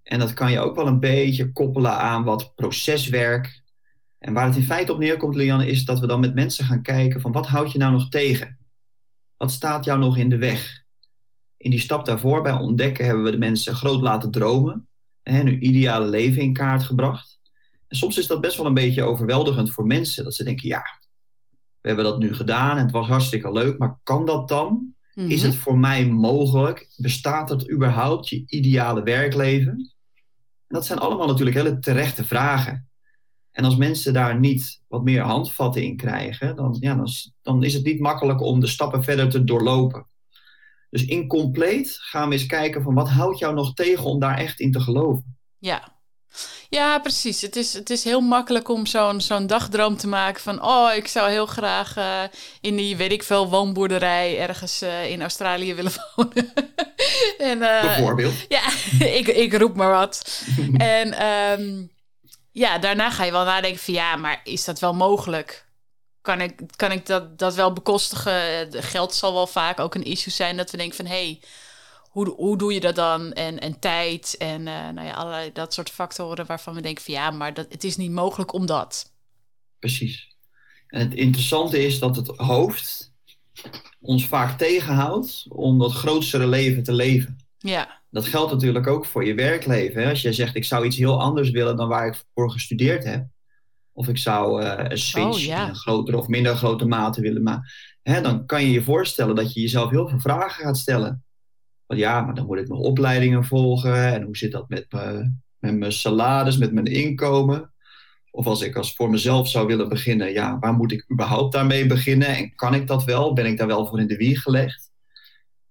En 0.03 0.19
dat 0.19 0.33
kan 0.33 0.51
je 0.51 0.59
ook 0.59 0.75
wel 0.75 0.87
een 0.87 0.99
beetje 0.99 1.51
koppelen 1.51 1.97
aan 1.97 2.23
wat 2.23 2.55
proceswerk. 2.55 3.61
En 4.19 4.33
waar 4.33 4.45
het 4.45 4.55
in 4.55 4.63
feite 4.63 4.91
op 4.91 4.97
neerkomt, 4.99 5.35
Lianne, 5.35 5.67
is 5.67 5.85
dat 5.85 5.99
we 5.99 6.07
dan 6.07 6.19
met 6.19 6.33
mensen 6.33 6.65
gaan 6.65 6.81
kijken 6.81 7.21
van 7.21 7.31
wat 7.31 7.47
houd 7.47 7.71
je 7.71 7.77
nou 7.77 7.91
nog 7.91 8.09
tegen? 8.09 8.57
Wat 9.37 9.51
staat 9.51 9.85
jou 9.85 9.99
nog 9.99 10.17
in 10.17 10.29
de 10.29 10.37
weg? 10.37 10.83
In 11.57 11.69
die 11.69 11.79
stap 11.79 12.05
daarvoor, 12.05 12.41
bij 12.41 12.53
ontdekken, 12.53 13.05
hebben 13.05 13.23
we 13.23 13.31
de 13.31 13.37
mensen 13.37 13.75
groot 13.75 14.01
laten 14.01 14.31
dromen. 14.31 14.87
En 15.21 15.35
hun 15.35 15.65
ideale 15.65 16.07
leven 16.07 16.41
in 16.41 16.53
kaart 16.53 16.83
gebracht. 16.83 17.39
En 17.87 17.97
soms 17.97 18.17
is 18.17 18.27
dat 18.27 18.41
best 18.41 18.57
wel 18.57 18.65
een 18.65 18.73
beetje 18.73 19.03
overweldigend 19.03 19.71
voor 19.71 19.85
mensen. 19.85 20.23
Dat 20.23 20.35
ze 20.35 20.43
denken, 20.43 20.67
ja, 20.67 20.83
we 21.83 21.89
hebben 21.89 22.05
dat 22.05 22.19
nu 22.19 22.33
gedaan 22.33 22.77
en 22.77 22.83
het 22.83 22.91
was 22.91 23.07
hartstikke 23.07 23.51
leuk, 23.51 23.77
maar 23.77 23.99
kan 24.03 24.25
dat 24.25 24.47
dan? 24.47 24.95
Is 25.15 25.41
Mhm. 25.41 25.45
het 25.51 25.55
voor 25.55 25.77
mij 25.77 26.07
mogelijk? 26.09 26.93
Bestaat 26.97 27.49
het 27.49 27.71
überhaupt, 27.71 28.29
je 28.29 28.43
ideale 28.47 29.03
werkleven? 29.03 29.71
En 29.71 29.91
En 30.67 30.75
dat 30.79 30.85
zijn 30.85 30.99
allemaal 30.99 31.27
natuurlijk 31.27 31.55
hele 31.55 31.79
terechte 31.79 32.25
vragen. 32.25 32.87
En 33.51 33.63
als 33.63 33.75
mensen 33.75 34.13
daar 34.13 34.39
niet 34.39 34.81
wat 34.87 35.03
meer 35.03 35.21
handvatten 35.21 35.83
in 35.83 35.97
krijgen, 35.97 36.55
dan, 36.55 36.77
ja, 36.79 36.95
dan, 36.95 37.07
dan 37.41 37.63
is 37.63 37.73
het 37.73 37.83
niet 37.83 37.99
makkelijk 37.99 38.41
om 38.41 38.59
de 38.59 38.67
stappen 38.67 39.03
verder 39.03 39.29
te 39.29 39.43
doorlopen. 39.43 40.07
Dus 40.89 41.05
incompleet 41.05 41.97
gaan 41.99 42.27
we 42.29 42.33
eens 42.33 42.45
kijken 42.45 42.83
van 42.83 42.93
wat 42.93 43.09
houdt 43.09 43.39
jou 43.39 43.53
nog 43.53 43.73
tegen 43.73 44.03
om 44.03 44.19
daar 44.19 44.37
echt 44.37 44.59
in 44.59 44.71
te 44.71 44.79
geloven. 44.79 45.37
Ja, 45.57 46.01
ja, 46.69 46.99
precies. 46.99 47.41
Het 47.41 47.55
is, 47.55 47.73
het 47.73 47.89
is 47.89 48.03
heel 48.03 48.21
makkelijk 48.21 48.69
om 48.69 48.85
zo'n 48.85 49.21
zo'n 49.21 49.47
dagdroom 49.47 49.97
te 49.97 50.07
maken 50.07 50.41
van... 50.41 50.63
oh, 50.63 50.93
ik 50.95 51.07
zou 51.07 51.29
heel 51.29 51.45
graag 51.45 51.97
uh, 51.97 52.21
in 52.61 52.75
die, 52.75 52.97
weet 52.97 53.11
ik 53.11 53.23
veel, 53.23 53.49
woonboerderij... 53.49 54.39
ergens 54.39 54.83
uh, 54.83 55.09
in 55.09 55.21
Australië 55.21 55.73
willen 55.73 55.91
wonen. 56.15 56.53
en, 57.37 57.57
uh, 57.57 57.81
Bijvoorbeeld. 57.81 58.33
Ja, 58.47 58.61
ik, 59.19 59.27
ik 59.27 59.53
roep 59.53 59.75
maar 59.75 59.91
wat. 59.91 60.43
en 60.77 61.25
um, 61.27 61.91
ja, 62.51 62.77
daarna 62.77 63.11
ga 63.11 63.23
je 63.23 63.31
wel 63.31 63.45
nadenken 63.45 63.79
van... 63.79 63.93
ja, 63.93 64.15
maar 64.15 64.41
is 64.43 64.63
dat 64.63 64.79
wel 64.79 64.93
mogelijk? 64.93 65.65
Kan 66.21 66.41
ik, 66.41 66.59
kan 66.75 66.91
ik 66.91 67.05
dat, 67.05 67.37
dat 67.39 67.55
wel 67.55 67.73
bekostigen? 67.73 68.67
Geld 68.83 69.15
zal 69.15 69.33
wel 69.33 69.47
vaak 69.47 69.79
ook 69.79 69.95
een 69.95 70.03
issue 70.03 70.33
zijn 70.33 70.57
dat 70.57 70.71
we 70.71 70.77
denken 70.77 70.95
van... 70.95 71.05
hé, 71.05 71.23
hey, 71.23 71.39
hoe, 72.13 72.29
hoe 72.29 72.57
doe 72.57 72.73
je 72.73 72.79
dat 72.79 72.95
dan? 72.95 73.31
En, 73.31 73.59
en 73.59 73.79
tijd 73.79 74.35
en 74.37 74.59
uh, 74.59 74.89
nou 74.89 75.07
ja, 75.07 75.13
allerlei 75.13 75.51
dat 75.53 75.73
soort 75.73 75.89
factoren 75.89 76.45
waarvan 76.45 76.73
we 76.73 76.81
denken 76.81 77.03
van 77.03 77.13
ja, 77.13 77.31
maar 77.31 77.53
dat, 77.53 77.65
het 77.69 77.83
is 77.83 77.97
niet 77.97 78.11
mogelijk 78.11 78.53
om 78.53 78.65
dat. 78.65 79.13
Precies. 79.79 80.35
En 80.87 80.99
het 80.99 81.13
interessante 81.13 81.85
is 81.85 81.99
dat 81.99 82.15
het 82.15 82.27
hoofd 82.27 83.13
ons 84.01 84.27
vaak 84.27 84.57
tegenhoudt 84.57 85.45
om 85.49 85.79
dat 85.79 85.91
grootste 85.91 86.47
leven 86.47 86.83
te 86.83 86.93
leven. 86.93 87.37
Ja. 87.57 88.01
Dat 88.09 88.25
geldt 88.25 88.51
natuurlijk 88.51 88.87
ook 88.87 89.05
voor 89.05 89.25
je 89.25 89.33
werkleven. 89.33 90.03
Hè? 90.03 90.09
Als 90.09 90.21
jij 90.21 90.33
zegt 90.33 90.55
ik 90.55 90.65
zou 90.65 90.85
iets 90.85 90.97
heel 90.97 91.21
anders 91.21 91.49
willen 91.49 91.77
dan 91.77 91.87
waar 91.87 92.07
ik 92.07 92.23
voor 92.33 92.51
gestudeerd 92.51 93.03
heb. 93.03 93.25
Of 93.91 94.07
ik 94.07 94.17
zou 94.17 94.63
uh, 94.63 94.73
een 94.77 94.97
switch 94.97 95.35
oh, 95.35 95.39
ja. 95.39 95.63
in 95.63 95.69
een 95.69 95.75
grotere 95.75 96.17
of 96.17 96.27
minder 96.27 96.55
grote 96.55 96.85
mate 96.85 97.21
willen 97.21 97.43
maken. 97.43 97.71
Dan 98.03 98.45
kan 98.45 98.63
je 98.63 98.71
je 98.71 98.83
voorstellen 98.83 99.35
dat 99.35 99.53
je 99.53 99.61
jezelf 99.61 99.89
heel 99.89 100.07
veel 100.07 100.19
vragen 100.19 100.63
gaat 100.63 100.77
stellen 100.77 101.23
ja, 101.97 102.21
maar 102.21 102.35
dan 102.35 102.45
moet 102.45 102.57
ik 102.57 102.67
nog 102.67 102.79
opleidingen 102.79 103.45
volgen. 103.45 104.13
En 104.13 104.21
hoe 104.21 104.37
zit 104.37 104.51
dat 104.51 104.69
met, 104.69 104.85
me, 104.89 105.31
met 105.59 105.77
mijn 105.77 105.91
salaris, 105.91 106.57
met 106.57 106.73
mijn 106.73 106.85
inkomen? 106.85 107.71
Of 108.31 108.45
als 108.45 108.61
ik 108.61 108.75
als 108.75 108.95
voor 108.95 109.09
mezelf 109.09 109.49
zou 109.49 109.67
willen 109.67 109.89
beginnen, 109.89 110.31
ja, 110.31 110.59
waar 110.59 110.73
moet 110.73 110.91
ik 110.91 111.05
überhaupt 111.11 111.53
daarmee 111.53 111.87
beginnen? 111.87 112.27
En 112.27 112.55
kan 112.55 112.73
ik 112.73 112.87
dat 112.87 113.03
wel? 113.03 113.33
Ben 113.33 113.45
ik 113.45 113.57
daar 113.57 113.67
wel 113.67 113.85
voor 113.85 113.99
in 113.99 114.07
de 114.07 114.17
wieg 114.17 114.41
gelegd? 114.41 114.91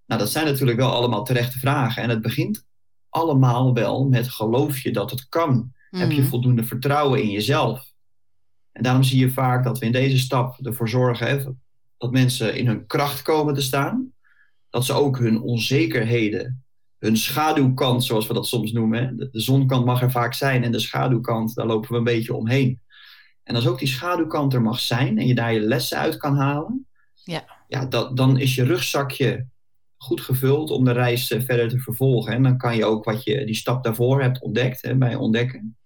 Nou, 0.05 0.21
dat 0.21 0.29
zijn 0.31 0.45
natuurlijk 0.45 0.77
wel 0.77 0.91
allemaal 0.91 1.23
terechte 1.23 1.59
vragen. 1.59 2.03
En 2.03 2.09
het 2.09 2.21
begint 2.21 2.65
allemaal 3.09 3.73
wel 3.73 4.07
met 4.07 4.29
geloof 4.29 4.79
je 4.79 4.91
dat 4.91 5.11
het 5.11 5.29
kan? 5.29 5.71
Heb 5.89 6.11
je 6.11 6.19
mhm. 6.19 6.29
voldoende 6.29 6.63
vertrouwen 6.63 7.21
in 7.21 7.29
jezelf? 7.29 7.91
En 8.71 8.83
daarom 8.83 9.03
zie 9.03 9.19
je 9.19 9.29
vaak 9.29 9.63
dat 9.63 9.79
we 9.79 9.85
in 9.85 9.91
deze 9.91 10.17
stap 10.17 10.65
ervoor 10.65 10.89
zorgen 10.89 11.27
hè, 11.27 11.43
dat 11.97 12.11
mensen 12.11 12.55
in 12.55 12.67
hun 12.67 12.85
kracht 12.85 13.21
komen 13.21 13.53
te 13.53 13.61
staan 13.61 14.13
dat 14.73 14.85
ze 14.85 14.93
ook 14.93 15.19
hun 15.19 15.41
onzekerheden, 15.41 16.63
hun 16.99 17.17
schaduwkant, 17.17 18.03
zoals 18.03 18.27
we 18.27 18.33
dat 18.33 18.47
soms 18.47 18.71
noemen. 18.71 19.17
De, 19.17 19.29
de 19.29 19.39
zonkant 19.39 19.85
mag 19.85 20.01
er 20.01 20.11
vaak 20.11 20.33
zijn 20.33 20.63
en 20.63 20.71
de 20.71 20.79
schaduwkant, 20.79 21.55
daar 21.55 21.65
lopen 21.65 21.91
we 21.91 21.97
een 21.97 22.03
beetje 22.03 22.33
omheen. 22.33 22.81
En 23.43 23.55
als 23.55 23.67
ook 23.67 23.79
die 23.79 23.87
schaduwkant 23.87 24.53
er 24.53 24.61
mag 24.61 24.79
zijn 24.79 25.17
en 25.17 25.27
je 25.27 25.35
daar 25.35 25.53
je 25.53 25.59
lessen 25.59 25.97
uit 25.97 26.17
kan 26.17 26.35
halen, 26.35 26.87
ja. 27.23 27.45
Ja, 27.67 27.85
dat, 27.85 28.17
dan 28.17 28.39
is 28.39 28.55
je 28.55 28.63
rugzakje 28.63 29.47
goed 29.97 30.21
gevuld 30.21 30.69
om 30.71 30.85
de 30.85 30.91
reis 30.91 31.31
eh, 31.31 31.41
verder 31.41 31.69
te 31.69 31.79
vervolgen. 31.79 32.33
En 32.33 32.43
dan 32.43 32.57
kan 32.57 32.75
je 32.75 32.85
ook 32.85 33.03
wat 33.03 33.23
je 33.23 33.45
die 33.45 33.55
stap 33.55 33.83
daarvoor 33.83 34.21
hebt 34.21 34.41
ontdekt, 34.41 34.81
hè, 34.81 34.95
bij 34.95 35.15
ontdekken, 35.15 35.77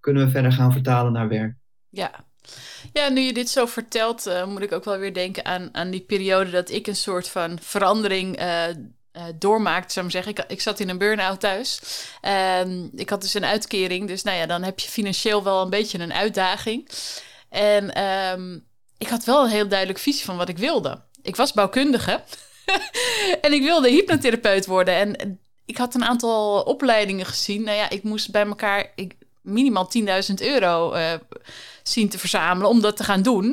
kunnen 0.00 0.24
we 0.24 0.30
verder 0.30 0.52
gaan 0.52 0.72
vertalen 0.72 1.12
naar 1.12 1.28
werk. 1.28 1.56
Ja, 1.88 2.26
ja, 2.92 3.08
nu 3.08 3.20
je 3.20 3.32
dit 3.32 3.48
zo 3.48 3.66
vertelt, 3.66 4.26
uh, 4.26 4.46
moet 4.46 4.62
ik 4.62 4.72
ook 4.72 4.84
wel 4.84 4.98
weer 4.98 5.14
denken 5.14 5.44
aan, 5.44 5.68
aan 5.72 5.90
die 5.90 6.00
periode 6.00 6.50
dat 6.50 6.70
ik 6.70 6.86
een 6.86 6.96
soort 6.96 7.28
van 7.28 7.58
verandering 7.60 8.40
uh, 8.40 8.68
uh, 8.68 9.22
doormaakte, 9.38 9.92
zou 9.92 10.06
ik 10.06 10.12
zeggen. 10.12 10.32
Ik, 10.32 10.44
ik 10.48 10.60
zat 10.60 10.80
in 10.80 10.88
een 10.88 10.98
burn-out 10.98 11.40
thuis. 11.40 11.80
Um, 12.60 12.90
ik 12.94 13.10
had 13.10 13.20
dus 13.20 13.34
een 13.34 13.44
uitkering, 13.44 14.08
dus 14.08 14.22
nou 14.22 14.36
ja, 14.36 14.46
dan 14.46 14.62
heb 14.62 14.78
je 14.78 14.88
financieel 14.88 15.42
wel 15.42 15.62
een 15.62 15.70
beetje 15.70 15.98
een 15.98 16.12
uitdaging. 16.12 16.88
En 17.48 18.02
um, 18.02 18.66
ik 18.98 19.08
had 19.08 19.24
wel 19.24 19.44
een 19.44 19.50
heel 19.50 19.68
duidelijk 19.68 19.98
visie 19.98 20.24
van 20.24 20.36
wat 20.36 20.48
ik 20.48 20.58
wilde. 20.58 21.02
Ik 21.22 21.36
was 21.36 21.52
bouwkundige 21.52 22.22
en 23.40 23.52
ik 23.52 23.62
wilde 23.62 23.88
hypnotherapeut 23.88 24.66
worden. 24.66 24.94
En 24.94 25.40
ik 25.64 25.76
had 25.76 25.94
een 25.94 26.04
aantal 26.04 26.62
opleidingen 26.62 27.26
gezien. 27.26 27.62
Nou 27.62 27.76
ja, 27.76 27.90
ik 27.90 28.02
moest 28.02 28.30
bij 28.30 28.46
elkaar 28.46 28.92
ik, 28.94 29.14
minimaal 29.42 29.90
10.000 29.98 30.34
euro 30.34 30.92
zien 31.88 32.08
te 32.08 32.18
verzamelen 32.18 32.68
om 32.68 32.80
dat 32.80 32.96
te 32.96 33.04
gaan 33.04 33.22
doen. 33.22 33.44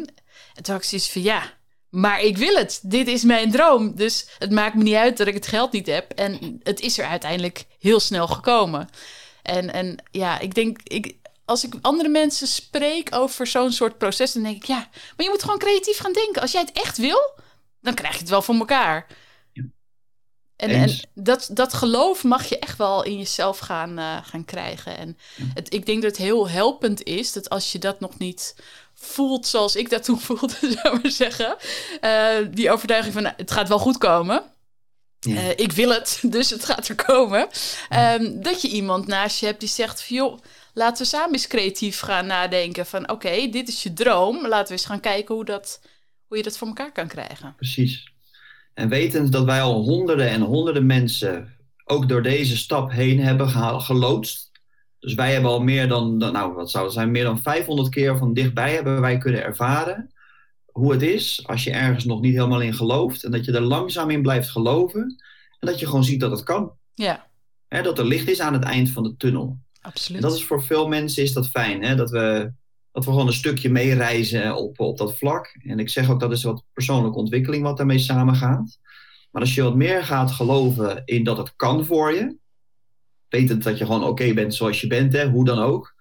En 0.53 0.63
toen 0.63 0.73
had 0.73 0.83
ik 0.83 0.89
zoiets 0.89 1.11
van 1.11 1.21
ja, 1.21 1.53
maar 1.89 2.21
ik 2.21 2.37
wil 2.37 2.55
het. 2.55 2.79
Dit 2.83 3.07
is 3.07 3.23
mijn 3.23 3.51
droom. 3.51 3.95
Dus 3.95 4.27
het 4.37 4.51
maakt 4.51 4.75
me 4.75 4.83
niet 4.83 4.95
uit 4.95 5.17
dat 5.17 5.27
ik 5.27 5.33
het 5.33 5.47
geld 5.47 5.71
niet 5.71 5.87
heb. 5.87 6.11
En 6.11 6.59
het 6.63 6.79
is 6.79 6.97
er 6.97 7.05
uiteindelijk 7.05 7.65
heel 7.79 7.99
snel 7.99 8.27
gekomen. 8.27 8.89
En, 9.41 9.73
en 9.73 10.03
ja, 10.11 10.39
ik 10.39 10.53
denk, 10.53 10.79
ik, 10.83 11.15
als 11.45 11.63
ik 11.63 11.73
andere 11.81 12.09
mensen 12.09 12.47
spreek 12.47 13.15
over 13.15 13.47
zo'n 13.47 13.71
soort 13.71 13.97
proces, 13.97 14.31
dan 14.33 14.43
denk 14.43 14.55
ik 14.55 14.65
ja, 14.65 14.87
maar 15.15 15.25
je 15.25 15.29
moet 15.29 15.43
gewoon 15.43 15.59
creatief 15.59 15.97
gaan 15.97 16.13
denken. 16.13 16.41
Als 16.41 16.51
jij 16.51 16.61
het 16.61 16.71
echt 16.71 16.97
wil, 16.97 17.31
dan 17.81 17.93
krijg 17.93 18.13
je 18.13 18.19
het 18.19 18.29
wel 18.29 18.41
voor 18.41 18.55
elkaar. 18.55 19.07
En, 20.62 20.69
en, 20.69 21.00
dat, 21.13 21.50
dat 21.54 21.74
geloof 21.74 22.24
mag 22.24 22.45
je 22.45 22.60
echt 22.60 22.78
wel 22.78 23.04
in 23.04 23.17
jezelf 23.17 23.58
gaan, 23.58 24.00
uh, 24.00 24.17
gaan 24.24 24.45
krijgen. 24.45 24.97
En 24.97 25.17
het, 25.54 25.74
ik 25.74 25.86
denk 25.86 26.02
dat 26.02 26.12
het 26.12 26.19
heel 26.19 26.50
helpend 26.50 27.04
is 27.04 27.34
dat 27.34 27.50
als 27.50 27.71
je 27.71 27.80
dat 27.80 28.00
nog 28.00 28.17
niet 28.17 28.56
voelt 28.93 29.47
zoals 29.47 29.76
ik 29.76 29.89
dat 29.89 30.04
toen 30.04 30.19
voelde, 30.28 30.78
zou 30.82 31.00
maar 31.02 31.12
zeggen. 31.12 31.56
Uh, 32.02 32.47
die 32.52 32.71
overtuiging 32.71 33.13
van 33.13 33.24
nou, 33.24 33.36
het 33.38 33.52
gaat 33.52 33.67
wel 33.67 33.80
goed 33.80 33.97
komen. 33.97 34.43
Ja. 35.19 35.34
Uh, 35.34 35.50
ik 35.50 35.71
wil 35.71 35.89
het, 35.89 36.19
dus 36.36 36.50
het 36.50 36.65
gaat 36.65 36.88
er 36.88 36.95
komen. 36.95 37.47
Um, 38.19 38.41
dat 38.41 38.62
je 38.62 38.67
iemand 38.67 39.08
naast 39.08 39.39
je 39.39 39.45
hebt 39.45 39.60
die 39.60 39.69
zegt 39.69 40.04
van 40.04 40.15
joh, 40.15 40.39
laten 40.74 41.04
we 41.04 41.10
samen 41.10 41.34
eens 41.34 41.47
creatief 41.47 42.00
gaan 42.00 42.26
nadenken 42.26 42.86
van 42.86 43.10
oké, 43.10 43.47
dit 43.50 43.67
is 43.67 43.84
je 43.84 43.93
droom. 43.93 44.47
Laten 44.47 44.67
we 44.67 44.74
eens 44.74 44.86
gaan 44.86 45.00
kijken 45.00 45.36
hoe, 45.36 45.45
dat, 45.45 45.82
hoe 46.28 46.38
je 46.38 46.43
dat 46.43 46.58
voor 46.58 46.67
elkaar 46.67 46.91
kan 46.91 47.08
krijgen. 47.08 47.56
Precies. 47.56 48.11
En 48.73 48.89
wetend 48.89 49.31
dat 49.31 49.45
wij 49.45 49.62
al 49.62 49.84
honderden 49.84 50.29
en 50.29 50.41
honderden 50.41 50.86
mensen 50.86 51.55
ook 51.86 52.10
door 52.10 52.21
deze 52.21 52.57
stap 52.57 52.91
heen 52.91 53.19
hebben 53.19 53.49
geloodst. 53.81 54.51
Dus 54.99 55.13
wij 55.13 55.34
hebben 55.34 55.51
al 55.51 55.62
meer 55.62 55.88
dan, 55.88 56.17
nou 56.17 56.53
wat 56.53 56.71
zou 56.71 56.84
het 56.84 56.93
zijn, 56.93 57.12
meer 57.12 57.23
dan 57.23 57.39
500 57.39 57.89
keer 57.89 58.17
van 58.17 58.34
dichtbij 58.34 58.73
hebben 58.73 59.01
wij 59.01 59.17
kunnen 59.17 59.43
ervaren 59.43 60.12
hoe 60.71 60.91
het 60.91 61.01
is 61.01 61.47
als 61.47 61.63
je 61.63 61.71
ergens 61.71 62.05
nog 62.05 62.21
niet 62.21 62.34
helemaal 62.34 62.62
in 62.62 62.73
gelooft. 62.73 63.23
En 63.23 63.31
dat 63.31 63.45
je 63.45 63.51
er 63.51 63.62
langzaam 63.62 64.10
in 64.10 64.21
blijft 64.21 64.49
geloven. 64.49 65.01
En 65.60 65.67
dat 65.67 65.79
je 65.79 65.86
gewoon 65.86 66.03
ziet 66.03 66.19
dat 66.19 66.31
het 66.31 66.43
kan. 66.43 66.71
Ja. 66.93 67.27
dat 67.67 67.99
er 67.99 68.05
licht 68.05 68.29
is 68.29 68.39
aan 68.39 68.53
het 68.53 68.63
eind 68.63 68.89
van 68.89 69.03
de 69.03 69.15
tunnel. 69.17 69.60
Absoluut. 69.81 70.21
En 70.21 70.27
dat 70.27 70.38
is 70.38 70.45
voor 70.45 70.63
veel 70.63 70.88
mensen 70.88 71.23
is 71.23 71.34
dat 71.34 71.49
fijn. 71.49 71.84
Hè? 71.84 71.95
Dat 71.95 72.10
we 72.10 72.51
dat 72.91 73.06
we 73.06 73.12
gewoon 73.12 73.27
een 73.27 73.34
stukje 73.34 73.69
meereizen 73.69 74.56
op, 74.56 74.80
op 74.80 74.97
dat 74.97 75.17
vlak. 75.17 75.58
En 75.63 75.80
ik 75.80 75.89
zeg 75.89 76.10
ook 76.10 76.19
dat 76.19 76.32
is 76.32 76.43
wat 76.43 76.63
persoonlijke 76.73 77.17
ontwikkeling 77.17 77.63
wat 77.63 77.77
daarmee 77.77 77.99
samengaat. 77.99 78.80
Maar 79.32 79.41
als 79.41 79.56
je 79.56 79.63
wat 79.63 79.75
meer 79.75 80.04
gaat 80.04 80.32
geloven 80.32 81.01
in 81.06 81.23
dat 81.23 81.38
het 81.38 81.54
kan 81.56 81.86
voor 81.86 82.13
je, 82.13 82.36
wetend 83.30 83.63
dat 83.63 83.77
je 83.77 83.86
gewoon 83.86 84.04
oké 84.04 84.34
bent 84.34 84.56
zoals 84.56 84.82
je 84.82 84.88
bent, 84.88 85.13
hè, 85.13 85.30
hoe 85.30 85.45
dan 85.45 85.60
ook. 85.60 85.95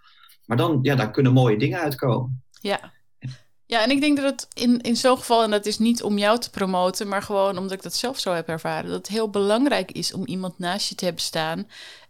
Maar 0.46 0.56
dan, 0.56 0.78
ja, 0.82 0.94
daar 0.94 1.10
kunnen 1.10 1.32
mooie 1.32 1.58
dingen 1.58 1.80
uitkomen. 1.80 2.42
Ja. 2.60 2.92
Ja, 3.66 3.82
en 3.82 3.90
ik 3.90 4.00
denk 4.00 4.16
dat 4.16 4.30
het 4.30 4.48
in, 4.62 4.80
in 4.80 4.96
zo'n 4.96 5.16
geval, 5.16 5.42
en 5.42 5.50
dat 5.50 5.66
is 5.66 5.78
niet 5.78 6.02
om 6.02 6.18
jou 6.18 6.38
te 6.38 6.50
promoten, 6.50 7.08
maar 7.08 7.22
gewoon 7.22 7.58
omdat 7.58 7.72
ik 7.72 7.82
dat 7.82 7.94
zelf 7.94 8.18
zo 8.18 8.32
heb 8.32 8.48
ervaren, 8.48 8.90
dat 8.90 8.98
het 8.98 9.08
heel 9.08 9.30
belangrijk 9.30 9.92
is 9.92 10.12
om 10.12 10.26
iemand 10.26 10.58
naast 10.58 10.88
je 10.88 10.94
te 10.94 11.04
hebben 11.04 11.22
staan 11.22 11.66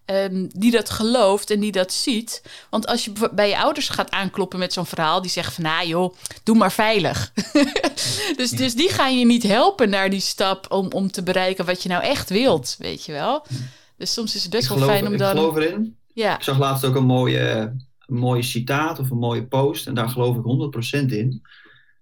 Um, 0.07 0.49
die 0.53 0.71
dat 0.71 0.91
gelooft 0.91 1.51
en 1.51 1.61
die 1.61 1.73
dat 1.73 1.93
ziet. 1.93 2.43
Want 2.71 2.87
als 2.87 3.05
je 3.05 3.13
bij 3.33 3.49
je 3.49 3.59
ouders 3.59 3.89
gaat 3.89 4.11
aankloppen 4.11 4.59
met 4.59 4.73
zo'n 4.73 4.87
verhaal, 4.87 5.23
die 5.23 5.31
zeggen 5.31 5.53
van 5.53 5.65
nou 5.65 5.87
joh, 5.87 6.15
doe 6.45 6.57
maar 6.57 6.73
veilig. 6.73 7.33
dus, 8.37 8.51
dus 8.51 8.75
die 8.75 8.89
gaan 8.89 9.19
je 9.19 9.27
niet 9.27 9.43
helpen 9.43 9.91
naar 9.91 10.11
die 10.11 10.21
stap 10.21 10.73
om, 10.73 10.93
om 10.93 11.11
te 11.11 11.23
bereiken 11.23 11.65
wat 11.65 11.83
je 11.83 11.89
nou 11.89 12.03
echt 12.03 12.31
wilt, 12.31 12.77
weet 12.79 13.05
je 13.05 13.13
wel. 13.13 13.47
Dus 13.97 14.13
soms 14.13 14.35
is 14.35 14.43
het 14.43 14.51
best 14.51 14.69
wel 14.69 14.79
fijn 14.79 15.07
om 15.07 15.17
dan. 15.17 15.31
Ik 15.31 15.37
geloof 15.37 15.57
erin. 15.57 15.97
Ja. 16.15 16.37
Ik 16.37 16.43
zag 16.43 16.59
laatst 16.59 16.85
ook 16.85 16.95
een 16.95 17.05
mooie, 17.05 17.75
een 18.07 18.19
mooie 18.19 18.43
citaat 18.43 18.99
of 18.99 19.11
een 19.11 19.19
mooie 19.19 19.47
post, 19.47 19.87
en 19.87 19.95
daar 19.95 20.09
geloof 20.09 20.37
ik 20.37 20.43
100% 21.03 21.07
in. 21.07 21.43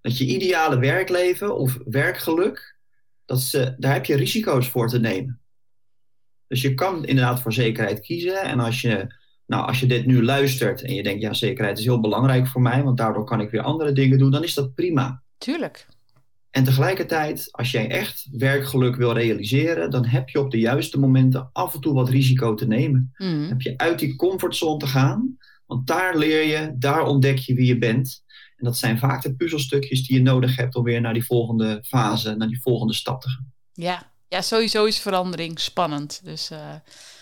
Dat 0.01 0.19
je 0.19 0.27
ideale 0.27 0.79
werkleven 0.79 1.57
of 1.57 1.79
werkgeluk, 1.85 2.77
dat 3.25 3.41
ze, 3.41 3.75
daar 3.79 3.93
heb 3.93 4.05
je 4.05 4.17
risico's 4.17 4.69
voor 4.69 4.89
te 4.89 4.99
nemen. 5.01 5.41
Dus 6.49 6.63
je 6.63 6.75
kan 6.75 7.05
inderdaad 7.05 7.41
voor 7.41 7.53
zekerheid 7.53 8.01
kiezen. 8.01 8.43
En 8.43 8.61
als 8.61 8.81
je, 8.81 9.15
nou, 9.47 9.67
als 9.67 9.81
je 9.81 9.87
dit 9.87 10.07
nu 10.07 10.25
luistert 10.25 10.83
en 10.83 10.95
je 10.95 11.03
denkt, 11.03 11.23
ja, 11.23 11.33
zekerheid 11.33 11.79
is 11.79 11.85
heel 11.85 12.01
belangrijk 12.01 12.47
voor 12.47 12.63
mij, 12.63 12.83
want 12.83 12.97
daardoor 12.97 13.25
kan 13.25 13.41
ik 13.41 13.51
weer 13.51 13.63
andere 13.63 13.93
dingen 13.93 14.19
doen, 14.19 14.31
dan 14.31 14.43
is 14.43 14.55
dat 14.55 14.75
prima. 14.75 15.23
Tuurlijk. 15.39 15.87
En 16.51 16.65
tegelijkertijd, 16.65 17.49
als 17.51 17.71
jij 17.71 17.91
echt 17.91 18.29
werkgeluk 18.33 18.97
wil 18.97 19.13
realiseren, 19.13 19.91
dan 19.91 20.05
heb 20.07 20.29
je 20.29 20.41
op 20.41 20.51
de 20.51 20.59
juiste 20.59 20.99
momenten 20.99 21.51
af 21.53 21.75
en 21.75 21.81
toe 21.81 21.95
wat 21.95 22.09
risico 22.09 22.55
te 22.55 22.67
nemen. 22.67 23.13
Mhm. 23.17 23.49
Heb 23.49 23.61
je 23.61 23.77
uit 23.77 23.99
die 23.99 24.17
comfortzone 24.17 24.79
te 24.79 24.87
gaan, 24.87 25.37
want 25.67 25.87
daar 25.87 26.17
leer 26.17 26.47
je, 26.47 26.75
daar 26.79 27.07
ontdek 27.07 27.39
je 27.39 27.55
wie 27.55 27.67
je 27.67 27.79
bent. 27.79 28.23
En 28.57 28.65
dat 28.65 28.77
zijn 28.77 28.99
vaak 28.99 29.23
de 29.23 29.35
puzzelstukjes 29.35 30.07
die 30.07 30.17
je 30.17 30.23
nodig 30.23 30.57
hebt 30.57 30.75
om 30.75 30.85
weer 30.85 31.01
naar 31.01 31.13
die 31.13 31.25
volgende 31.25 31.85
fase, 31.87 32.35
naar 32.35 32.49
die 32.49 32.61
volgende 32.61 32.95
stap 32.95 33.21
te 33.21 33.29
gaan. 33.29 33.53
Ja. 33.73 34.13
Ja, 34.29 34.43
sowieso 34.43 34.85
is 34.85 34.99
verandering 34.99 35.61
spannend. 35.61 36.21
Dus 36.25 36.51
eh, 36.51 36.75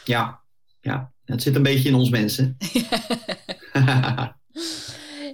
Ja, 0.04 0.40
ja. 0.80 1.12
Het 1.24 1.42
zit 1.42 1.56
een 1.56 1.62
beetje 1.62 1.88
in 1.88 1.94
ons 1.94 2.10
mensen. 2.10 2.56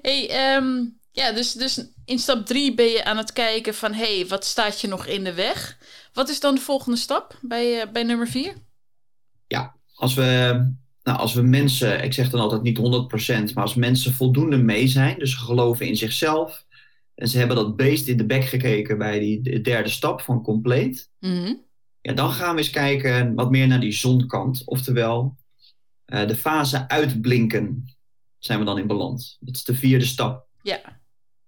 hey, 0.03 0.29
ehm, 0.31 0.85
ja, 1.11 1.33
dus, 1.33 1.53
dus 1.53 1.87
in 2.05 2.19
stap 2.19 2.47
drie 2.47 2.75
ben 2.75 2.87
je 2.87 3.05
aan 3.05 3.17
het 3.17 3.33
kijken 3.33 3.75
van... 3.75 3.93
hé, 3.93 4.17
hey, 4.17 4.27
wat 4.27 4.45
staat 4.45 4.81
je 4.81 4.89
nog 4.89 5.07
in 5.07 5.25
de 5.25 5.35
weg? 5.35 5.79
Wat 6.13 6.29
is 6.29 6.41
dan 6.41 6.55
de 6.55 6.61
volgende 6.61 6.99
stap 6.99 7.39
bij, 7.41 7.81
eh, 7.81 7.93
bij 7.93 8.03
nummer 8.03 8.29
vier? 8.29 8.55
als 9.95 10.15
we, 10.15 10.65
nou, 11.03 11.19
als 11.19 11.35
we 11.35 11.43
mensen, 11.43 12.05
ik 12.05 12.13
zeg 12.13 12.31
dan 12.31 12.41
altijd 12.41 12.63
niet 12.63 12.79
100%, 12.79 13.55
maar 13.55 13.63
als 13.63 13.75
mensen 13.75 14.13
voldoende 14.13 14.57
mee 14.57 14.87
zijn, 14.87 15.19
dus 15.19 15.35
geloven 15.35 15.87
in 15.87 15.97
zichzelf, 15.97 16.65
en 17.15 17.29
ze 17.29 17.39
hebben 17.39 17.57
dat 17.57 17.77
beest 17.77 18.09
in 18.09 18.17
de 18.17 18.27
bek 18.27 18.45
gekeken 18.45 18.99
bij 18.99 19.19
die 19.19 19.41
de 19.41 19.61
derde 19.61 19.89
stap 19.89 20.21
van 20.21 20.43
compleet, 20.43 21.11
Mhm. 21.21 21.55
ja, 22.01 22.13
dan 22.13 22.31
gaan 22.31 22.55
we 22.55 22.61
eens 22.61 22.71
kijken 22.71 23.35
wat 23.35 23.51
meer 23.51 23.67
naar 23.67 23.81
die 23.81 23.93
zonkant, 23.93 24.63
oftewel 24.65 25.37
eh, 26.05 26.27
de 26.27 26.37
fase 26.37 26.89
uitblinken 26.89 27.95
zijn 28.39 28.59
we 28.59 28.65
dan 28.65 28.79
in 28.79 28.87
beland. 28.87 29.37
Dat 29.41 29.55
is 29.57 29.65
de 29.65 29.75
vierde 29.75 30.05
stap. 30.05 30.47
Ja. 30.63 31.01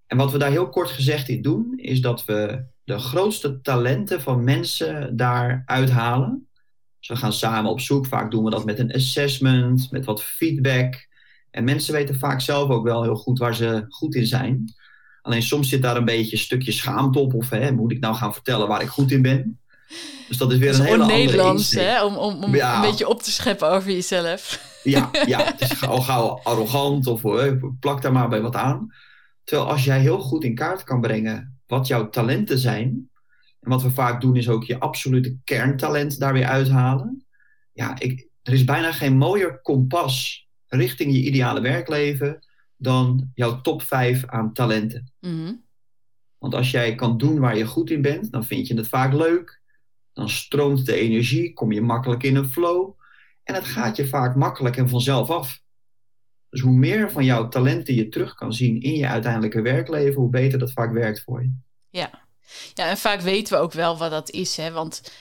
En 0.06 0.16
wat 0.16 0.32
we 0.32 0.38
daar 0.38 0.50
heel 0.50 0.68
kort 0.68 0.90
gezegd 0.90 1.28
in 1.28 1.42
doen, 1.42 1.72
is 1.76 2.00
dat 2.00 2.24
we 2.24 2.64
de 2.84 2.98
grootste 2.98 3.60
talenten 3.60 4.20
van 4.20 4.44
mensen 4.44 5.16
daar 5.16 5.62
uithalen. 5.66 6.48
Dus 6.98 7.08
we 7.08 7.16
gaan 7.16 7.32
samen 7.32 7.70
op 7.70 7.80
zoek. 7.80 8.06
Vaak 8.06 8.30
doen 8.30 8.44
we 8.44 8.50
dat 8.50 8.64
met 8.64 8.78
een 8.78 8.92
assessment, 8.92 9.90
met 9.90 10.04
wat 10.04 10.22
feedback. 10.22 11.08
En 11.50 11.64
mensen 11.64 11.92
weten 11.94 12.18
vaak 12.18 12.40
zelf 12.40 12.70
ook 12.70 12.84
wel 12.84 13.02
heel 13.02 13.16
goed 13.16 13.38
waar 13.38 13.54
ze 13.54 13.84
goed 13.88 14.14
in 14.14 14.26
zijn. 14.26 14.74
Alleen 15.24 15.42
soms 15.42 15.68
zit 15.68 15.82
daar 15.82 15.96
een 15.96 16.04
beetje 16.04 16.32
een 16.32 16.38
stukje 16.42 16.72
schaamte 16.72 17.18
op. 17.18 17.34
Of 17.34 17.50
hè, 17.50 17.72
moet 17.72 17.92
ik 17.92 18.00
nou 18.00 18.14
gaan 18.14 18.32
vertellen 18.32 18.68
waar 18.68 18.82
ik 18.82 18.88
goed 18.88 19.10
in 19.10 19.22
ben? 19.22 19.58
Dus 20.28 20.36
dat 20.36 20.52
is 20.52 20.58
weer 20.58 20.72
Dat 20.72 20.80
een 20.80 21.00
is 21.00 21.06
hele 21.32 21.42
insteek. 21.52 21.82
hè? 21.84 22.04
Om, 22.04 22.16
om, 22.16 22.42
om 22.44 22.54
Ja. 22.54 22.74
een 22.74 22.90
beetje 22.90 23.08
op 23.08 23.22
te 23.22 23.30
scheppen 23.32 23.70
over 23.70 23.90
jezelf. 23.90 24.72
Ja, 24.82 25.10
ja, 25.26 25.44
het 25.44 25.60
is 25.60 25.86
al 25.86 26.00
gauw 26.00 26.40
arrogant 26.42 27.06
of 27.06 27.24
eh, 27.24 27.52
plak 27.80 28.02
daar 28.02 28.12
maar 28.12 28.28
bij 28.28 28.40
wat 28.40 28.54
aan. 28.56 28.94
Terwijl 29.44 29.68
als 29.70 29.84
jij 29.84 30.00
heel 30.00 30.18
goed 30.20 30.44
in 30.44 30.54
kaart 30.54 30.84
kan 30.84 31.00
brengen 31.00 31.58
wat 31.66 31.86
jouw 31.86 32.10
talenten 32.10 32.58
zijn. 32.58 33.10
En 33.60 33.70
wat 33.70 33.82
we 33.82 33.90
vaak 33.90 34.20
doen 34.20 34.36
is 34.36 34.48
ook 34.48 34.64
je 34.64 34.78
absolute 34.80 35.36
kerntalent 35.44 36.18
daar 36.18 36.32
weer 36.32 36.46
uithalen. 36.46 37.24
Ja, 37.72 37.98
ik, 38.00 38.26
er 38.42 38.52
is 38.52 38.64
bijna 38.64 38.92
geen 38.92 39.16
mooier 39.16 39.60
kompas 39.62 40.46
richting 40.68 41.12
je 41.12 41.22
ideale 41.22 41.60
werkleven 41.60 42.46
dan 42.84 43.30
jouw 43.34 43.60
top 43.60 43.82
5 43.82 44.26
aan 44.26 44.52
talenten. 44.52 45.12
Mhm. 45.20 45.52
Want 46.38 46.54
als 46.54 46.70
jij 46.70 46.94
kan 46.94 47.18
doen 47.18 47.38
waar 47.38 47.56
je 47.56 47.66
goed 47.66 47.90
in 47.90 48.02
bent, 48.02 48.32
dan 48.32 48.44
vind 48.44 48.66
je 48.66 48.76
het 48.76 48.88
vaak 48.88 49.12
leuk. 49.12 49.62
Dan 50.12 50.28
stroomt 50.28 50.86
de 50.86 50.94
energie, 50.94 51.52
kom 51.52 51.72
je 51.72 51.82
makkelijk 51.82 52.22
in 52.22 52.36
een 52.36 52.48
flow. 52.48 52.90
En 53.42 53.54
het 53.54 53.64
gaat 53.64 53.96
je 53.96 54.08
vaak 54.08 54.34
makkelijk 54.34 54.76
en 54.76 54.88
vanzelf 54.88 55.30
af. 55.30 55.62
Dus 56.48 56.60
hoe 56.60 56.72
meer 56.72 57.10
van 57.10 57.24
jouw 57.24 57.48
talenten 57.48 57.94
je 57.94 58.08
terug 58.08 58.34
kan 58.34 58.52
zien 58.52 58.80
in 58.80 58.94
je 58.94 59.06
uiteindelijke 59.06 59.62
werkleven, 59.62 60.20
hoe 60.20 60.30
beter 60.30 60.58
dat 60.58 60.72
vaak 60.72 60.92
werkt 60.92 61.22
voor 61.22 61.42
je. 61.42 61.52
Ja. 61.90 62.10
ja, 62.74 62.88
en 62.88 62.96
vaak 62.96 63.20
weten 63.20 63.56
we 63.56 63.62
ook 63.62 63.72
wel 63.72 63.98
wat 63.98 64.10
dat 64.10 64.30
is, 64.30 64.56
hè? 64.56 64.70
Want 64.70 65.12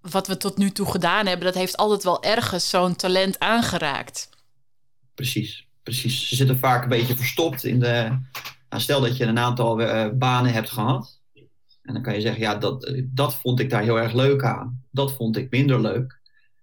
wat 0.00 0.26
we 0.26 0.36
tot 0.36 0.56
nu 0.56 0.70
toe 0.70 0.90
gedaan 0.90 1.26
hebben, 1.26 1.46
dat 1.46 1.54
heeft 1.54 1.76
altijd 1.76 2.02
wel 2.02 2.22
ergens 2.22 2.68
zo'n 2.68 2.96
talent 2.96 3.38
aangeraakt. 3.38 4.28
Precies, 5.14 5.66
precies. 5.90 6.28
Ze 6.28 6.36
zitten 6.36 6.58
vaak 6.58 6.82
een 6.82 6.88
beetje 6.88 7.16
verstopt 7.16 7.64
in 7.64 7.80
de. 7.80 8.18
Nou, 8.68 8.82
stel 8.82 9.00
dat 9.00 9.16
je 9.16 9.24
een 9.24 9.38
aantal 9.38 9.80
eh, 9.80 10.08
banen 10.14 10.52
hebt 10.52 10.70
gehad. 10.70 11.20
En 11.82 11.94
dan 11.94 12.02
kan 12.02 12.14
je 12.14 12.20
zeggen, 12.20 12.40
ja, 12.40 12.54
dat, 12.54 12.94
dat 13.04 13.34
vond 13.34 13.60
ik 13.60 13.70
daar 13.70 13.82
heel 13.82 14.00
erg 14.00 14.12
leuk 14.12 14.44
aan. 14.44 14.84
Dat 14.90 15.12
vond 15.12 15.36
ik 15.36 15.50
minder 15.50 15.80
leuk. 15.80 16.20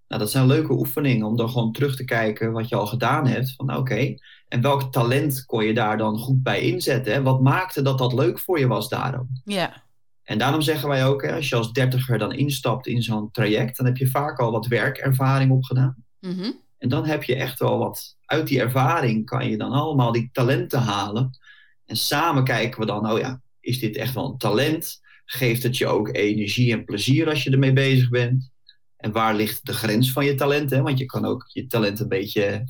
Nou, 0.08 0.22
dat 0.22 0.32
zijn 0.32 0.48
leuke 0.48 0.72
oefeningen 0.72 1.28
om 1.28 1.36
dan 1.36 1.50
gewoon 1.50 1.72
terug 1.72 1.96
te 1.96 2.06
kijken 2.06 2.52
wat 2.52 2.70
je 2.70 2.76
al 2.76 2.88
gedaan 2.88 3.28
hebt. 3.28 3.54
Van 3.56 3.76
oké, 3.76 4.16
en 4.48 4.62
welk 4.62 4.92
talent 4.92 5.46
kon 5.46 5.66
je 5.66 5.74
daar 5.74 5.98
dan 5.98 6.18
goed 6.18 6.44
bij 6.44 6.62
inzetten? 6.62 7.13
Hè? 7.13 7.22
Wat 7.22 7.42
maakte 7.42 7.82
dat 7.82 7.98
dat 7.98 8.13
leuk 8.13 8.40
voor 8.40 8.60
je 8.60 8.68
was 8.68 8.90
daarom? 8.90 9.28
Ja, 9.46 9.84
En 10.24 10.38
daarom 10.38 10.62
zeggen 10.62 10.90
wij 10.90 11.06
ook, 11.06 11.22
hè, 11.22 11.36
als 11.36 11.50
je 11.50 11.56
als 11.56 11.74
dertiger 11.74 12.18
dan 12.18 12.34
instapt 12.34 12.88
in 12.88 13.02
zo'n 13.04 13.32
traject, 13.32 13.78
dan 13.78 13.86
heb 13.86 13.98
je 13.98 14.08
vaak 14.08 14.40
al 14.40 14.52
wat 14.52 14.68
werkervaring 14.68 15.52
opgedaan. 15.52 15.96
Mhm. 16.20 16.52
En 16.78 16.90
dan 16.90 17.06
heb 17.06 17.24
je 17.24 17.36
echt 17.36 17.60
wel 17.60 17.78
wat, 17.78 18.16
uit 18.28 18.48
die 18.48 18.60
ervaring 18.60 19.26
kan 19.26 19.50
je 19.50 19.58
dan 19.58 19.72
allemaal 19.72 20.12
die 20.12 20.30
talenten 20.32 20.80
halen. 20.80 21.38
En 21.86 21.96
samen 21.96 22.44
kijken 22.44 22.80
we 22.80 22.86
dan, 22.86 23.12
oh 23.12 23.20
ja, 23.20 23.42
is 23.60 23.80
dit 23.80 23.96
echt 23.96 24.13
wel 24.13 24.32
een 24.32 24.38
talent? 24.38 25.02
Geeft 25.26 25.63
het 25.63 25.78
je 25.78 25.88
ook 25.88 26.16
energie 26.16 26.72
en 26.72 26.86
plezier 26.86 27.30
als 27.30 27.44
je 27.44 27.52
ermee 27.52 27.74
bezig 27.74 28.10
bent? 28.10 28.52
En 28.98 29.12
waar 29.12 29.36
ligt 29.36 29.66
de 29.66 29.74
grens 29.74 30.12
van 30.12 30.26
je 30.26 30.36
talent? 30.36 30.70
Hè? 30.70 30.82
Want 30.82 30.98
je 30.98 31.06
kan 31.06 31.26
ook 31.26 31.46
je 31.48 31.68
talent 31.68 32.00
een 32.00 32.08
beetje, 32.08 32.68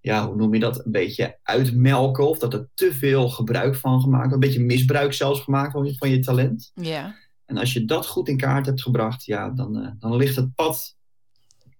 ja, 0.00 0.26
hoe 0.26 0.36
noem 0.36 0.54
je 0.54 0.60
dat? 0.60 0.84
Een 0.84 0.92
beetje 0.92 1.38
uitmelken 1.42 2.28
of 2.28 2.38
dat 2.38 2.52
er 2.52 2.68
te 2.74 2.92
veel 2.92 3.28
gebruik 3.28 3.76
van 3.76 4.00
gemaakt 4.00 4.28
wordt. 4.28 4.34
Een 4.34 4.50
beetje 4.50 4.64
misbruik 4.64 5.12
zelfs 5.12 5.40
gemaakt 5.40 5.72
wordt 5.72 5.98
van 5.98 6.10
je 6.10 6.18
talent. 6.18 6.70
ja. 6.74 7.22
En 7.44 7.56
als 7.56 7.72
je 7.72 7.84
dat 7.84 8.06
goed 8.06 8.28
in 8.28 8.36
kaart 8.36 8.66
hebt 8.66 8.82
gebracht, 8.82 9.24
ja, 9.24 9.50
dan, 9.50 9.78
eh, 9.78 9.90
dan 9.98 10.16
ligt 10.16 10.36
het 10.36 10.54
pad 10.54 10.96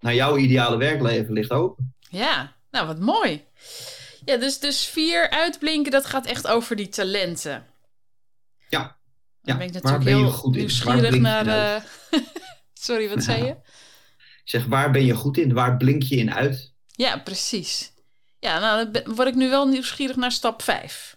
naar 0.01 0.15
jouw 0.15 0.37
ideale 0.37 0.77
werkleven 0.77 1.33
ligt 1.33 1.51
open. 1.51 1.95
Ja, 2.11 2.54
nou 2.75 2.87
wat 2.87 2.99
mooi. 3.01 3.45
Ja, 4.25 4.37
dus, 4.37 4.59
dus 4.59 4.87
vier 4.87 5.31
uitblinken, 5.31 5.93
dat 5.93 6.07
gaat 6.07 6.27
echt 6.27 6.47
over 6.47 6.77
die 6.77 6.89
talenten. 6.89 7.67
Ja. 8.69 8.81
Dan 8.81 8.97
Ja, 9.43 9.57
ben 9.57 9.67
ik 9.67 9.73
natuurlijk 9.73 10.05
ben 10.05 10.15
heel 10.17 10.31
goed 10.31 10.55
nieuwsgierig 10.55 11.19
naar... 11.19 11.47
eh, 11.47 11.83
Sorry, 12.75 13.09
wat 13.09 13.23
zei 13.25 13.45
je? 13.45 13.51
Ik 14.45 14.51
zeg, 14.51 14.65
waar 14.67 14.91
ben 14.91 15.05
je 15.05 15.15
goed 15.15 15.37
in? 15.37 15.53
Waar 15.53 15.77
blink 15.77 16.03
je 16.03 16.17
in 16.17 16.35
uit? 16.35 16.73
Ja, 16.87 17.19
precies. 17.19 17.93
Ja, 18.39 18.59
nou 18.59 18.91
dan 18.91 19.15
word 19.15 19.29
ik 19.29 19.35
nu 19.35 19.49
wel 19.51 19.69
nieuwsgierig 19.69 20.17
naar 20.17 20.33
stap 20.33 20.63
5. 20.63 21.17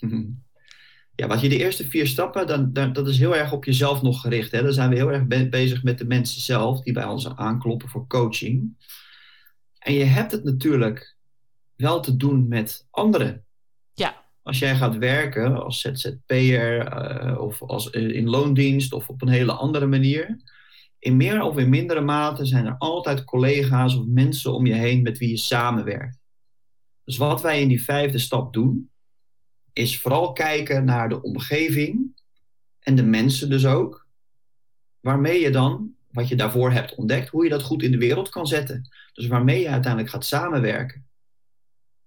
Ja, 1.16 1.26
wat 1.26 1.40
je 1.40 1.48
de 1.48 1.58
eerste 1.58 1.84
vier 1.86 2.06
stappen, 2.06 2.46
dan, 2.46 2.72
dan, 2.72 2.92
dat 2.92 3.08
is 3.08 3.18
heel 3.18 3.36
erg 3.36 3.52
op 3.52 3.64
jezelf 3.64 4.02
nog 4.02 4.20
gericht. 4.20 4.50
Hè? 4.52 4.62
Dan 4.62 4.72
zijn 4.72 4.90
we 4.90 4.96
heel 4.96 5.12
erg 5.12 5.24
be- 5.26 5.48
bezig 5.48 5.82
met 5.82 5.98
de 5.98 6.04
mensen 6.04 6.40
zelf 6.40 6.80
die 6.80 6.92
bij 6.92 7.04
ons 7.04 7.28
aankloppen 7.36 7.88
voor 7.88 8.06
coaching. 8.06 8.76
En 9.84 9.92
je 9.92 10.04
hebt 10.04 10.32
het 10.32 10.44
natuurlijk 10.44 11.16
wel 11.76 12.00
te 12.00 12.16
doen 12.16 12.48
met 12.48 12.86
anderen. 12.90 13.44
Ja. 13.94 14.24
Als 14.42 14.58
jij 14.58 14.76
gaat 14.76 14.96
werken 14.96 15.62
als 15.62 15.80
ZZP'er 15.80 16.86
eh, 16.86 17.40
of 17.40 17.62
als, 17.62 17.90
eh, 17.90 18.08
in 18.08 18.28
loondienst 18.28 18.92
of 18.92 19.08
op 19.08 19.22
een 19.22 19.28
hele 19.28 19.52
andere 19.52 19.86
manier. 19.86 20.40
In 20.98 21.16
meer 21.16 21.42
of 21.42 21.56
in 21.56 21.68
mindere 21.68 22.00
mate 22.00 22.44
zijn 22.44 22.66
er 22.66 22.74
altijd 22.78 23.24
collega's 23.24 23.96
of 23.96 24.06
mensen 24.06 24.52
om 24.52 24.66
je 24.66 24.74
heen 24.74 25.02
met 25.02 25.18
wie 25.18 25.28
je 25.28 25.36
samenwerkt. 25.36 26.18
Dus 27.04 27.16
wat 27.16 27.42
wij 27.42 27.60
in 27.60 27.68
die 27.68 27.84
vijfde 27.84 28.18
stap 28.18 28.52
doen, 28.52 28.90
is 29.72 30.00
vooral 30.00 30.32
kijken 30.32 30.84
naar 30.84 31.08
de 31.08 31.22
omgeving 31.22 32.22
en 32.80 32.94
de 32.94 33.04
mensen 33.04 33.50
dus 33.50 33.66
ook. 33.66 34.06
Waarmee 35.00 35.40
je 35.40 35.50
dan, 35.50 35.94
wat 36.10 36.28
je 36.28 36.36
daarvoor 36.36 36.70
hebt 36.70 36.94
ontdekt, 36.94 37.28
hoe 37.28 37.44
je 37.44 37.50
dat 37.50 37.62
goed 37.62 37.82
in 37.82 37.90
de 37.90 37.98
wereld 37.98 38.28
kan 38.28 38.46
zetten. 38.46 38.88
Dus 39.14 39.26
waarmee 39.26 39.60
je 39.60 39.68
uiteindelijk 39.68 40.12
gaat 40.12 40.24
samenwerken. 40.24 41.06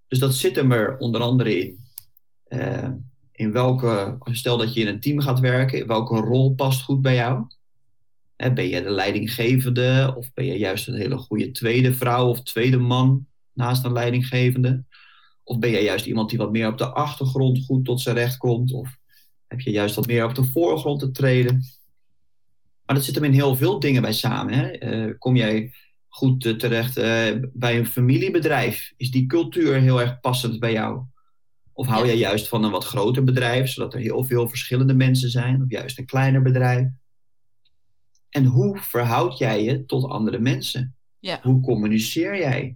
Dus 0.08 0.20
dat 0.20 0.36
zit 0.36 0.56
hem 0.56 0.72
er 0.72 0.98
onder 0.98 1.22
andere 1.22 1.60
in. 1.60 1.86
eh, 2.44 2.90
in 3.32 3.52
welke, 3.52 4.18
stel 4.24 4.58
dat 4.58 4.74
je 4.74 4.82
in 4.82 4.88
een 4.88 5.00
team 5.00 5.20
gaat 5.20 5.40
werken, 5.40 5.80
in 5.80 5.88
welke 5.88 6.16
rol 6.16 6.56
past 6.56 6.84
goed 6.84 7.02
bij 7.02 7.16
jou? 7.16 7.48
Hè, 8.36 8.54
ben 8.54 8.68
je 8.68 8.84
de 8.84 8.90
leidinggevende 8.90 10.14
of 10.18 10.34
ben 10.34 10.46
je 10.46 10.58
juist 10.58 10.88
een 10.88 10.96
hele 10.96 11.18
goede 11.18 11.52
tweede 11.52 11.94
vrouw 11.94 12.28
of 12.28 12.44
tweede 12.44 12.78
man 12.78 13.28
naast 13.54 13.84
een 13.86 13.92
leidinggevende? 13.92 14.84
Of 15.44 15.60
ben 15.60 15.72
jij 15.72 15.84
juist 15.84 16.06
iemand 16.06 16.30
die 16.30 16.38
wat 16.38 16.52
meer 16.52 16.68
op 16.68 16.78
de 16.78 16.88
achtergrond 16.88 17.66
goed 17.66 17.86
tot 17.86 18.02
zijn 18.02 18.16
recht 18.16 18.38
komt? 18.38 18.74
Of 18.74 18.98
heb 19.48 19.60
je 19.60 19.72
juist 19.72 19.96
wat 19.96 20.08
meer 20.08 20.26
op 20.26 20.36
de 20.36 20.44
voorgrond 20.44 21.00
te 21.00 21.12
treden? 21.12 21.64
Maar 22.86 22.96
dat 22.96 23.06
zit 23.06 23.16
hem 23.16 23.24
in 23.24 23.32
heel 23.32 23.56
veel 23.56 23.80
dingen 23.80 24.02
bij 24.02 24.14
samen. 24.14 24.54
Hè? 24.54 24.68
Eh, 24.68 25.14
kom 25.18 25.36
jij 25.36 25.74
goed 26.18 26.46
eh, 26.46 26.54
terecht 26.54 26.98
eh, 26.98 27.36
bij 27.54 27.78
een 27.78 27.86
familiebedrijf? 27.86 28.94
Is 28.98 29.12
die 29.12 29.26
cultuur 29.26 29.76
heel 29.80 30.02
erg 30.02 30.20
passend 30.20 30.60
bij 30.60 30.72
jou? 30.72 31.02
Of 31.74 31.88
hou 31.88 32.02
Ja. 32.02 32.08
jij 32.08 32.18
juist 32.18 32.48
van 32.48 32.64
een 32.64 32.72
wat 32.72 32.86
groter 32.86 33.24
bedrijf, 33.24 33.70
zodat 33.70 33.94
er 33.94 34.00
heel 34.00 34.24
veel 34.24 34.48
verschillende 34.50 34.94
mensen 34.94 35.30
zijn? 35.30 35.62
Of 35.64 35.70
juist 35.70 35.98
een 36.00 36.06
kleiner 36.06 36.42
bedrijf? 36.42 36.88
En 38.30 38.46
hoe 38.46 38.78
verhoud 38.78 39.38
jij 39.38 39.64
je 39.64 39.86
tot 39.86 40.10
andere 40.10 40.40
mensen? 40.40 40.96
Ja. 41.20 41.40
Hoe 41.44 41.62
communiceer 41.62 42.38
jij? 42.38 42.76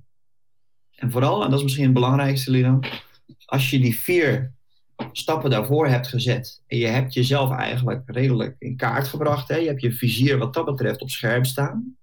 En 0.96 1.12
vooral, 1.12 1.44
en 1.44 1.50
dat 1.50 1.58
is 1.58 1.64
misschien 1.64 1.86
het 1.86 1.94
belangrijkste, 1.94 2.52
Lino, 2.52 2.80
als 3.46 3.70
je 3.70 3.80
die 3.80 4.00
vier 4.00 4.54
stappen 5.12 5.50
daarvoor 5.50 5.88
hebt 5.88 6.08
gezet. 6.08 6.62
En 6.68 6.78
je 6.78 6.88
hebt 6.88 7.14
jezelf 7.14 7.52
eigenlijk 7.52 8.02
redelijk 8.06 8.56
in 8.60 8.76
kaart 8.76 9.08
gebracht. 9.08 9.48
Hè? 9.48 9.56
Je 9.56 9.68
hebt 9.68 9.82
je 9.82 9.92
vizier 9.92 10.38
wat 10.38 10.54
dat 10.54 10.66
betreft 10.66 11.02
op 11.02 11.10
scherp 11.10 11.46
staan. 11.46 11.96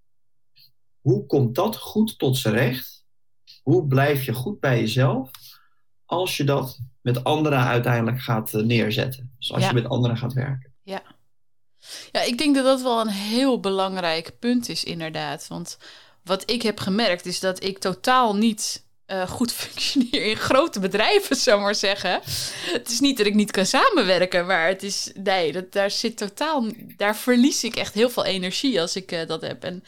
Hoe 1.09 1.27
komt 1.27 1.55
dat 1.55 1.77
goed 1.77 2.19
tot 2.19 2.37
z'n 2.37 2.49
recht? 2.49 3.05
Hoe 3.63 3.87
blijf 3.87 4.25
je 4.25 4.33
goed 4.33 4.61
bij 4.61 4.81
jezelf 4.81 5.31
als 6.05 6.37
je 6.37 6.45
dat 6.45 6.79
met 7.01 7.25
anderen 7.25 7.59
uiteindelijk 7.65 8.21
gaat 8.21 8.55
eh, 8.55 8.63
neerzetten? 8.63 9.33
Dus 9.39 9.53
als 9.53 9.63
Ja. 9.63 9.69
je 9.69 9.75
met 9.75 9.89
anderen 9.89 10.17
gaat 10.17 10.33
werken. 10.33 10.73
Ja. 10.83 11.03
ja, 12.13 12.21
ik 12.23 12.39
denk 12.39 12.55
dat 12.55 12.65
dat 12.65 12.83
wel 12.83 13.01
een 13.01 13.09
heel 13.09 13.61
belangrijk 13.61 14.39
punt 14.39 14.69
is, 14.69 14.85
inderdaad. 14.85 15.47
Want 15.49 15.79
wat 16.25 16.51
ik 16.51 16.63
heb 16.63 16.81
gemerkt 16.81 17.27
is 17.27 17.41
dat 17.41 17.65
ik 17.65 17.79
totaal 17.79 18.37
niet 18.37 18.87
eh, 19.07 19.29
goed 19.29 19.53
functioneer 19.63 20.25
in 20.25 20.37
grote 20.37 20.81
bedrijven, 20.81 21.37
zou 21.47 21.61
maar 21.61 21.75
zeggen. 21.75 22.21
Het 22.73 22.89
is 22.91 23.01
niet 23.01 23.17
dat 23.17 23.27
ik 23.27 23.35
niet 23.35 23.51
kan 23.51 23.67
samenwerken, 23.67 24.47
maar 24.47 24.67
het 24.69 24.83
is, 24.83 25.13
nee, 25.15 25.53
dat, 25.53 25.73
daar 25.73 25.91
zit 25.91 26.17
totaal, 26.17 26.67
daar 26.97 27.17
verlies 27.17 27.65
ik 27.65 27.77
echt 27.77 27.95
heel 27.95 28.11
veel 28.11 28.25
energie 28.25 28.81
als 28.81 28.97
ik 28.97 29.13
eh, 29.13 29.27
dat 29.27 29.41
heb. 29.41 29.65
En 29.65 29.85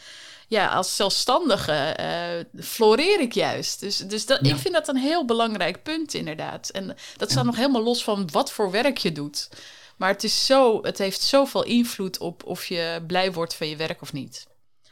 ja, 0.51 0.67
als 0.67 0.95
zelfstandige 0.95 1.71
eh, 1.71 2.63
floreer 2.63 3.19
ik 3.19 3.33
juist. 3.33 3.79
Dus, 3.79 3.97
dus 3.97 4.25
dat, 4.25 4.39
Ja. 4.41 4.53
ik 4.53 4.59
vind 4.59 4.73
dat 4.73 4.87
een 4.87 4.97
heel 4.97 5.25
belangrijk 5.25 5.83
punt, 5.83 6.13
inderdaad. 6.13 6.69
En 6.69 6.95
dat 7.17 7.31
staat 7.31 7.45
nog 7.45 7.55
helemaal 7.55 7.83
los 7.83 8.03
van 8.03 8.29
wat 8.31 8.51
voor 8.51 8.71
werk 8.71 8.97
je 8.97 9.11
doet. 9.11 9.49
Maar 9.97 10.09
het, 10.09 10.23
is 10.23 10.45
zo, 10.45 10.81
het 10.81 10.97
heeft 10.97 11.21
zoveel 11.21 11.63
invloed 11.63 12.17
op 12.17 12.43
of 12.45 12.65
je 12.65 13.03
blij 13.07 13.31
wordt 13.31 13.55
van 13.55 13.67
je 13.67 13.75
werk 13.75 14.01
of 14.01 14.13
niet. 14.13 14.47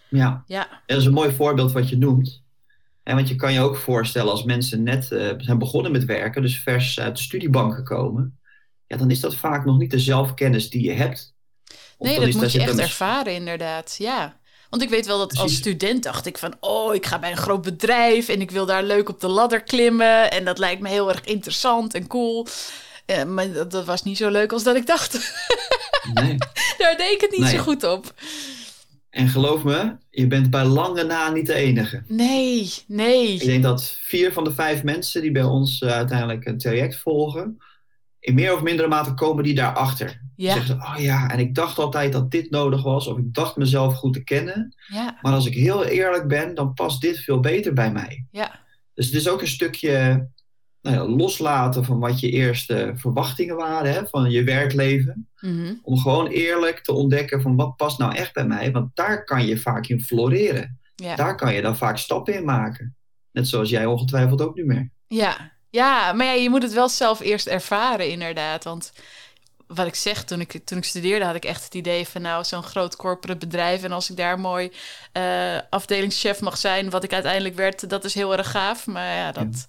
Ja, 0.09 0.43
Ja, 0.47 0.81
dat 0.85 0.97
is 0.97 1.05
een 1.05 1.13
mooi 1.13 1.31
voorbeeld 1.31 1.71
wat 1.71 1.89
je 1.89 1.97
noemt. 1.97 2.43
En 3.03 3.15
want 3.15 3.27
je 3.27 3.35
kan 3.35 3.53
je 3.53 3.61
ook 3.61 3.77
voorstellen 3.77 4.31
als 4.31 4.43
mensen 4.43 4.83
net 4.83 5.11
eh, 5.11 5.33
zijn 5.37 5.57
begonnen 5.57 5.91
met 5.91 6.05
werken, 6.05 6.41
dus 6.41 6.59
vers 6.59 6.99
uit 6.99 7.17
de 7.17 7.23
studiebank 7.23 7.73
gekomen. 7.73 8.39
Ja, 8.87 8.97
dan 8.97 9.11
is 9.11 9.19
dat 9.19 9.35
vaak 9.35 9.65
nog 9.65 9.77
niet 9.77 9.91
de 9.91 9.99
zelfkennis 9.99 10.69
die 10.69 10.83
je 10.83 10.93
hebt. 10.93 11.33
Of 11.97 12.07
nee, 12.07 12.19
dat 12.19 12.33
moet 12.33 12.51
je 12.51 12.61
echt 12.61 12.79
ervaren, 12.79 13.33
inderdaad. 13.33 13.95
Ja. 13.97 14.38
Want 14.69 14.81
ik 14.81 14.89
weet 14.89 15.05
wel 15.05 15.17
dat 15.17 15.37
als 15.37 15.55
student 15.55 16.03
dacht 16.03 16.25
ik 16.25 16.37
van... 16.37 16.53
oh, 16.59 16.95
ik 16.95 17.05
ga 17.05 17.19
bij 17.19 17.31
een 17.31 17.37
groot 17.37 17.61
bedrijf 17.61 18.27
en 18.29 18.41
ik 18.41 18.51
wil 18.51 18.65
daar 18.65 18.83
leuk 18.83 19.09
op 19.09 19.19
de 19.19 19.27
ladder 19.27 19.63
klimmen... 19.63 20.31
en 20.31 20.45
dat 20.45 20.57
lijkt 20.57 20.81
me 20.81 20.89
heel 20.89 21.09
erg 21.09 21.23
interessant 21.23 21.93
en 21.93 22.07
cool. 22.07 22.47
Eh, 23.05 23.23
maar 23.23 23.51
dat, 23.51 23.71
dat 23.71 23.85
was 23.85 24.03
niet 24.03 24.17
zo 24.17 24.29
leuk 24.29 24.51
als 24.53 24.63
dat 24.63 24.75
ik 24.75 24.85
dacht. 24.85 25.17
Nee. 26.13 26.37
daar 26.77 26.97
deed 26.97 27.11
ik 27.11 27.21
het 27.21 27.31
niet 27.31 27.39
Nee. 27.39 27.55
zo 27.55 27.63
goed 27.63 27.83
op. 27.83 28.13
En 29.09 29.27
geloof 29.27 29.63
me, 29.63 29.95
je 30.09 30.27
bent 30.27 30.49
bij 30.49 30.65
lange 30.65 31.03
na 31.03 31.29
niet 31.31 31.45
de 31.45 31.53
enige. 31.53 32.03
Nee, 32.07 32.61
Ik 32.61 32.83
nee. 32.87 33.39
denk 33.39 33.63
dat 33.63 33.97
vier 34.01 34.33
van 34.33 34.43
de 34.43 34.53
vijf 34.53 34.83
mensen 34.83 35.21
die 35.21 35.31
bij 35.31 35.43
ons 35.43 35.81
eh, 35.81 35.91
uiteindelijk 35.91 36.45
een 36.45 36.57
traject 36.57 36.95
volgen, 36.95 37.57
in 38.29 38.35
meer 38.35 38.53
of 38.53 38.61
mindere 38.61 38.87
mate 38.87 39.13
komen 39.13 39.43
die 39.43 39.55
daarachter. 39.55 40.21
Ja, 40.35 40.53
Zeggen 40.53 40.67
ze, 40.79 40.85
oh 40.93 40.95
ja, 40.97 41.29
en 41.29 41.39
ik 41.39 41.55
dacht 41.55 41.77
altijd 41.79 42.11
dat 42.11 42.31
dit 42.31 42.49
nodig 42.49 42.83
was, 42.83 43.07
of 43.07 43.17
ik 43.17 43.33
dacht 43.33 43.55
mezelf 43.55 43.95
goed 43.95 44.13
te 44.13 44.23
kennen. 44.23 44.75
ja, 44.87 45.17
Maar 45.21 45.33
als 45.33 45.45
ik 45.45 45.53
heel 45.53 45.85
eerlijk 45.85 46.27
ben, 46.27 46.55
dan 46.55 46.73
past 46.73 47.01
dit 47.01 47.17
veel 47.19 47.39
beter 47.39 47.73
bij 47.73 47.91
mij. 47.91 48.25
ja. 48.31 48.67
Dus 48.93 49.05
het 49.07 49.15
is 49.15 49.29
ook 49.29 49.41
een 49.41 49.47
stukje 49.47 50.27
nou 50.81 50.95
ja, 50.95 51.15
loslaten 51.15 51.85
van 51.85 51.99
wat 51.99 52.19
je 52.19 52.29
eerste 52.29 52.91
verwachtingen 52.95 53.55
waren 53.55 53.93
hè, 53.93 54.07
van 54.07 54.29
je 54.29 54.43
werkleven. 54.43 55.27
Mhm. 55.39 55.73
Om 55.81 55.97
gewoon 55.97 56.27
eerlijk 56.27 56.79
te 56.83 56.93
ontdekken 56.93 57.41
van 57.41 57.55
wat 57.55 57.75
past 57.75 57.97
nou 57.97 58.15
echt 58.15 58.33
bij 58.33 58.45
mij. 58.45 58.71
Want 58.71 58.95
daar 58.95 59.23
kan 59.23 59.45
je 59.45 59.57
vaak 59.57 59.87
in 59.87 60.01
floreren. 60.01 60.79
ja. 60.95 61.15
Daar 61.15 61.35
kan 61.35 61.53
je 61.53 61.61
dan 61.61 61.77
vaak 61.77 61.97
stappen 61.97 62.33
in 62.33 62.45
maken. 62.45 62.95
Net 63.31 63.47
zoals 63.47 63.69
jij 63.69 63.85
ongetwijfeld 63.85 64.41
ook 64.41 64.55
nu 64.55 64.65
merkt. 64.65 64.91
Ja, 65.07 65.51
ja, 65.69 66.13
maar 66.13 66.25
ja, 66.25 66.31
je 66.31 66.49
moet 66.49 66.63
het 66.63 66.73
wel 66.73 66.89
zelf 66.89 67.19
eerst 67.19 67.47
ervaren, 67.47 68.09
inderdaad. 68.09 68.63
Want 68.63 68.91
wat 69.67 69.87
ik 69.87 69.95
zeg, 69.95 70.23
toen 70.23 70.39
ik, 70.39 70.61
toen 70.65 70.77
ik 70.77 70.83
studeerde, 70.83 71.25
had 71.25 71.35
ik 71.35 71.45
echt 71.45 71.63
het 71.63 71.73
idee 71.73 72.07
van 72.07 72.21
nou, 72.21 72.43
zo'n 72.43 72.63
groot 72.63 72.95
corporate 72.95 73.45
bedrijf. 73.45 73.83
En 73.83 73.91
als 73.91 74.09
ik 74.09 74.17
daar 74.17 74.39
mooi 74.39 74.71
eh, 75.11 75.57
afdelingschef 75.69 76.41
mag 76.41 76.57
zijn, 76.57 76.89
wat 76.89 77.03
ik 77.03 77.13
uiteindelijk 77.13 77.55
werd, 77.55 77.89
dat 77.89 78.03
is 78.03 78.13
heel 78.13 78.37
erg 78.37 78.51
gaaf. 78.51 78.87
Maar 78.87 79.15
ja, 79.15 79.31
dat 79.31 79.65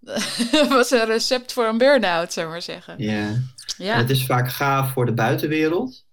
was 0.68 0.90
een 0.90 1.06
recept 1.06 1.52
voor 1.52 1.64
een 1.64 1.78
burn-out, 1.78 2.32
zou 2.32 2.48
maar 2.48 2.62
zeggen. 2.62 2.94
Ja. 2.98 3.26
En 3.26 3.52
Ja, 3.76 3.96
het 3.96 4.10
is 4.10 4.26
vaak 4.26 4.50
gaaf 4.50 4.92
voor 4.92 5.06
de 5.06 5.14
buitenwereld. 5.14 6.04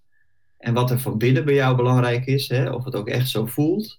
En 0.58 0.74
wat 0.74 0.90
er 0.90 1.00
van 1.00 1.18
binnen 1.18 1.44
bij 1.44 1.54
jou 1.54 1.76
belangrijk 1.76 2.26
is, 2.26 2.48
hè, 2.48 2.70
of 2.70 2.84
het 2.84 2.94
ook 2.94 3.08
echt 3.08 3.28
zo 3.28 3.46
voelt. 3.46 3.98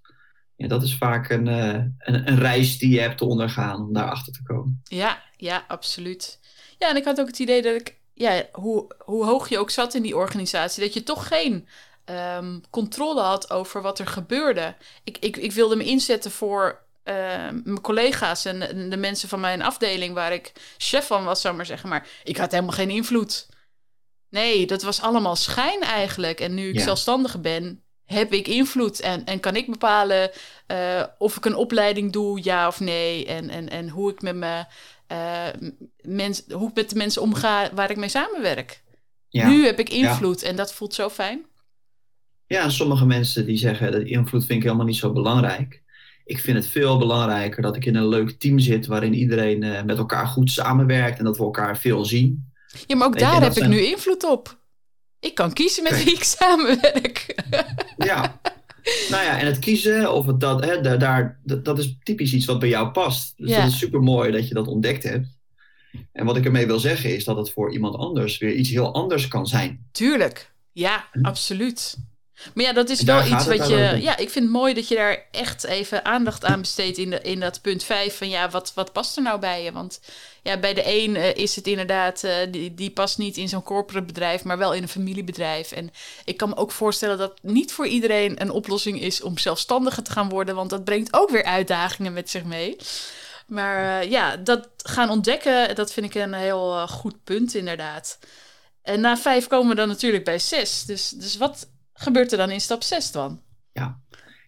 Ja, 0.62 0.68
dat 0.68 0.84
is 0.84 0.96
vaak 0.98 1.30
een, 1.30 1.48
eh, 1.48 1.74
een, 1.98 2.28
een 2.28 2.40
reis 2.40 2.78
die 2.78 2.90
je 2.90 3.00
hebt 3.00 3.18
te 3.18 3.26
ondergaan 3.26 3.80
om 3.82 3.94
daarachter 3.94 4.34
te 4.34 4.44
komen. 4.44 4.82
ja, 4.84 5.24
ja, 5.38 5.66
absoluut. 5.68 6.40
Ja, 6.78 6.90
en 6.90 6.96
ik 6.96 7.06
had 7.06 7.20
ook 7.20 7.28
het 7.28 7.40
idee 7.40 7.62
dat 7.62 7.76
ik, 7.76 7.96
ja, 8.14 8.44
hoe, 8.52 8.96
hoe 9.06 9.26
hoog 9.26 9.50
je 9.50 9.58
ook 9.60 9.70
zat 9.70 9.94
in 9.94 10.02
die 10.02 10.16
organisatie, 10.16 10.84
dat 10.84 10.94
je 10.94 11.04
toch 11.04 11.28
geen 11.28 11.68
ehm, 12.06 12.60
controle 12.70 13.22
had 13.22 13.52
over 13.52 13.82
wat 13.82 14.00
er 14.00 14.08
gebeurde. 14.08 14.76
Ik, 15.04 15.18
ik, 15.18 15.38
ik 15.38 15.52
wilde 15.52 15.76
me 15.76 15.84
inzetten 15.84 16.32
voor 16.32 16.82
ehm, 17.04 17.60
mijn 17.64 17.82
collega's 17.82 18.46
en 18.46 18.60
de, 18.60 18.88
de 18.88 18.98
mensen 18.98 19.30
van 19.30 19.40
mijn 19.40 19.62
afdeling 19.62 20.14
waar 20.14 20.34
ik 20.34 20.52
chef 20.78 21.08
van 21.08 21.24
was, 21.24 21.42
zou 21.42 21.56
maar 21.56 21.66
zeggen. 21.66 21.90
Maar 21.90 22.08
ik 22.24 22.38
had 22.38 22.52
helemaal 22.52 22.74
geen 22.76 22.90
invloed. 22.90 23.48
Nee, 24.30 24.66
dat 24.68 24.82
was 24.82 25.02
allemaal 25.02 25.36
schijn 25.36 25.82
eigenlijk. 25.82 26.40
En 26.40 26.54
nu 26.54 26.70
ik 26.70 26.76
Ja. 26.76 26.84
zelfstandige 26.84 27.40
ben, 27.40 27.84
heb 28.12 28.34
ik 28.34 28.48
invloed 28.48 29.00
en, 29.00 29.26
en 29.26 29.40
kan 29.40 29.56
ik 29.56 29.70
bepalen 29.70 30.32
eh, 30.68 31.04
of 31.18 31.38
ik 31.38 31.46
een 31.46 31.56
opleiding 31.56 32.12
doe, 32.12 32.40
ja 32.44 32.68
of 32.68 32.80
nee. 32.80 33.26
En, 33.26 33.50
en, 33.50 33.70
en 33.70 33.90
hoe 33.90 34.12
ik 34.12 34.22
met 34.22 34.36
me. 34.36 34.66
eh, 35.08 35.48
mens, 36.02 36.44
hoe 36.52 36.70
ik 36.70 36.76
met 36.76 36.90
de 36.90 36.96
mensen 36.96 37.22
omga 37.22 37.70
waar 37.74 37.90
ik 37.92 37.98
mee 37.98 38.10
samenwerk. 38.10 38.84
Ja. 39.30 39.48
Nu 39.50 39.66
heb 39.66 39.80
ik 39.80 39.90
invloed 39.90 40.44
en 40.44 40.56
dat 40.56 40.74
voelt 40.74 40.94
zo 40.94 41.10
fijn. 41.10 41.46
Ja, 42.48 42.70
sommige 42.70 43.06
mensen 43.06 43.46
die 43.46 43.58
zeggen 43.58 43.92
dat 43.92 44.02
invloed 44.02 44.46
vind 44.46 44.58
ik 44.60 44.64
helemaal 44.64 44.86
niet 44.86 44.96
zo 44.96 45.12
belangrijk. 45.14 45.82
Ik 46.26 46.40
vind 46.40 46.58
het 46.58 46.68
veel 46.68 46.98
belangrijker 46.98 47.62
dat 47.62 47.76
ik 47.76 47.86
in 47.86 47.96
een 47.96 48.08
leuk 48.08 48.30
team 48.40 48.60
zit 48.60 48.86
waarin 48.86 49.14
iedereen 49.14 49.64
eh, 49.64 49.84
met 49.84 49.98
elkaar 49.98 50.28
goed 50.28 50.52
samenwerkt 50.52 51.18
en 51.20 51.26
dat 51.26 51.38
we 51.38 51.44
elkaar 51.44 51.78
veel 51.78 52.06
zien. 52.06 52.52
Ja, 52.88 52.96
maar 52.96 53.08
ook 53.08 53.14
Weet 53.14 53.24
daar 53.24 53.42
heb 53.42 53.54
ik 53.54 53.68
nu 53.68 53.80
invloed 53.86 54.24
op. 54.24 54.61
Ik 55.22 55.36
kan 55.36 55.54
kiezen 55.54 55.84
met 55.84 56.04
wie 56.04 56.14
ik 56.14 56.24
samenwerk. 56.40 57.44
Ja, 57.98 58.40
nou 59.10 59.24
ja, 59.24 59.40
en 59.40 59.46
het 59.46 59.60
kiezen 59.60 60.14
of 60.14 60.26
het 60.26 60.40
dat, 60.40 60.66
hè, 60.66 60.82
daar, 60.82 61.00
daar, 61.00 61.40
dat, 61.44 61.66
dat 61.66 61.80
is 61.80 61.96
typisch 62.04 62.34
iets 62.34 62.46
wat 62.46 62.60
bij 62.60 62.70
jou 62.70 62.90
past. 62.92 63.34
Dus 63.38 63.50
Ja. 63.50 63.62
dat 63.62 63.72
is 63.72 63.78
super 63.78 64.00
mooi 64.02 64.32
dat 64.32 64.48
je 64.48 64.54
dat 64.54 64.68
ontdekt 64.68 65.04
hebt. 65.04 65.28
En 66.14 66.26
wat 66.26 66.38
ik 66.38 66.46
ermee 66.46 66.66
wil 66.68 66.80
zeggen 66.80 67.16
is 67.16 67.24
dat 67.24 67.38
het 67.38 67.52
voor 67.52 67.74
iemand 67.74 67.96
anders 67.96 68.38
weer 68.38 68.54
iets 68.54 68.70
heel 68.70 68.94
anders 68.94 69.28
kan 69.28 69.48
zijn. 69.48 69.88
Tuurlijk. 69.92 70.52
Ja, 70.72 71.08
Hm. 71.12 71.26
absoluut. 71.26 71.98
Maar 72.54 72.66
ja, 72.66 72.74
dat 72.74 72.90
is 72.90 73.02
wel 73.02 73.26
iets 73.26 73.46
wat 73.46 73.68
je. 73.68 73.98
Ja, 74.02 74.18
ik 74.18 74.30
vind 74.30 74.46
het 74.46 74.54
mooi 74.54 74.74
dat 74.74 74.88
je 74.88 74.96
daar 74.96 75.26
echt 75.32 75.64
even 75.64 76.06
aandacht 76.06 76.46
aan 76.46 76.62
besteedt 76.62 76.98
in, 76.98 77.10
de, 77.10 77.22
in 77.22 77.40
dat 77.40 77.62
punt 77.62 77.84
5. 77.84 78.18
Van 78.18 78.30
ja, 78.30 78.50
wat, 78.50 78.72
wat 78.76 78.92
past 78.94 79.18
er 79.18 79.24
nou 79.24 79.40
bij 79.40 79.64
je? 79.64 79.72
Want 79.72 80.00
ja, 80.42 80.58
bij 80.58 80.74
de 80.74 80.84
een 80.86 81.16
eh, 81.16 81.36
is 81.36 81.56
het 81.56 81.68
inderdaad, 81.68 82.24
eh, 82.24 82.36
die, 82.52 82.74
die 82.74 82.92
past 82.92 83.18
niet 83.18 83.38
in 83.38 83.50
zo'n 83.50 83.64
corporate 83.64 84.06
bedrijf, 84.06 84.44
maar 84.44 84.58
wel 84.58 84.74
in 84.74 84.82
een 84.82 84.90
familiebedrijf. 84.90 85.72
En 85.72 85.92
ik 86.26 86.38
kan 86.38 86.50
me 86.50 86.56
ook 86.56 86.72
voorstellen 86.72 87.18
dat 87.18 87.40
niet 87.42 87.74
voor 87.74 87.88
iedereen 87.88 88.42
een 88.42 88.52
oplossing 88.52 89.02
is 89.02 89.22
om 89.22 89.38
zelfstandiger 89.38 90.04
te 90.04 90.12
gaan 90.12 90.30
worden, 90.30 90.56
want 90.56 90.70
dat 90.70 90.84
brengt 90.84 91.14
ook 91.14 91.30
weer 91.30 91.44
uitdagingen 91.44 92.14
met 92.14 92.30
zich 92.30 92.44
mee. 92.44 92.78
Maar 93.48 94.02
eh, 94.02 94.10
ja, 94.10 94.38
dat 94.38 94.70
gaan 94.78 95.10
ontdekken, 95.10 95.76
dat 95.76 95.94
vind 95.94 96.06
ik 96.06 96.22
een 96.22 96.34
heel 96.34 96.88
goed 96.88 97.24
punt 97.24 97.54
inderdaad. 97.54 98.20
En 98.82 99.02
na 99.02 99.18
vijf 99.18 99.48
komen 99.48 99.70
we 99.70 99.76
dan 99.76 99.88
natuurlijk 99.88 100.24
bij 100.24 100.40
zes. 100.40 100.86
Dus, 100.86 101.10
dus 101.10 101.38
wat 101.38 101.68
gebeurt 102.02 102.32
er 102.32 102.38
dan 102.38 102.52
in 102.52 102.62
stap 102.62 102.84
zes 102.84 103.12
dan? 103.12 103.42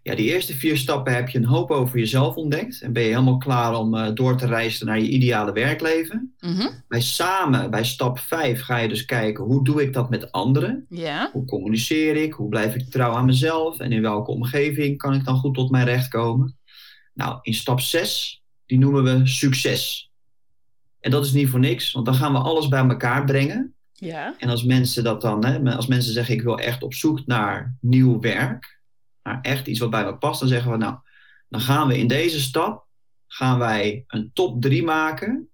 Ja, 0.04 0.16
die 0.16 0.34
eerste 0.34 0.54
vier 0.54 0.78
stappen 0.78 1.14
heb 1.14 1.30
je 1.30 1.38
een 1.38 1.46
hoop 1.46 1.72
over 1.72 2.00
jezelf 2.00 2.36
ontdekt. 2.36 2.82
En 2.82 2.94
ben 2.94 3.04
je 3.04 3.10
helemaal 3.10 3.38
klaar 3.38 3.76
om 3.76 3.96
eh, 3.96 4.14
door 4.14 4.38
te 4.38 4.46
reizen 4.46 4.86
naar 4.86 5.00
je 5.00 5.08
ideale 5.08 5.52
werkleven. 5.52 6.36
Mhm. 6.40 6.68
Bij 6.88 7.02
samen, 7.02 7.72
bij 7.72 7.84
stap 7.84 8.20
5, 8.20 8.62
ga 8.62 8.78
je 8.78 8.88
dus 8.88 9.06
kijken 9.06 9.44
hoe 9.44 9.64
doe 9.64 9.82
ik 9.82 9.94
dat 9.94 10.10
met 10.10 10.32
anderen? 10.32 10.86
Ja, 10.90 11.30
Hoe 11.34 11.46
communiceer 11.46 12.16
ik? 12.16 12.34
Hoe 12.34 12.50
blijf 12.50 12.76
ik 12.76 12.90
trouw 12.90 13.12
aan 13.12 13.26
mezelf? 13.26 13.80
En 13.80 13.92
in 13.92 14.02
welke 14.02 14.32
omgeving 14.32 14.98
kan 14.98 15.14
ik 15.14 15.26
dan 15.26 15.38
goed 15.38 15.54
tot 15.54 15.72
mijn 15.72 15.86
recht 15.86 16.08
komen? 16.08 16.58
Nou, 17.14 17.40
in 17.42 17.54
stap 17.54 17.80
6, 17.80 18.44
die 18.66 18.80
noemen 18.80 19.04
we 19.04 19.28
succes. 19.28 20.12
En 21.00 21.12
dat 21.12 21.26
is 21.26 21.32
niet 21.32 21.50
voor 21.50 21.60
niks, 21.60 21.92
want 21.92 22.06
dan 22.06 22.16
gaan 22.16 22.32
we 22.32 22.40
alles 22.40 22.68
bij 22.68 22.88
elkaar 22.88 23.26
brengen. 23.26 23.76
Ja, 24.04 24.36
En 24.40 24.50
als 24.50 24.64
mensen 24.64 25.04
dat 25.04 25.22
dan, 25.22 25.46
hè, 25.46 25.76
als 25.76 25.88
mensen 25.88 26.14
zeggen 26.14 26.34
ik 26.34 26.42
wil 26.42 26.60
echt 26.60 26.84
op 26.84 26.94
zoek 26.94 27.26
naar 27.26 27.78
nieuw 27.82 28.20
werk, 28.20 28.80
naar 29.24 29.42
echt 29.42 29.68
iets 29.68 29.80
wat 29.80 29.90
bij 29.90 30.06
me 30.06 30.18
past, 30.18 30.40
dan 30.40 30.50
zeggen 30.50 30.72
we 30.72 30.78
nou, 30.78 30.96
dan 31.50 31.62
gaan 31.62 31.88
we 31.88 31.98
in 31.98 32.08
deze 32.08 32.42
stap, 32.42 32.88
gaan 33.28 33.60
wij 33.60 34.04
een 34.08 34.32
top 34.34 34.62
3 34.62 34.84
maken 34.84 35.50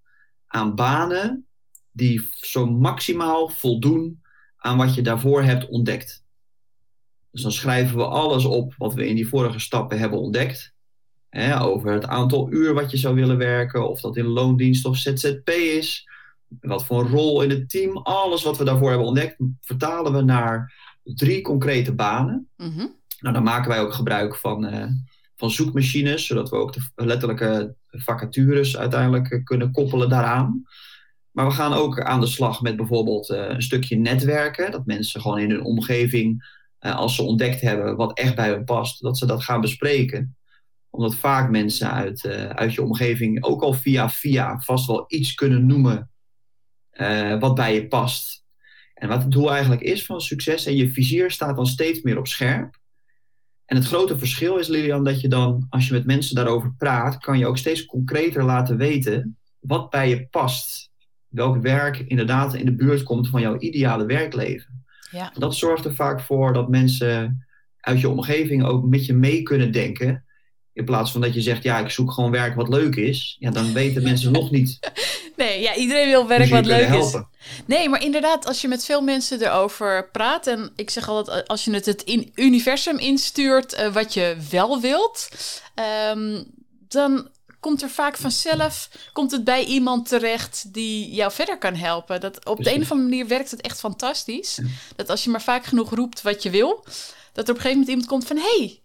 aan 0.47 0.75
banen 0.75 1.47
die 1.91 2.27
zo 2.31 2.65
maximaal 2.65 3.49
voldoen 3.49 4.21
aan 4.57 4.77
wat 4.77 4.95
je 4.95 5.01
daarvoor 5.01 5.43
hebt 5.43 5.67
ontdekt. 5.67 6.23
Dus 7.31 7.41
dan 7.41 7.51
schrijven 7.51 7.97
we 7.97 8.05
alles 8.05 8.45
op 8.45 8.73
wat 8.77 8.93
we 8.93 9.07
in 9.07 9.15
die 9.15 9.27
vorige 9.27 9.59
stappen 9.59 9.99
hebben 9.99 10.19
ontdekt. 10.19 10.73
Hè, 11.29 11.61
over 11.61 11.91
het 11.91 12.05
aantal 12.05 12.51
uur 12.51 12.73
wat 12.73 12.91
je 12.91 12.97
zou 12.97 13.15
willen 13.15 13.37
werken, 13.37 13.89
of 13.89 14.01
dat 14.01 14.17
in 14.17 14.25
loondienst 14.25 14.85
of 14.85 14.97
ZZP 14.97 15.49
is. 15.49 16.09
Wat 16.59 16.85
voor 16.85 16.99
een 16.99 17.11
rol 17.11 17.41
in 17.41 17.49
het 17.49 17.69
team, 17.69 17.97
alles 17.97 18.43
wat 18.43 18.57
we 18.57 18.63
daarvoor 18.63 18.89
hebben 18.89 19.07
ontdekt, 19.07 19.35
vertalen 19.61 20.13
we 20.13 20.21
naar 20.21 20.73
drie 21.03 21.41
concrete 21.41 21.93
banen. 21.93 22.49
Mhm. 22.57 22.85
Nou, 23.19 23.33
dan 23.33 23.43
maken 23.43 23.69
wij 23.69 23.81
ook 23.81 23.93
gebruik 23.93 24.35
van, 24.35 24.65
eh, 24.65 24.85
van 25.35 25.51
zoekmachines, 25.51 26.25
zodat 26.25 26.49
we 26.49 26.55
ook 26.55 26.73
de 26.73 26.81
letterlijke 26.95 27.75
vacatures 27.89 28.77
uiteindelijk 28.77 29.31
eh, 29.31 29.43
kunnen 29.43 29.71
koppelen 29.71 30.09
daaraan. 30.09 30.63
Maar 31.31 31.45
we 31.45 31.51
gaan 31.51 31.73
ook 31.73 32.01
aan 32.01 32.19
de 32.19 32.27
slag 32.27 32.61
met 32.61 32.75
bijvoorbeeld 32.75 33.29
eh, 33.29 33.49
een 33.49 33.61
stukje 33.61 33.95
netwerken. 33.95 34.71
Dat 34.71 34.85
mensen 34.85 35.21
gewoon 35.21 35.39
in 35.39 35.49
hun 35.49 35.63
omgeving, 35.63 36.57
als 36.79 37.15
ze 37.15 37.21
ontdekt 37.21 37.61
hebben 37.61 37.95
wat 37.95 38.17
echt 38.17 38.35
bij 38.35 38.49
hun 38.49 38.63
past, 38.63 39.01
dat 39.01 39.17
ze 39.17 39.25
dat 39.25 39.43
gaan 39.43 39.61
bespreken. 39.61 40.37
Omdat 40.89 41.15
vaak 41.15 41.49
mensen 41.49 41.91
uit, 41.91 42.25
uit 42.55 42.73
je 42.73 42.83
omgeving 42.83 43.43
ook 43.43 43.61
al 43.61 43.73
via 43.73 44.09
via 44.09 44.59
vast 44.59 44.87
wel 44.87 45.05
iets 45.07 45.33
kunnen 45.33 45.65
noemen 45.65 46.09
eh, 46.99 47.39
wat 47.39 47.55
bij 47.55 47.73
je 47.73 47.87
past. 47.87 48.43
En 48.93 49.07
wat 49.07 49.21
het 49.21 49.31
doel 49.31 49.51
eigenlijk 49.51 49.81
is 49.81 50.05
van 50.05 50.21
succes, 50.21 50.65
en 50.65 50.75
je 50.75 50.91
vizier 50.91 51.31
staat 51.31 51.55
dan 51.55 51.65
steeds 51.65 52.01
meer 52.01 52.17
op 52.17 52.27
scherp. 52.27 52.77
En 53.65 53.75
het 53.75 53.85
grote 53.85 54.17
verschil 54.17 54.57
is, 54.57 54.67
Lilian, 54.67 55.03
dat 55.03 55.21
je 55.21 55.27
dan, 55.27 55.67
als 55.69 55.87
je 55.87 55.93
met 55.93 56.05
mensen 56.05 56.35
daarover 56.35 56.73
praat, 56.77 57.17
kan 57.17 57.37
je 57.37 57.47
ook 57.47 57.57
steeds 57.57 57.85
concreter 57.85 58.43
laten 58.43 58.77
weten 58.77 59.37
wat 59.59 59.89
bij 59.89 60.09
je 60.09 60.27
past. 60.27 60.91
Welk 61.27 61.61
werk 61.61 61.99
inderdaad 61.99 62.53
in 62.53 62.65
de 62.65 62.75
buurt 62.75 63.03
komt 63.03 63.29
van 63.29 63.41
jouw 63.41 63.59
ideale 63.59 64.05
werkleven. 64.05 64.83
Ja. 65.11 65.31
Dat 65.33 65.55
zorgt 65.55 65.85
er 65.85 65.95
vaak 65.95 66.21
voor 66.21 66.53
dat 66.53 66.69
mensen 66.69 67.45
uit 67.79 67.99
je 67.99 68.09
omgeving 68.09 68.63
ook 68.63 68.85
met 68.85 69.05
je 69.05 69.13
mee 69.13 69.43
kunnen 69.43 69.71
denken. 69.71 70.25
In 70.79 70.85
plaats 70.85 71.11
van 71.11 71.21
dat 71.21 71.33
je 71.33 71.41
zegt, 71.41 71.63
ja, 71.63 71.79
ik 71.79 71.89
zoek 71.89 72.11
gewoon 72.11 72.31
werk 72.31 72.55
wat 72.55 72.69
leuk 72.69 72.95
is. 72.95 73.35
Ja, 73.39 73.51
dan 73.51 73.73
weten 73.73 74.03
mensen 74.03 74.31
nog 74.31 74.51
niet. 74.51 74.79
Nee, 75.35 75.61
ja, 75.61 75.75
iedereen 75.75 76.09
wil 76.09 76.27
werk 76.27 76.47
je 76.47 76.53
wat 76.53 76.65
leuk 76.65 76.79
kunnen 76.79 76.99
is. 76.99 77.11
helpen. 77.11 77.29
Nee, 77.65 77.89
maar 77.89 78.03
inderdaad, 78.03 78.45
als 78.45 78.61
je 78.61 78.67
met 78.67 78.85
veel 78.85 79.01
mensen 79.01 79.41
erover 79.41 80.09
praat... 80.11 80.47
en 80.47 80.71
ik 80.75 80.89
zeg 80.89 81.09
altijd, 81.09 81.47
als 81.47 81.65
je 81.65 81.71
het 81.71 81.85
het 81.85 82.03
in 82.03 82.31
universum 82.35 82.97
instuurt 82.97 83.73
eh, 83.73 83.93
wat 83.93 84.13
je 84.13 84.37
wel 84.49 84.81
wilt... 84.81 85.29
ehm, 85.75 86.43
dan 86.87 87.29
komt 87.59 87.81
er 87.81 87.89
vaak 87.89 88.17
vanzelf 88.17 88.89
komt 89.13 89.31
het 89.31 89.43
bij 89.43 89.65
iemand 89.65 90.07
terecht 90.07 90.73
die 90.73 91.11
jou 91.13 91.31
verder 91.31 91.57
kan 91.57 91.75
helpen. 91.75 92.21
Dat, 92.21 92.45
op 92.45 92.63
de 92.63 92.73
een 92.73 92.81
of 92.81 92.91
andere 92.91 93.09
manier 93.09 93.27
werkt 93.27 93.51
het 93.51 93.61
echt 93.61 93.79
fantastisch. 93.79 94.55
Ja. 94.55 94.67
Dat 94.95 95.09
als 95.09 95.23
je 95.23 95.29
maar 95.29 95.41
vaak 95.41 95.65
genoeg 95.65 95.89
roept 95.89 96.21
wat 96.21 96.43
je 96.43 96.49
wil... 96.49 96.85
dat 97.33 97.47
er 97.47 97.53
op 97.53 97.55
een 97.55 97.55
gegeven 97.55 97.69
moment 97.71 97.89
iemand 97.89 98.07
komt 98.07 98.27
van... 98.27 98.37
hey, 98.37 98.81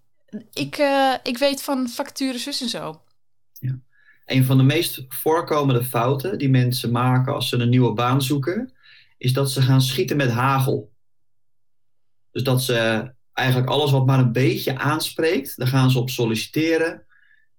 ik, 0.52 0.76
eh, 0.76 1.14
ik 1.22 1.38
weet 1.38 1.62
van 1.62 1.88
facturen 1.88 2.40
zus 2.40 2.62
en 2.62 2.68
zo. 2.68 3.02
Een 4.26 4.44
van 4.44 4.56
de 4.56 4.62
meest 4.62 5.04
voorkomende 5.08 5.84
fouten 5.84 6.38
die 6.38 6.50
mensen 6.50 6.90
maken 6.90 7.34
als 7.34 7.48
ze 7.48 7.56
een 7.56 7.68
nieuwe 7.68 7.92
baan 7.92 8.22
zoeken, 8.22 8.72
is 9.18 9.32
dat 9.32 9.50
ze 9.50 9.62
gaan 9.62 9.82
schieten 9.82 10.16
met 10.16 10.30
hagel. 10.30 10.92
Dus 12.30 12.42
dat 12.42 12.62
ze 12.62 13.10
eigenlijk 13.32 13.70
alles 13.70 13.90
wat 13.90 14.06
maar 14.06 14.18
een 14.18 14.32
beetje 14.32 14.78
aanspreekt, 14.78 15.56
daar 15.56 15.68
gaan 15.68 15.90
ze 15.90 15.98
op 15.98 16.10
solliciteren. 16.10 17.06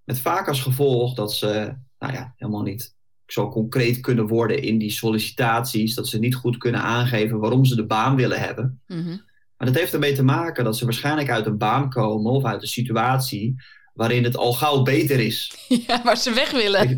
Met 0.03 0.19
vaak 0.19 0.47
als 0.47 0.61
gevolg 0.61 1.13
dat 1.13 1.33
ze 1.33 1.75
nou 1.99 2.13
ja, 2.13 2.33
helemaal 2.37 2.61
niet 2.61 2.95
zo 3.27 3.49
concreet 3.49 3.99
kunnen 3.99 4.27
worden 4.27 4.61
in 4.61 4.77
die 4.77 4.91
sollicitaties, 4.91 5.95
dat 5.95 6.07
ze 6.07 6.19
niet 6.19 6.35
goed 6.35 6.57
kunnen 6.57 6.81
aangeven 6.81 7.39
waarom 7.39 7.65
ze 7.65 7.75
de 7.75 7.85
baan 7.85 8.15
willen 8.15 8.39
hebben. 8.39 8.81
Mhm. 8.87 9.17
Maar 9.65 9.73
dat 9.73 9.83
heeft 9.83 9.93
ermee 9.93 10.15
te 10.15 10.23
maken 10.23 10.63
dat 10.63 10.77
ze 10.77 10.83
waarschijnlijk 10.83 11.29
uit 11.29 11.45
een 11.45 11.57
baan 11.57 11.89
komen 11.89 12.31
of 12.31 12.43
uit 12.43 12.61
een 12.61 12.67
situatie 12.67 13.55
waarin 13.93 14.23
het 14.23 14.37
al 14.37 14.53
gauw 14.53 14.81
beter 14.81 15.19
is. 15.19 15.55
Ja, 15.87 16.01
waar 16.03 16.17
ze 16.17 16.33
weg 16.33 16.51
willen. 16.51 16.95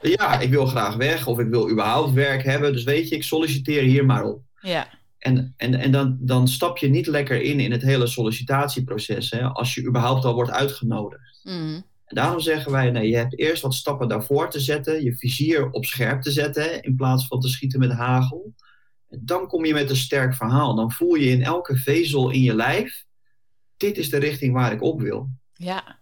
Ja, 0.00 0.40
ik 0.40 0.50
wil 0.50 0.66
graag 0.66 0.94
weg 0.94 1.26
of 1.26 1.38
ik 1.38 1.48
wil 1.48 1.70
überhaupt 1.70 2.12
werk 2.12 2.42
hebben. 2.42 2.72
Dus 2.72 2.84
weet 2.84 3.08
je, 3.08 3.14
ik 3.14 3.22
solliciteer 3.22 3.82
hier 3.82 4.06
maar 4.06 4.24
op. 4.24 4.42
Ja, 4.60 4.88
En, 5.18 5.54
en, 5.56 5.74
en 5.74 5.90
dan, 5.90 6.16
dan 6.20 6.48
stap 6.48 6.78
je 6.78 6.88
niet 6.88 7.06
lekker 7.06 7.42
in 7.42 7.60
in 7.60 7.72
het 7.72 7.82
hele 7.82 8.06
sollicitatieproces, 8.06 9.30
hè, 9.30 9.42
als 9.42 9.74
je 9.74 9.86
überhaupt 9.86 10.24
al 10.24 10.34
wordt 10.34 10.50
uitgenodigd. 10.50 11.40
Mhm. 11.42 11.80
En 12.04 12.14
daarom 12.14 12.40
zeggen 12.40 12.72
wij, 12.72 12.90
nee, 12.90 13.08
je 13.08 13.16
hebt 13.16 13.38
eerst 13.38 13.62
wat 13.62 13.74
stappen 13.74 14.08
daarvoor 14.08 14.50
te 14.50 14.60
zetten, 14.60 15.04
je 15.04 15.16
vizier 15.16 15.70
op 15.70 15.84
scherp 15.84 16.22
te 16.22 16.30
zetten, 16.30 16.82
in 16.82 16.96
plaats 16.96 17.26
van 17.26 17.40
te 17.40 17.48
schieten 17.48 17.78
met 17.78 17.92
hagel. 17.92 18.54
Dan 19.08 19.46
kom 19.46 19.64
je 19.64 19.72
met 19.72 19.90
een 19.90 19.96
sterk 19.96 20.34
verhaal. 20.34 20.74
Dan 20.74 20.92
voel 20.92 21.14
je 21.14 21.30
in 21.30 21.42
elke 21.42 21.76
vezel 21.76 22.30
in 22.30 22.42
je 22.42 22.54
lijf, 22.54 23.04
dit 23.76 23.98
is 23.98 24.10
de 24.10 24.18
richting 24.18 24.54
waar 24.54 24.72
ik 24.72 24.82
op 24.82 25.00
wil. 25.00 25.28
Ja. 25.52 25.98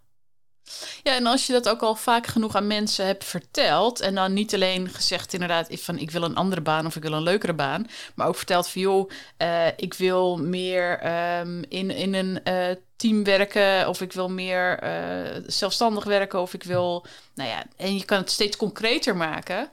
Ja, 1.03 1.15
en 1.15 1.25
als 1.25 1.47
je 1.47 1.53
dat 1.53 1.69
ook 1.69 1.81
al 1.81 1.95
vaak 1.95 2.27
genoeg 2.27 2.55
aan 2.55 2.67
mensen 2.67 3.05
hebt 3.05 3.23
verteld... 3.23 3.99
en 3.99 4.15
dan 4.15 4.33
niet 4.33 4.53
alleen 4.53 4.89
gezegd 4.89 5.33
inderdaad 5.33 5.67
van 5.71 5.97
ik 5.97 6.11
wil 6.11 6.23
een 6.23 6.35
andere 6.35 6.61
baan 6.61 6.85
of 6.85 6.95
ik 6.95 7.01
wil 7.01 7.13
een 7.13 7.23
leukere 7.23 7.53
baan... 7.53 7.87
maar 8.15 8.27
ook 8.27 8.35
verteld 8.35 8.69
van 8.69 8.81
joh, 8.81 9.09
eh, 9.37 9.67
ik 9.75 9.93
wil 9.93 10.37
meer 10.37 10.99
ehm, 10.99 11.63
in, 11.69 11.91
in 11.91 12.13
een 12.13 12.43
eh, 12.43 12.75
team 12.95 13.23
werken... 13.23 13.87
of 13.87 14.01
ik 14.01 14.13
wil 14.13 14.29
meer 14.29 14.79
eh, 14.79 15.41
zelfstandig 15.45 16.03
werken 16.03 16.41
of 16.41 16.53
ik 16.53 16.63
wil... 16.63 17.05
Nou 17.35 17.49
ja, 17.49 17.63
en 17.75 17.97
je 17.97 18.05
kan 18.05 18.17
het 18.17 18.31
steeds 18.31 18.57
concreter 18.57 19.15
maken... 19.15 19.69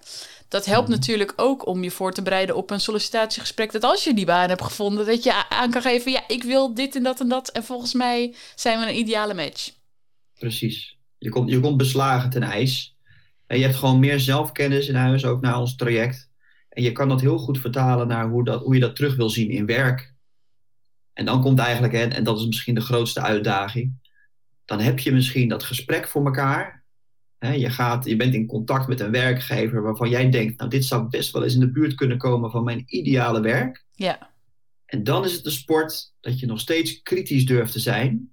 Dat 0.55 0.64
helpt 0.64 0.88
Mhm. 0.88 0.97
natuurlijk 0.97 1.33
ook 1.37 1.67
om 1.67 1.83
je 1.83 1.90
voor 1.90 2.12
te 2.12 2.23
bereiden 2.23 2.57
op 2.57 2.71
een 2.71 2.81
sollicitatiegesprek. 2.81 3.73
Dat 3.73 3.85
als 3.85 4.05
je 4.05 4.14
die 4.14 4.27
baan 4.27 4.49
hebt 4.49 4.62
gevonden, 4.62 5.07
dat 5.07 5.25
je 5.25 5.49
aan 5.49 5.71
kan 5.71 5.83
geven: 5.83 6.12
ja, 6.12 6.23
ik 6.29 6.43
wil 6.43 6.75
dit 6.75 6.97
en 6.97 7.03
dat 7.03 7.21
en 7.21 7.29
dat. 7.29 7.49
En 7.49 7.64
volgens 7.64 7.95
mij 7.95 8.35
zijn 8.55 8.81
we 8.81 8.87
een 8.87 8.99
ideale 8.99 9.35
match. 9.35 9.71
Precies. 10.38 10.99
Je 11.19 11.29
komt, 11.29 11.51
je 11.51 11.61
komt 11.61 11.77
beslagen 11.77 12.31
ten 12.31 12.43
ijs. 12.43 12.97
En 13.47 13.59
je 13.59 13.64
hebt 13.64 13.77
gewoon 13.77 13.99
meer 13.99 14.21
zelfkennis 14.21 14.88
in 14.88 14.95
huis, 14.95 15.25
ook 15.25 15.40
naar 15.40 15.59
ons 15.59 15.77
traject. 15.77 16.31
En 16.69 16.83
je 16.83 16.93
kan 16.93 17.09
dat 17.09 17.21
heel 17.21 17.38
goed 17.38 17.59
vertalen 17.59 18.09
naar 18.09 18.29
hoe, 18.29 18.45
dat, 18.45 18.62
hoe 18.62 18.75
je 18.75 18.81
dat 18.81 18.97
terug 18.97 19.17
wil 19.17 19.31
zien 19.31 19.51
in 19.51 19.67
werk. 19.67 20.14
En 21.12 21.25
dan 21.25 21.43
komt 21.43 21.59
eigenlijk, 21.59 21.93
en 21.93 22.25
dat 22.25 22.38
is 22.38 22.47
misschien 22.47 22.75
de 22.75 22.81
grootste 22.81 23.21
uitdaging, 23.21 23.93
dan 24.64 24.81
heb 24.81 24.99
je 24.99 25.12
misschien 25.12 25.49
dat 25.49 25.62
gesprek 25.62 26.09
voor 26.09 26.25
elkaar. 26.25 26.84
Hè, 27.45 27.53
je, 27.53 27.71
gaat, 27.71 28.05
je 28.05 28.17
bent 28.17 28.35
in 28.35 28.47
contact 28.47 28.89
met 28.89 29.01
een 29.01 29.11
werkgever 29.11 29.83
waarvan 29.83 30.09
jij 30.09 30.31
denkt, 30.31 30.59
nou 30.59 30.71
dit 30.71 30.85
zou 30.85 31.09
best 31.09 31.33
wel 31.33 31.43
eens 31.43 31.55
in 31.55 31.61
de 31.61 31.71
buurt 31.71 31.95
kunnen 31.95 32.19
komen 32.19 32.51
van 32.51 32.65
mijn 32.65 32.83
ideale 32.87 33.41
werk. 33.41 33.85
Ja, 33.93 34.31
En 34.87 35.05
dan 35.05 35.25
is 35.25 35.33
het 35.33 35.45
de 35.45 35.51
sport 35.51 36.13
dat 36.21 36.41
je 36.41 36.47
nog 36.47 36.61
steeds 36.61 37.03
kritisch 37.03 37.47
durft 37.47 37.73
te 37.73 37.79
zijn. 37.79 38.33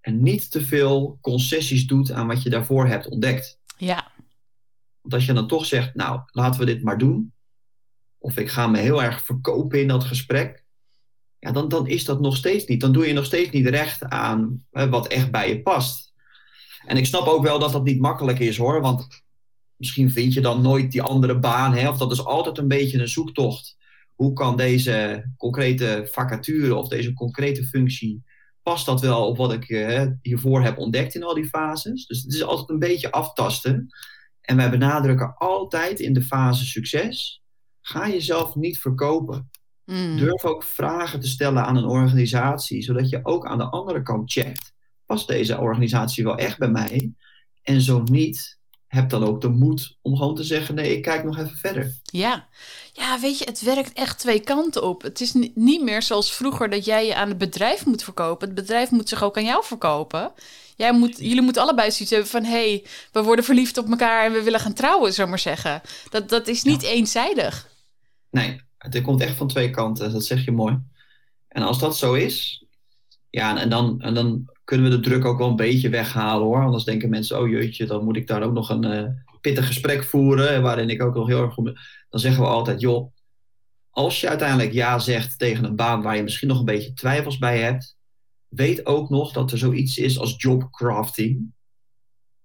En 0.00 0.22
niet 0.22 0.50
te 0.50 0.64
veel 0.64 1.18
concessies 1.20 1.86
doet 1.86 2.12
aan 2.12 2.26
wat 2.26 2.42
je 2.42 2.50
daarvoor 2.50 2.86
hebt 2.86 3.08
ontdekt. 3.08 3.58
ja, 3.76 4.12
Want 5.00 5.14
als 5.14 5.26
je 5.26 5.32
dan 5.32 5.48
toch 5.48 5.66
zegt, 5.66 5.94
nou, 5.94 6.20
laten 6.26 6.60
we 6.60 6.66
dit 6.66 6.82
maar 6.82 6.98
doen. 6.98 7.32
Of 8.18 8.36
ik 8.36 8.48
ga 8.48 8.66
me 8.66 8.78
heel 8.78 9.02
erg 9.02 9.22
verkopen 9.22 9.80
in 9.80 9.88
dat 9.88 10.04
gesprek. 10.04 10.64
Ja, 11.38 11.52
dan, 11.52 11.68
dan 11.68 11.86
is 11.86 12.04
dat 12.04 12.20
nog 12.20 12.36
steeds 12.36 12.66
niet. 12.66 12.80
Dan 12.80 12.92
doe 12.92 13.06
je 13.06 13.12
nog 13.12 13.24
steeds 13.24 13.50
niet 13.50 13.66
recht 13.66 14.04
aan 14.04 14.66
hè, 14.70 14.88
wat 14.88 15.06
echt 15.06 15.30
bij 15.30 15.48
je 15.48 15.62
past. 15.62 16.07
En 16.88 16.96
ik 16.96 17.06
snap 17.06 17.26
ook 17.26 17.42
wel 17.42 17.58
dat 17.58 17.72
dat 17.72 17.84
niet 17.84 18.00
makkelijk 18.00 18.38
is 18.38 18.56
hoor. 18.56 18.80
Want 18.80 19.22
misschien 19.76 20.10
vind 20.10 20.32
je 20.32 20.40
dan 20.40 20.62
nooit 20.62 20.92
die 20.92 21.02
andere 21.02 21.38
baan. 21.38 21.74
Hè, 21.74 21.88
of 21.88 21.98
dat 21.98 22.12
is 22.12 22.24
altijd 22.24 22.58
een 22.58 22.68
beetje 22.68 22.98
een 22.98 23.08
zoektocht. 23.08 23.76
Hoe 24.14 24.32
kan 24.32 24.56
deze 24.56 25.24
concrete 25.36 26.08
vacature 26.10 26.74
of 26.74 26.88
deze 26.88 27.12
concrete 27.12 27.64
functie 27.64 28.24
past 28.62 28.86
dat 28.86 29.00
wel 29.00 29.26
op 29.26 29.36
wat 29.36 29.52
ik 29.52 29.68
eh, 29.68 30.06
hiervoor 30.22 30.62
heb 30.62 30.78
ontdekt 30.78 31.14
in 31.14 31.22
al 31.22 31.34
die 31.34 31.48
fases? 31.48 32.06
Dus 32.06 32.22
het 32.22 32.34
is 32.34 32.42
altijd 32.42 32.68
een 32.68 32.78
beetje 32.78 33.10
aftasten. 33.10 33.88
En 34.40 34.56
wij 34.56 34.70
benadrukken 34.70 35.34
altijd 35.36 36.00
in 36.00 36.12
de 36.12 36.22
fase 36.22 36.66
succes: 36.66 37.42
ga 37.80 38.08
jezelf 38.08 38.54
niet 38.54 38.78
verkopen. 38.78 39.50
Mm. 39.84 40.16
Durf 40.16 40.44
ook 40.44 40.62
vragen 40.62 41.20
te 41.20 41.28
stellen 41.28 41.64
aan 41.64 41.76
een 41.76 41.84
organisatie, 41.84 42.82
zodat 42.82 43.08
je 43.08 43.20
ook 43.22 43.46
aan 43.46 43.58
de 43.58 43.70
andere 43.70 44.02
kant 44.02 44.32
checkt: 44.32 44.72
past 45.08 45.28
deze 45.28 45.58
organisatie 45.58 46.24
wel 46.24 46.36
echt 46.36 46.58
bij 46.58 46.68
mij? 46.68 47.12
En 47.62 47.80
zo 47.80 48.02
niet, 48.02 48.58
heb 48.86 49.10
dan 49.10 49.24
ook 49.24 49.40
de 49.40 49.48
moed 49.48 49.96
om 50.02 50.16
gewoon 50.16 50.34
te 50.34 50.42
zeggen: 50.44 50.74
nee, 50.74 50.96
ik 50.96 51.02
kijk 51.02 51.24
nog 51.24 51.38
even 51.38 51.56
verder. 51.56 51.94
ja. 52.02 52.48
Ja, 52.92 53.20
weet 53.20 53.38
je, 53.38 53.44
het 53.44 53.60
werkt 53.60 53.92
echt 53.92 54.18
twee 54.18 54.40
kanten 54.40 54.82
op. 54.82 55.02
Het 55.02 55.20
is 55.20 55.32
ni- 55.32 55.52
niet 55.54 55.82
meer 55.82 56.02
zoals 56.02 56.32
vroeger 56.32 56.70
dat 56.70 56.84
jij 56.84 57.06
je 57.06 57.14
aan 57.14 57.28
het 57.28 57.38
bedrijf 57.38 57.86
moet 57.86 58.02
verkopen. 58.02 58.46
Het 58.46 58.56
bedrijf 58.56 58.90
moet 58.90 59.08
zich 59.08 59.22
ook 59.22 59.36
aan 59.36 59.44
jou 59.44 59.64
verkopen. 59.64 60.32
Jij 60.76 60.92
moet, 60.92 61.18
jullie 61.18 61.42
moeten 61.42 61.62
allebei 61.62 61.90
zoiets 61.90 62.10
hebben 62.10 62.30
van... 62.30 62.44
hé, 62.44 62.50
hey, 62.50 62.84
we 63.12 63.22
worden 63.22 63.44
verliefd 63.44 63.78
op 63.78 63.88
elkaar 63.90 64.24
en 64.24 64.32
we 64.32 64.42
willen 64.42 64.60
gaan 64.60 64.72
trouwen, 64.72 65.12
zou 65.12 65.22
ik 65.22 65.28
maar 65.28 65.42
zeggen. 65.42 65.80
Dat, 66.10 66.28
dat 66.28 66.48
is 66.48 66.62
niet 66.62 66.82
eenzijdig. 66.82 67.68
Nee, 68.30 68.60
het 68.78 69.02
komt 69.02 69.20
echt 69.20 69.36
van 69.36 69.48
twee 69.48 69.70
kanten. 69.70 70.12
Dat 70.12 70.24
zeg 70.24 70.44
je 70.44 70.52
mooi. 70.52 70.78
En 71.48 71.62
als 71.62 71.78
dat 71.78 71.96
zo 71.96 72.14
is, 72.14 72.64
ja, 73.30 73.58
en 73.58 73.70
dan, 73.70 74.00
en 74.00 74.14
dan 74.14 74.44
kunnen 74.68 74.90
we 74.90 74.96
de 74.96 75.02
druk 75.02 75.24
ook 75.24 75.38
wel 75.38 75.48
een 75.48 75.56
beetje 75.56 75.88
weghalen 75.88 76.46
hoor. 76.46 76.64
Anders 76.64 76.84
denken 76.84 77.10
mensen, 77.10 77.40
oh 77.40 77.48
jeetje, 77.48 77.86
dan 77.86 78.04
moet 78.04 78.16
ik 78.16 78.26
daar 78.26 78.42
ook 78.42 78.52
nog 78.52 78.70
een 78.70 78.84
eh, 78.84 79.04
pittig 79.40 79.66
gesprek 79.66 80.04
voeren. 80.04 80.62
Waarin 80.62 80.88
ik 80.88 81.02
ook 81.02 81.14
nog 81.14 81.26
heel 81.26 81.42
erg 81.42 81.54
goed. 81.54 81.80
Dan 82.10 82.20
zeggen 82.20 82.42
we 82.42 82.48
altijd, 82.48 82.80
joh, 82.80 83.12
als 83.90 84.20
je 84.20 84.28
uiteindelijk 84.28 84.72
ja 84.72 84.98
zegt 84.98 85.38
tegen 85.38 85.64
een 85.64 85.76
baan 85.76 86.02
waar 86.02 86.16
je 86.16 86.22
misschien 86.22 86.48
nog 86.48 86.58
een 86.58 86.64
beetje 86.64 86.92
twijfels 86.92 87.38
bij 87.38 87.58
hebt, 87.60 87.96
weet 88.48 88.86
ook 88.86 89.10
nog 89.10 89.32
dat 89.32 89.52
er 89.52 89.58
zoiets 89.58 89.98
is 89.98 90.18
als 90.18 90.34
job 90.36 90.70
crafting. 90.70 91.52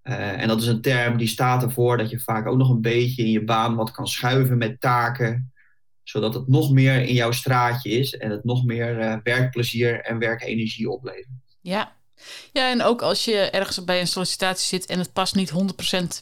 Uh, 0.03 0.41
en 0.41 0.47
dat 0.47 0.61
is 0.61 0.67
een 0.67 0.81
term 0.81 1.17
die 1.17 1.27
staat 1.27 1.63
ervoor 1.63 1.97
dat 1.97 2.09
je 2.09 2.19
vaak 2.19 2.47
ook 2.47 2.57
nog 2.57 2.69
een 2.69 2.81
beetje 2.81 3.23
in 3.23 3.31
je 3.31 3.43
baan 3.43 3.75
wat 3.75 3.91
kan 3.91 4.07
schuiven 4.07 4.57
met 4.57 4.81
taken, 4.81 5.53
zodat 6.03 6.33
het 6.33 6.47
nog 6.47 6.71
meer 6.71 7.01
in 7.01 7.13
jouw 7.13 7.31
straatje 7.31 7.89
is 7.89 8.17
en 8.17 8.29
het 8.29 8.43
nog 8.43 8.65
meer 8.65 8.99
uh, 8.99 9.15
werkplezier 9.23 10.01
en 10.01 10.19
werkenergie 10.19 10.89
oplevert. 10.89 11.27
Ja. 11.61 12.01
Ja, 12.51 12.69
en 12.69 12.83
ook 12.83 13.01
als 13.01 13.25
je 13.25 13.37
ergens 13.37 13.83
bij 13.83 13.99
een 13.99 14.07
sollicitatie 14.07 14.67
zit 14.67 14.89
en 14.89 14.99
het 14.99 15.13
past 15.13 15.35
niet 15.35 15.51
100% 15.51 15.55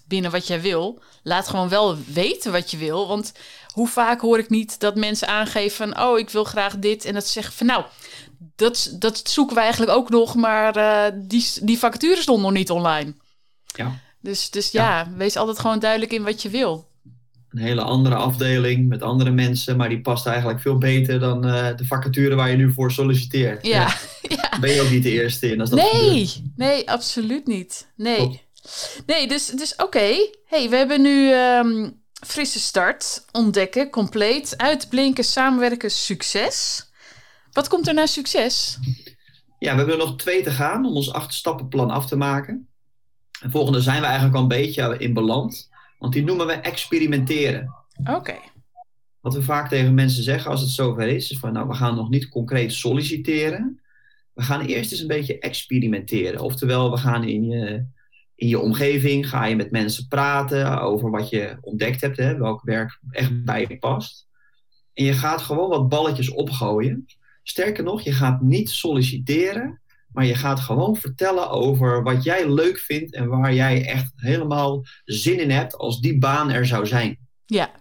binnen 0.07 0.31
wat 0.31 0.47
jij 0.47 0.61
wil, 0.61 1.01
laat 1.23 1.47
gewoon 1.47 1.69
wel 1.69 1.97
weten 2.05 2.51
wat 2.51 2.71
je 2.71 2.77
wil. 2.77 3.07
Want 3.07 3.31
hoe 3.73 3.87
vaak 3.87 4.21
hoor 4.21 4.39
ik 4.39 4.49
niet 4.49 4.79
dat 4.79 4.95
mensen 4.95 5.27
aangeven 5.27 5.77
van, 5.77 6.03
oh, 6.03 6.19
ik 6.19 6.29
wil 6.29 6.43
graag 6.43 6.77
dit. 6.77 7.05
En 7.05 7.13
dat 7.13 7.25
ze 7.25 7.31
zeggen 7.31 7.53
van, 7.53 7.67
nou, 7.67 7.83
dat, 8.55 8.95
dat 8.99 9.21
zoeken 9.29 9.55
we 9.55 9.61
eigenlijk 9.61 9.91
ook 9.91 10.09
nog, 10.09 10.35
maar 10.35 10.77
uh, 10.77 11.19
die, 11.27 11.45
die 11.61 11.77
vacature 11.77 12.21
stond 12.21 12.41
nog 12.41 12.51
niet 12.51 12.71
online. 12.71 13.13
Ja. 13.65 13.99
Dus, 14.19 14.49
dus 14.49 14.71
ja, 14.71 14.99
ja, 14.99 15.11
wees 15.15 15.35
altijd 15.35 15.59
gewoon 15.59 15.79
duidelijk 15.79 16.11
in 16.11 16.23
wat 16.23 16.41
je 16.41 16.49
wil. 16.49 16.89
Een 17.49 17.61
hele 17.61 17.81
andere 17.81 18.15
afdeling 18.15 18.87
met 18.87 19.01
andere 19.01 19.31
mensen, 19.31 19.77
maar 19.77 19.89
die 19.89 20.01
past 20.01 20.25
eigenlijk 20.25 20.61
veel 20.61 20.77
beter 20.77 21.19
dan 21.19 21.47
uh, 21.47 21.67
de 21.75 21.85
vacature 21.85 22.35
waar 22.35 22.49
je 22.49 22.55
nu 22.55 22.71
voor 22.71 22.91
solliciteert. 22.91 23.65
Ja. 23.65 23.79
ja. 23.79 23.87
Ben 24.59 24.73
je 24.73 24.81
ook 24.81 24.89
niet 24.89 25.03
de 25.03 25.11
eerste 25.11 25.51
in 25.51 25.59
als 25.59 25.69
dat 25.69 25.79
Nee, 25.79 26.27
gebeurt. 26.27 26.41
nee, 26.55 26.89
absoluut 26.89 27.47
niet. 27.47 27.91
Nee. 27.95 28.15
Klopt. 28.15 29.03
Nee, 29.05 29.27
dus, 29.27 29.45
dus 29.45 29.73
oké. 29.73 29.83
Okay. 29.83 30.33
Hey, 30.45 30.69
we 30.69 30.75
hebben 30.75 31.01
nu 31.01 31.33
um, 31.33 32.01
frisse 32.25 32.59
start, 32.59 33.25
ontdekken, 33.31 33.89
compleet, 33.89 34.57
uitblinken, 34.57 35.23
samenwerken, 35.23 35.91
succes. 35.91 36.85
Wat 37.51 37.67
komt 37.67 37.87
er 37.87 37.93
na 37.93 38.05
succes? 38.05 38.77
Ja, 39.59 39.71
we 39.71 39.77
hebben 39.77 39.99
er 39.99 40.05
nog 40.05 40.15
twee 40.17 40.43
te 40.43 40.51
gaan 40.51 40.85
om 40.85 40.95
ons 40.95 41.13
acht 41.13 41.33
stappenplan 41.33 41.89
af 41.89 42.07
te 42.07 42.15
maken. 42.15 42.67
En 43.41 43.51
volgende 43.51 43.81
zijn 43.81 43.99
we 43.99 44.05
eigenlijk 44.05 44.35
al 44.35 44.41
een 44.41 44.47
beetje 44.47 44.97
in 44.97 45.13
beland. 45.13 45.69
Want 45.99 46.13
die 46.13 46.23
noemen 46.23 46.47
we 46.47 46.53
experimenteren. 46.53 47.75
Oké. 48.09 48.35
Wat 49.19 49.33
we 49.33 49.41
vaak 49.41 49.69
tegen 49.69 49.93
mensen 49.93 50.23
zeggen 50.23 50.51
als 50.51 50.61
het 50.61 50.69
zover 50.69 51.07
is, 51.07 51.31
is 51.31 51.39
van 51.39 51.53
nou, 51.53 51.67
we 51.67 51.73
gaan 51.73 51.95
nog 51.95 52.09
niet 52.09 52.29
concreet 52.29 52.73
solliciteren. 52.73 53.81
We 54.33 54.41
gaan 54.41 54.65
eerst 54.65 54.91
eens 54.91 55.01
een 55.01 55.07
beetje 55.07 55.39
experimenteren. 55.39 56.39
Oftewel, 56.39 56.91
we 56.91 56.97
gaan 56.97 57.23
in 57.23 57.45
je, 57.45 57.85
in 58.35 58.47
je 58.47 58.59
omgeving, 58.59 59.29
ga 59.29 59.45
je 59.45 59.55
met 59.55 59.71
mensen 59.71 60.07
praten 60.07 60.81
over 60.81 61.09
wat 61.09 61.29
je 61.29 61.57
ontdekt 61.61 62.01
hebt, 62.01 62.17
hè, 62.17 62.37
welk 62.37 62.61
werk 62.63 62.99
echt 63.09 63.43
bij 63.43 63.65
je 63.69 63.77
past. 63.77 64.27
En 64.93 65.03
je 65.03 65.13
gaat 65.13 65.41
gewoon 65.41 65.69
wat 65.69 65.89
balletjes 65.89 66.29
opgooien. 66.29 67.05
Sterker 67.43 67.83
nog, 67.83 68.01
je 68.01 68.11
gaat 68.11 68.41
niet 68.41 68.69
solliciteren, 68.69 69.81
maar 70.07 70.25
je 70.25 70.35
gaat 70.35 70.59
gewoon 70.59 70.95
vertellen 70.95 71.49
over 71.49 72.03
wat 72.03 72.23
jij 72.23 72.49
leuk 72.49 72.77
vindt 72.77 73.13
en 73.13 73.27
waar 73.27 73.53
jij 73.53 73.85
echt 73.85 74.11
helemaal 74.15 74.83
zin 75.03 75.39
in 75.39 75.49
hebt 75.49 75.77
als 75.77 75.99
die 75.99 76.17
baan 76.17 76.51
er 76.51 76.65
zou 76.65 76.85
zijn. 76.85 77.17
Ja. 77.45 77.71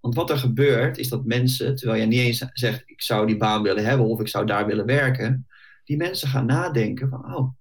Want 0.00 0.14
wat 0.14 0.30
er 0.30 0.38
gebeurt 0.38 0.98
is 0.98 1.08
dat 1.08 1.24
mensen, 1.24 1.74
terwijl 1.74 1.98
jij 1.98 2.08
niet 2.08 2.20
eens 2.20 2.44
zegt 2.52 2.82
ik 2.86 3.02
zou 3.02 3.26
die 3.26 3.36
baan 3.36 3.62
willen 3.62 3.84
hebben 3.84 4.06
of 4.06 4.20
ik 4.20 4.28
zou 4.28 4.46
daar 4.46 4.66
willen 4.66 4.86
werken, 4.86 5.46
die 5.88 5.96
mensen 5.96 6.28
gaan 6.28 6.46
nadenken 6.46 7.08
van 7.08 7.34
oh, 7.34 7.52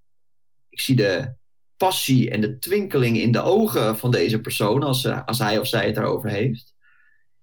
ik 0.69 0.80
zie 0.80 0.95
de 0.95 1.34
passie 1.78 2.30
en 2.30 2.41
de 2.41 2.57
twinkeling 2.57 3.17
in 3.17 3.32
de 3.32 3.41
ogen 3.41 3.97
van 3.97 4.11
deze 4.11 4.41
persoon 4.41 4.84
als, 4.84 5.03
uh, 5.03 5.25
als 5.25 5.39
hij 5.39 5.59
of 5.59 5.67
zij 5.67 5.86
het 5.86 5.95
daarover 5.95 6.30
heeft. 6.30 6.73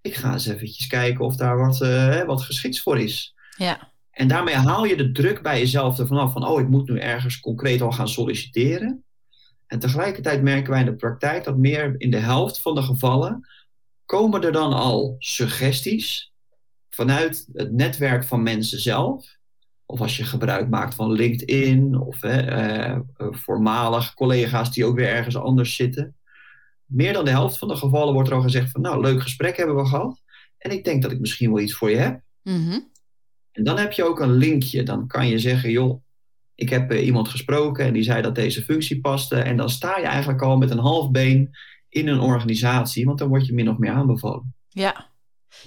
Ik 0.00 0.14
ga 0.14 0.32
eens 0.32 0.46
eventjes 0.46 0.86
kijken 0.86 1.24
of 1.24 1.36
daar 1.36 1.58
wat, 1.58 1.80
uh, 1.80 2.22
wat 2.22 2.42
geschikts 2.42 2.80
voor 2.82 3.00
is. 3.00 3.34
Ja. 3.56 3.92
En 4.10 4.28
daarmee 4.28 4.54
haal 4.54 4.84
je 4.84 4.96
de 4.96 5.12
druk 5.12 5.42
bij 5.42 5.58
jezelf 5.58 5.98
ervan 5.98 6.18
af 6.18 6.32
van, 6.32 6.46
oh, 6.46 6.60
ik 6.60 6.68
moet 6.68 6.88
nu 6.88 6.98
ergens 6.98 7.40
concreet 7.40 7.80
al 7.80 7.92
gaan 7.92 8.08
solliciteren. 8.08 9.04
En 9.66 9.78
tegelijkertijd 9.78 10.42
merken 10.42 10.70
wij 10.70 10.80
in 10.80 10.86
de 10.86 10.94
praktijk 10.94 11.44
dat 11.44 11.56
meer 11.56 11.94
in 11.98 12.10
de 12.10 12.16
helft 12.16 12.60
van 12.60 12.74
de 12.74 12.82
gevallen 12.82 13.48
komen 14.04 14.42
er 14.42 14.52
dan 14.52 14.72
al 14.72 15.16
suggesties 15.18 16.32
vanuit 16.90 17.48
het 17.52 17.72
netwerk 17.72 18.24
van 18.24 18.42
mensen 18.42 18.80
zelf. 18.80 19.42
Of 19.86 20.00
als 20.00 20.16
je 20.16 20.24
gebruik 20.24 20.68
maakt 20.68 20.94
van 20.94 21.12
LinkedIn 21.12 21.98
of 22.00 22.22
eh, 22.22 22.98
voormalig 23.16 24.14
collega's 24.14 24.72
die 24.72 24.84
ook 24.84 24.96
weer 24.96 25.08
ergens 25.08 25.36
anders 25.36 25.76
zitten. 25.76 26.16
Meer 26.84 27.12
dan 27.12 27.24
de 27.24 27.30
helft 27.30 27.58
van 27.58 27.68
de 27.68 27.76
gevallen 27.76 28.14
wordt 28.14 28.28
er 28.28 28.34
al 28.34 28.42
gezegd 28.42 28.70
van, 28.70 28.80
nou, 28.80 29.00
leuk 29.00 29.22
gesprek 29.22 29.56
hebben 29.56 29.76
we 29.76 29.86
gehad. 29.86 30.22
En 30.58 30.70
ik 30.70 30.84
denk 30.84 31.02
dat 31.02 31.12
ik 31.12 31.20
misschien 31.20 31.52
wel 31.52 31.62
iets 31.62 31.74
voor 31.74 31.90
je 31.90 31.96
heb. 31.96 32.20
Mm 32.42 32.92
en 33.54 33.64
dan 33.64 33.78
heb 33.78 33.92
je 33.92 34.04
ook 34.04 34.20
een 34.20 34.32
linkje. 34.32 34.82
Dan 34.82 35.06
kan 35.06 35.28
je 35.28 35.38
zeggen, 35.38 35.70
joh, 35.70 36.02
ik 36.54 36.68
heb 36.68 36.92
uh, 36.92 37.06
iemand 37.06 37.28
gesproken 37.28 37.84
en 37.84 37.92
die 37.92 38.02
zei 38.02 38.22
dat 38.22 38.34
deze 38.34 38.62
functie 38.62 39.00
paste. 39.00 39.36
En 39.36 39.56
dan 39.56 39.70
sta 39.70 39.98
je 39.98 40.06
eigenlijk 40.06 40.42
al 40.42 40.56
met 40.56 40.70
een 40.70 40.78
half 40.78 41.10
been 41.10 41.50
in 41.88 42.08
een 42.08 42.20
organisatie, 42.20 43.04
want 43.04 43.18
dan 43.18 43.28
word 43.28 43.46
je 43.46 43.54
min 43.54 43.70
of 43.70 43.78
meer 43.78 43.90
aanbevolen. 43.90 44.54
Ja. 44.68 45.12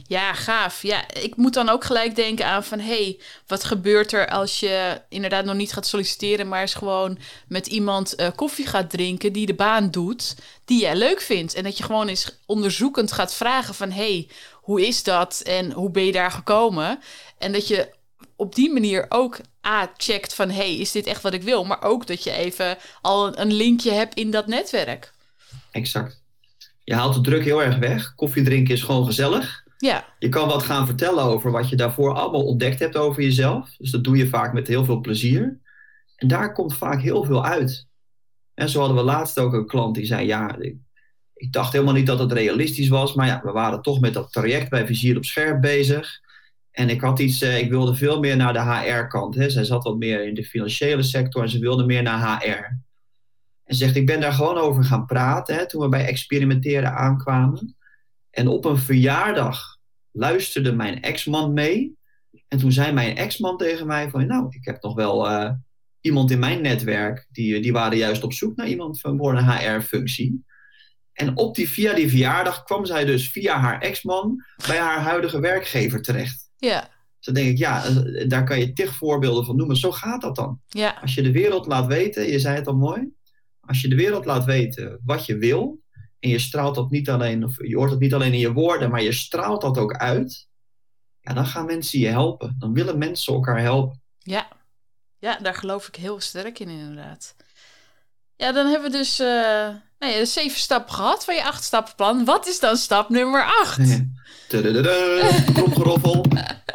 Ja, 0.07 0.33
gaaf. 0.33 0.81
Ja, 0.81 1.13
ik 1.13 1.35
moet 1.35 1.53
dan 1.53 1.69
ook 1.69 1.83
gelijk 1.83 2.15
denken 2.15 2.45
aan 2.45 2.63
van... 2.63 2.79
hé, 2.79 3.03
hey, 3.03 3.19
wat 3.47 3.63
gebeurt 3.63 4.11
er 4.11 4.29
als 4.29 4.59
je 4.59 5.01
inderdaad 5.09 5.45
nog 5.45 5.55
niet 5.55 5.73
gaat 5.73 5.87
solliciteren... 5.87 6.47
maar 6.47 6.61
eens 6.61 6.73
gewoon 6.73 7.19
met 7.47 7.67
iemand 7.67 8.19
uh, 8.19 8.27
koffie 8.35 8.65
gaat 8.65 8.89
drinken 8.89 9.33
die 9.33 9.45
de 9.45 9.53
baan 9.53 9.91
doet... 9.91 10.35
die 10.65 10.81
jij 10.81 10.95
leuk 10.95 11.21
vindt. 11.21 11.53
En 11.53 11.63
dat 11.63 11.77
je 11.77 11.83
gewoon 11.83 12.07
eens 12.07 12.39
onderzoekend 12.45 13.11
gaat 13.11 13.33
vragen 13.33 13.75
van... 13.75 13.91
hé, 13.91 14.11
hey, 14.11 14.29
hoe 14.53 14.87
is 14.87 15.03
dat 15.03 15.41
en 15.45 15.71
hoe 15.71 15.91
ben 15.91 16.05
je 16.05 16.11
daar 16.11 16.31
gekomen? 16.31 16.99
En 17.37 17.51
dat 17.51 17.67
je 17.67 17.89
op 18.35 18.55
die 18.55 18.71
manier 18.71 19.05
ook 19.09 19.39
A, 19.67 19.91
checkt 19.97 20.33
van... 20.33 20.49
hey, 20.49 20.75
is 20.75 20.91
dit 20.91 21.05
echt 21.05 21.21
wat 21.21 21.33
ik 21.33 21.43
wil? 21.43 21.65
Maar 21.65 21.83
ook 21.83 22.07
dat 22.07 22.23
je 22.23 22.31
even 22.31 22.77
al 23.01 23.39
een 23.39 23.53
linkje 23.53 23.91
hebt 23.91 24.15
in 24.15 24.31
dat 24.31 24.47
netwerk. 24.47 25.13
Exact. 25.71 26.21
Je 26.83 26.93
haalt 26.93 27.13
de 27.13 27.21
druk 27.21 27.43
heel 27.43 27.63
erg 27.63 27.77
weg. 27.77 28.15
Koffie 28.15 28.43
drinken 28.43 28.73
is 28.73 28.83
gewoon 28.83 29.05
gezellig. 29.05 29.65
Ja. 29.77 30.05
Je 30.19 30.29
kan 30.29 30.47
wat 30.47 30.63
gaan 30.63 30.85
vertellen 30.85 31.23
over 31.23 31.51
wat 31.51 31.69
je 31.69 31.75
daarvoor 31.75 32.13
allemaal 32.13 32.45
ontdekt 32.45 32.79
hebt 32.79 32.97
over 32.97 33.23
jezelf. 33.23 33.75
Dus 33.77 33.91
dat 33.91 34.03
doe 34.03 34.17
je 34.17 34.27
vaak 34.27 34.53
met 34.53 34.67
heel 34.67 34.85
veel 34.85 34.99
plezier. 34.99 35.59
En 36.15 36.27
daar 36.27 36.53
komt 36.53 36.75
vaak 36.75 37.01
heel 37.01 37.23
veel 37.23 37.45
uit. 37.45 37.87
En 38.53 38.69
zo 38.69 38.79
hadden 38.79 38.97
we 38.97 39.03
laatst 39.03 39.39
ook 39.39 39.53
een 39.53 39.67
klant 39.67 39.95
die 39.95 40.05
zei: 40.05 40.25
Ja, 40.25 40.57
ik, 41.33 41.51
dacht 41.51 41.73
helemaal 41.73 41.93
niet 41.93 42.05
dat 42.05 42.19
het 42.19 42.31
realistisch 42.31 42.87
was. 42.87 43.13
Maar 43.13 43.27
ja, 43.27 43.41
we 43.43 43.51
waren 43.51 43.81
toch 43.81 43.99
met 43.99 44.13
dat 44.13 44.31
traject 44.31 44.69
bij 44.69 44.85
Vizier 44.85 45.17
op 45.17 45.25
Scherp 45.25 45.61
bezig. 45.61 46.19
En 46.71 46.89
ik 46.89 47.01
had 47.01 47.19
iets, 47.19 47.41
uh, 47.41 47.57
ik 47.57 47.69
wilde 47.69 47.95
veel 47.95 48.19
meer 48.19 48.35
naar 48.35 48.53
de 48.53 48.61
HR-kant. 48.61 49.35
Zij 49.47 49.63
zat 49.63 49.83
wat 49.83 49.97
meer 49.97 50.27
in 50.27 50.33
de 50.33 50.43
financiële 50.43 51.03
sector 51.03 51.43
en 51.43 51.49
ze 51.49 51.59
wilde 51.59 51.85
meer 51.85 52.03
naar 52.03 52.41
HR. 52.41 52.85
En 53.63 53.75
zegt, 53.75 53.95
ik 53.95 54.05
ben 54.05 54.19
daar 54.19 54.33
gewoon 54.33 54.57
over 54.57 54.83
gaan 54.83 55.05
praten 55.05 55.55
hè, 55.55 55.67
toen 55.67 55.81
we 55.81 55.89
bij 55.89 56.05
experimenteren 56.05 56.93
aankwamen. 56.93 57.75
En 58.37 58.47
op 58.47 58.65
een 58.65 58.77
verjaardag 58.77 59.77
luisterde 60.11 60.71
mijn 60.71 61.01
ex-man 61.01 61.53
mee. 61.53 61.97
En 62.47 62.57
toen 62.57 62.71
zei 62.71 62.91
mijn 62.91 63.15
ex-man 63.15 63.57
tegen 63.57 63.87
mij 63.87 64.09
van, 64.09 64.27
nou, 64.27 64.47
ik 64.49 64.65
heb 64.65 64.81
nog 64.81 64.95
wel 64.95 65.31
uh, 65.31 65.51
iemand 66.01 66.31
in 66.31 66.39
mijn 66.39 66.61
netwerk, 66.61 67.27
die, 67.29 67.59
die 67.59 67.71
waren 67.71 67.97
juist 67.97 68.23
op 68.23 68.33
zoek 68.33 68.55
naar 68.55 68.67
iemand 68.67 68.99
voor 68.99 69.37
een 69.37 69.51
HR-functie. 69.51 70.45
En 71.13 71.37
op 71.37 71.55
die, 71.55 71.69
via 71.69 71.93
die 71.93 72.09
verjaardag 72.09 72.63
kwam 72.63 72.85
zij 72.85 73.05
dus 73.05 73.31
via 73.31 73.59
haar 73.59 73.81
ex-man 73.81 74.43
bij 74.67 74.77
haar 74.77 74.99
huidige 74.99 75.39
werkgever 75.39 76.01
terecht. 76.01 76.49
Ja. 76.57 76.81
Dus 76.81 77.25
dan 77.25 77.33
denk 77.33 77.47
ik, 77.47 77.57
ja, 77.57 77.85
eh, 77.85 78.29
daar 78.29 78.43
kan 78.43 78.59
je 78.59 78.73
tig 78.73 78.95
voorbeelden 78.95 79.45
van 79.45 79.55
noemen. 79.55 79.77
Zo 79.77 79.91
gaat 79.91 80.21
dat 80.21 80.35
dan. 80.35 80.61
Ja. 80.67 80.97
Als 81.01 81.13
je 81.13 81.21
de 81.21 81.31
wereld 81.31 81.65
laat 81.65 81.85
weten, 81.85 82.27
je 82.27 82.39
zei 82.39 82.55
het 82.55 82.67
al 82.67 82.75
mooi. 82.75 83.09
Als 83.59 83.81
je 83.81 83.87
de 83.87 83.95
wereld 83.95 84.25
laat 84.25 84.45
weten 84.45 85.01
wat 85.05 85.25
je 85.25 85.37
wil. 85.37 85.85
En 86.19 86.29
je 86.29 86.39
straalt 86.39 86.75
dat 86.75 86.89
niet 86.89 87.09
alleen, 87.09 87.43
of 87.43 87.67
je 87.67 87.75
hoort 87.75 87.91
het 87.91 87.99
niet 87.99 88.13
alleen 88.13 88.33
in 88.33 88.39
je 88.39 88.53
woorden, 88.53 88.89
maar 88.89 89.01
je 89.01 89.11
straalt 89.11 89.61
dat 89.61 89.77
ook 89.77 89.93
uit. 89.93 90.47
Ja, 91.21 91.33
dan 91.33 91.45
gaan 91.45 91.65
mensen 91.65 91.99
je 91.99 92.07
helpen. 92.07 92.55
Dan 92.59 92.73
willen 92.73 92.97
mensen 92.97 93.33
elkaar 93.33 93.61
helpen. 93.61 94.01
Ja, 94.17 94.47
ja 95.19 95.39
daar 95.41 95.53
geloof 95.53 95.87
ik 95.87 95.95
heel 95.95 96.19
sterk 96.19 96.59
in, 96.59 96.69
inderdaad. 96.69 97.35
Ja, 98.35 98.51
dan 98.51 98.67
hebben 98.67 98.91
we 98.91 98.97
dus 98.97 99.19
uh, 99.19 99.69
de 99.97 100.25
zeven 100.25 100.59
stappen 100.59 100.93
gehad 100.93 101.25
van 101.25 101.35
je 101.35 101.43
acht 101.43 101.63
stappenplan. 101.63 102.25
Wat 102.25 102.47
is 102.47 102.59
dan 102.59 102.77
stap 102.77 103.09
nummer 103.09 103.43
acht? 103.43 104.03
Tromgeroffel. 105.53 106.25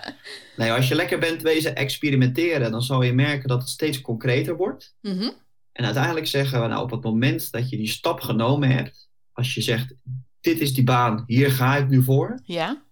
nee, 0.57 0.73
als 0.73 0.89
je 0.89 0.95
lekker 0.95 1.19
bent 1.19 1.43
wezen 1.43 1.77
experimenteren, 1.77 2.71
dan 2.71 2.83
zal 2.83 3.03
je 3.03 3.13
merken 3.13 3.49
dat 3.49 3.61
het 3.61 3.71
steeds 3.71 4.01
concreter 4.01 4.57
wordt. 4.57 4.95
Mhm. 5.01 5.31
En 5.73 5.85
uiteindelijk 5.85 6.27
zeggen 6.27 6.61
we, 6.61 6.67
nou, 6.67 6.83
op 6.83 6.91
het 6.91 7.03
moment 7.03 7.51
dat 7.51 7.71
je 7.71 7.77
die 7.77 7.89
stap 7.89 8.21
genomen 8.21 8.71
hebt, 8.71 9.11
als 9.33 9.55
je 9.55 9.61
zegt, 9.61 9.95
dit 10.41 10.61
is 10.61 10.75
die 10.75 10.85
baan, 10.85 11.23
hier 11.27 11.51
ga 11.51 11.77
ik 11.77 11.89
nu 11.89 12.03
voor. 12.03 12.41
Ja. 12.45 12.83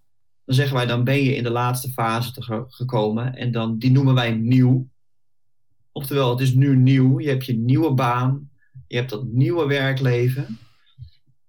Dan 0.45 0.55
zeggen 0.55 0.77
wij, 0.77 0.87
dan 0.87 1.05
ben 1.05 1.23
je 1.23 1.35
in 1.35 1.43
de 1.43 1.51
laatste 1.51 1.89
fase 1.89 2.33
te 2.33 2.67
gekomen. 2.69 3.35
En 3.35 3.53
dan, 3.53 3.79
die 3.79 3.91
noemen 3.91 4.15
wij 4.15 4.31
nieuw. 4.31 4.89
Oftewel, 5.93 6.31
het 6.31 6.41
is 6.41 6.55
nu 6.55 6.77
nieuw. 6.77 7.21
Je 7.21 7.29
hebt 7.29 7.47
je 7.47 7.57
nieuwe 7.57 7.95
baan. 7.95 8.51
Je 8.87 8.97
hebt 8.97 9.11
dat 9.11 9.25
nieuwe 9.25 9.67
werkleven. 9.67 10.59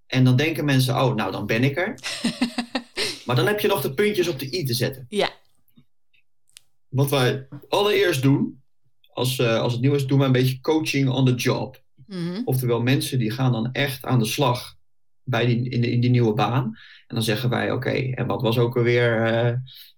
En 0.06 0.24
dan 0.24 0.36
denken 0.36 0.64
mensen, 0.64 0.94
oh, 0.94 1.14
nou, 1.14 1.32
dan 1.32 1.46
ben 1.46 1.64
ik 1.64 1.76
er. 1.76 1.94
Maar 3.26 3.36
dan 3.36 3.46
heb 3.46 3.60
je 3.60 3.68
nog 3.68 3.80
de 3.80 3.94
puntjes 3.94 4.28
op 4.28 4.38
de 4.38 4.58
i 4.58 4.64
te 4.64 4.74
zetten. 4.74 5.06
Ja. 5.08 5.30
Wat 6.88 7.10
wij 7.10 7.48
allereerst 7.68 8.22
doen, 8.22 8.62
als, 9.12 9.38
uh, 9.38 9.60
als 9.60 9.72
het 9.72 9.82
nieuw 9.82 9.94
is, 9.94 10.06
doen 10.06 10.18
we 10.18 10.24
een 10.24 10.32
beetje 10.32 10.60
coaching 10.60 11.08
on 11.08 11.26
the 11.26 11.34
job. 11.34 11.82
Mhm. 12.06 12.42
Oftewel, 12.44 12.82
mensen 12.82 13.18
die 13.18 13.30
gaan 13.30 13.52
dan 13.52 13.72
echt 13.72 14.04
aan 14.04 14.18
de 14.18 14.24
slag 14.24 14.76
bij 15.24 15.46
die, 15.46 15.68
in, 15.68 15.80
de- 15.80 15.98
die 15.98 16.10
nieuwe 16.10 16.34
baan. 16.34 16.64
En 17.06 17.14
dan 17.14 17.22
zeggen 17.22 17.50
wij, 17.50 17.70
oké, 17.72 17.90
en 17.90 18.26
wat 18.26 18.42
was 18.42 18.58
ook 18.58 18.76
alweer, 18.76 19.22
eh, 19.26 19.48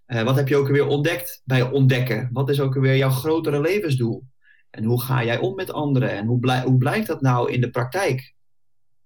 eh, 0.05 0.25
wat 0.25 0.37
heb 0.37 0.49
je 0.49 0.57
ook 0.57 0.67
alweer 0.67 0.87
ontdekt 0.87 1.43
bij 1.45 1.63
ontdekken? 1.63 2.29
Wat 2.33 2.49
is 2.49 2.61
ook 2.61 2.75
alweer 2.77 2.97
jouw 2.97 3.11
grotere 3.11 3.61
levensdoel? 3.61 4.25
En 4.71 4.85
hoe 4.85 5.03
ga 5.03 5.25
jij 5.25 5.39
om 5.39 5.55
met 5.55 5.73
anderen? 5.73 6.11
En 6.11 6.27
hoe, 6.27 6.39
blij, 6.39 6.63
hoe 6.63 6.79
blijkt 6.79 7.07
dat 7.07 7.21
nou 7.21 7.53
in 7.53 7.61
de 7.61 7.71
praktijk? 7.71 8.35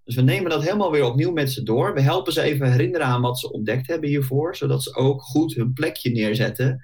Dus 0.05 0.15
we 0.17 0.23
nemen 0.23 0.51
dat 0.51 0.63
helemaal 0.63 0.91
weer 0.91 1.05
opnieuw 1.05 1.33
met 1.33 1.53
ze 1.53 1.63
door. 1.63 1.95
We 1.95 2.01
helpen 2.01 2.33
ze 2.33 2.43
even 2.43 2.71
herinneren 2.71 3.07
aan 3.07 3.21
wat 3.21 3.39
ze 3.39 3.53
ontdekt 3.53 3.87
hebben 3.87 4.09
hiervoor, 4.09 4.57
zodat 4.57 4.83
ze 4.83 4.95
ook 4.95 5.23
goed 5.23 5.55
hun 5.55 5.73
plekje 5.73 6.11
neerzetten 6.11 6.81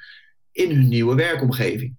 in 0.53 0.70
hun 0.70 0.89
nieuwe 0.89 1.14
werkomgeving. 1.14 1.97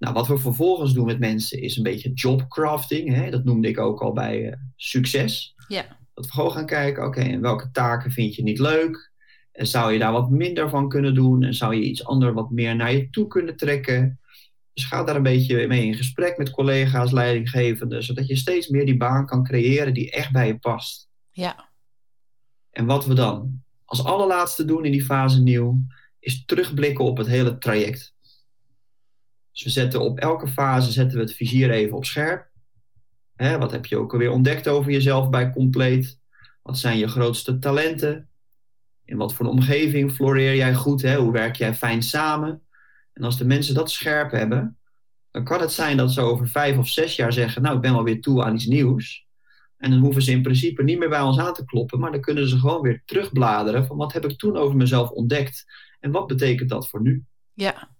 Nou, 0.00 0.14
wat 0.14 0.26
we 0.26 0.38
vervolgens 0.38 0.92
doen 0.92 1.06
met 1.06 1.18
mensen 1.18 1.60
is 1.60 1.76
een 1.76 1.82
beetje 1.82 2.12
jobcrafting. 2.12 3.14
Hè? 3.14 3.30
Dat 3.30 3.44
noemde 3.44 3.68
ik 3.68 3.78
ook 3.78 4.02
al 4.02 4.12
bij 4.12 4.50
eh, 4.50 4.56
succes. 4.76 5.54
Ja. 5.68 5.84
Dat 6.14 6.26
we 6.26 6.32
gewoon 6.32 6.52
gaan 6.52 6.66
kijken, 6.66 7.04
oké, 7.04 7.20
en 7.20 7.40
welke 7.40 7.70
taken 7.70 8.10
vind 8.10 8.34
je 8.34 8.42
niet 8.42 8.58
leuk? 8.58 9.12
En 9.52 9.66
zou 9.66 9.92
je 9.92 9.98
daar 9.98 10.12
wat 10.12 10.30
minder 10.30 10.68
van 10.68 10.88
kunnen 10.88 11.14
doen? 11.14 11.42
En 11.42 11.54
zou 11.54 11.74
je 11.74 11.82
iets 11.82 12.04
anders 12.04 12.34
wat 12.34 12.50
meer 12.50 12.76
naar 12.76 12.92
je 12.92 13.10
toe 13.10 13.26
kunnen 13.26 13.56
trekken? 13.56 14.20
Dus 14.72 14.84
ga 14.84 15.04
daar 15.04 15.16
een 15.16 15.22
beetje 15.22 15.66
mee 15.66 15.86
in 15.86 15.94
gesprek 15.94 16.36
met 16.36 16.50
collega's, 16.50 17.12
leidinggevenden, 17.12 18.04
zodat 18.04 18.26
je 18.26 18.36
steeds 18.36 18.68
meer 18.68 18.86
die 18.86 18.96
baan 18.96 19.26
kan 19.26 19.44
creëren 19.44 19.94
die 19.94 20.10
echt 20.10 20.32
bij 20.32 20.46
je 20.46 20.58
past. 20.58 21.08
Ja. 21.30 21.68
En 22.70 22.86
wat 22.86 23.06
we 23.06 23.14
dan 23.14 23.62
als 23.84 24.04
allerlaatste 24.04 24.64
doen 24.64 24.84
in 24.84 24.92
die 24.92 25.04
fase 25.04 25.42
nieuw, 25.42 25.80
is 26.18 26.44
terugblikken 26.44 27.04
op 27.04 27.16
het 27.16 27.26
hele 27.26 27.58
traject. 27.58 28.14
Dus 29.62 29.74
we 29.74 29.80
zetten 29.80 30.00
op 30.00 30.18
elke 30.18 30.48
fase 30.48 30.92
zetten 30.92 31.18
we 31.18 31.24
het 31.24 31.34
vizier 31.34 31.70
even 31.70 31.96
op 31.96 32.04
scherp. 32.04 32.48
Hè, 33.36 33.58
wat 33.58 33.70
heb 33.70 33.86
je 33.86 33.96
ook 33.96 34.12
alweer 34.12 34.30
ontdekt 34.30 34.68
over 34.68 34.92
jezelf 34.92 35.30
bij 35.30 35.50
compleet? 35.50 36.18
Wat 36.62 36.78
zijn 36.78 36.98
je 36.98 37.08
grootste 37.08 37.58
talenten? 37.58 38.28
In 39.04 39.16
wat 39.16 39.34
voor 39.34 39.46
een 39.46 39.52
omgeving 39.52 40.12
floreer 40.12 40.56
jij 40.56 40.74
goed? 40.74 41.02
Hè? 41.02 41.16
Hoe 41.16 41.32
werk 41.32 41.56
jij 41.56 41.74
fijn 41.74 42.02
samen? 42.02 42.62
En 43.12 43.22
als 43.22 43.38
de 43.38 43.44
mensen 43.44 43.74
dat 43.74 43.90
scherp 43.90 44.30
hebben, 44.30 44.78
dan 45.30 45.44
kan 45.44 45.60
het 45.60 45.72
zijn 45.72 45.96
dat 45.96 46.12
ze 46.12 46.20
over 46.20 46.48
vijf 46.48 46.78
of 46.78 46.88
zes 46.88 47.16
jaar 47.16 47.32
zeggen: 47.32 47.62
Nou, 47.62 47.74
ik 47.74 47.82
ben 47.82 47.92
wel 47.92 48.04
weer 48.04 48.20
toe 48.20 48.44
aan 48.44 48.54
iets 48.54 48.66
nieuws. 48.66 49.26
En 49.76 49.90
dan 49.90 50.00
hoeven 50.00 50.22
ze 50.22 50.30
in 50.30 50.42
principe 50.42 50.82
niet 50.82 50.98
meer 50.98 51.08
bij 51.08 51.20
ons 51.20 51.38
aan 51.38 51.54
te 51.54 51.64
kloppen, 51.64 51.98
maar 51.98 52.12
dan 52.12 52.20
kunnen 52.20 52.48
ze 52.48 52.58
gewoon 52.58 52.80
weer 52.80 53.02
terugbladeren 53.04 53.86
van 53.86 53.96
wat 53.96 54.12
heb 54.12 54.24
ik 54.24 54.38
toen 54.38 54.56
over 54.56 54.76
mezelf 54.76 55.10
ontdekt 55.10 55.64
en 56.00 56.10
wat 56.10 56.26
betekent 56.26 56.68
dat 56.68 56.88
voor 56.88 57.02
nu? 57.02 57.24
Ja. 57.54 57.90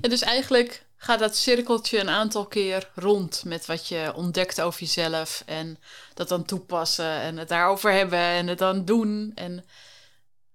ja, 0.00 0.08
dus 0.08 0.22
eigenlijk 0.22 0.88
gaat 1.02 1.18
dat 1.18 1.36
cirkeltje 1.36 1.98
een 1.98 2.08
aantal 2.08 2.46
keer 2.46 2.90
rond 2.94 3.42
met 3.46 3.66
wat 3.66 3.88
je 3.88 4.12
ontdekt 4.14 4.60
over 4.60 4.80
jezelf 4.80 5.42
en 5.46 5.78
dat 6.14 6.28
dan 6.28 6.44
toepassen 6.44 7.20
en 7.20 7.36
het 7.36 7.48
daarover 7.48 7.92
hebben 7.92 8.18
en 8.18 8.46
het 8.46 8.58
dan 8.58 8.84
doen. 8.84 9.32
En 9.34 9.64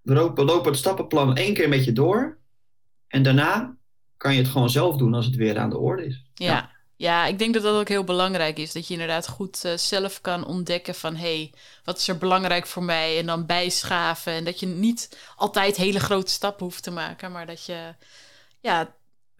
We 0.01 0.13
lopen, 0.13 0.45
we 0.45 0.51
lopen 0.51 0.71
het 0.71 0.79
stappenplan 0.79 1.35
één 1.35 1.53
keer 1.53 1.69
met 1.69 1.85
je 1.85 1.91
door 1.91 2.37
en 3.07 3.23
daarna 3.23 3.75
kan 4.17 4.33
je 4.33 4.41
het 4.41 4.51
gewoon 4.51 4.69
zelf 4.69 4.97
doen 4.97 5.13
als 5.13 5.25
het 5.25 5.35
weer 5.35 5.57
aan 5.57 5.69
de 5.69 5.77
orde 5.77 6.05
is. 6.05 6.23
ja. 6.33 6.71
ja. 6.95 7.25
ik 7.25 7.39
denk 7.39 7.53
dat 7.53 7.63
dat 7.63 7.79
ook 7.79 7.87
heel 7.87 8.03
belangrijk 8.03 8.57
is. 8.57 8.73
Dat 8.73 8.87
je 8.87 8.93
inderdaad 8.93 9.27
goed 9.27 9.63
eh, 9.63 9.77
zelf 9.77 10.21
kan 10.21 10.45
ontdekken 10.45 10.95
van... 10.95 11.15
hé, 11.15 11.35
hey, 11.35 11.53
wat 11.83 11.97
is 11.97 12.07
er 12.07 12.17
belangrijk 12.17 12.67
voor 12.67 12.83
mij? 12.83 13.19
En 13.19 13.25
dan 13.25 13.45
bijschaven. 13.45 14.33
En 14.33 14.43
dat 14.43 14.59
je 14.59 14.65
niet 14.65 15.17
altijd 15.35 15.75
hele 15.75 15.99
grote 15.99 16.31
stappen 16.31 16.65
hoeft 16.65 16.83
te 16.83 16.91
maken... 16.91 17.31
maar 17.31 17.45
dat 17.45 17.65
je 17.65 17.95
ja, 18.59 18.95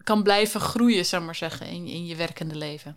kan 0.06 0.22
blijven 0.22 0.60
groeien, 0.60 1.06
zou 1.06 1.22
maar 1.22 1.34
zeggen... 1.34 1.66
in, 1.66 1.86
in 1.86 2.06
je 2.06 2.16
werkende 2.16 2.56
leven. 2.56 2.96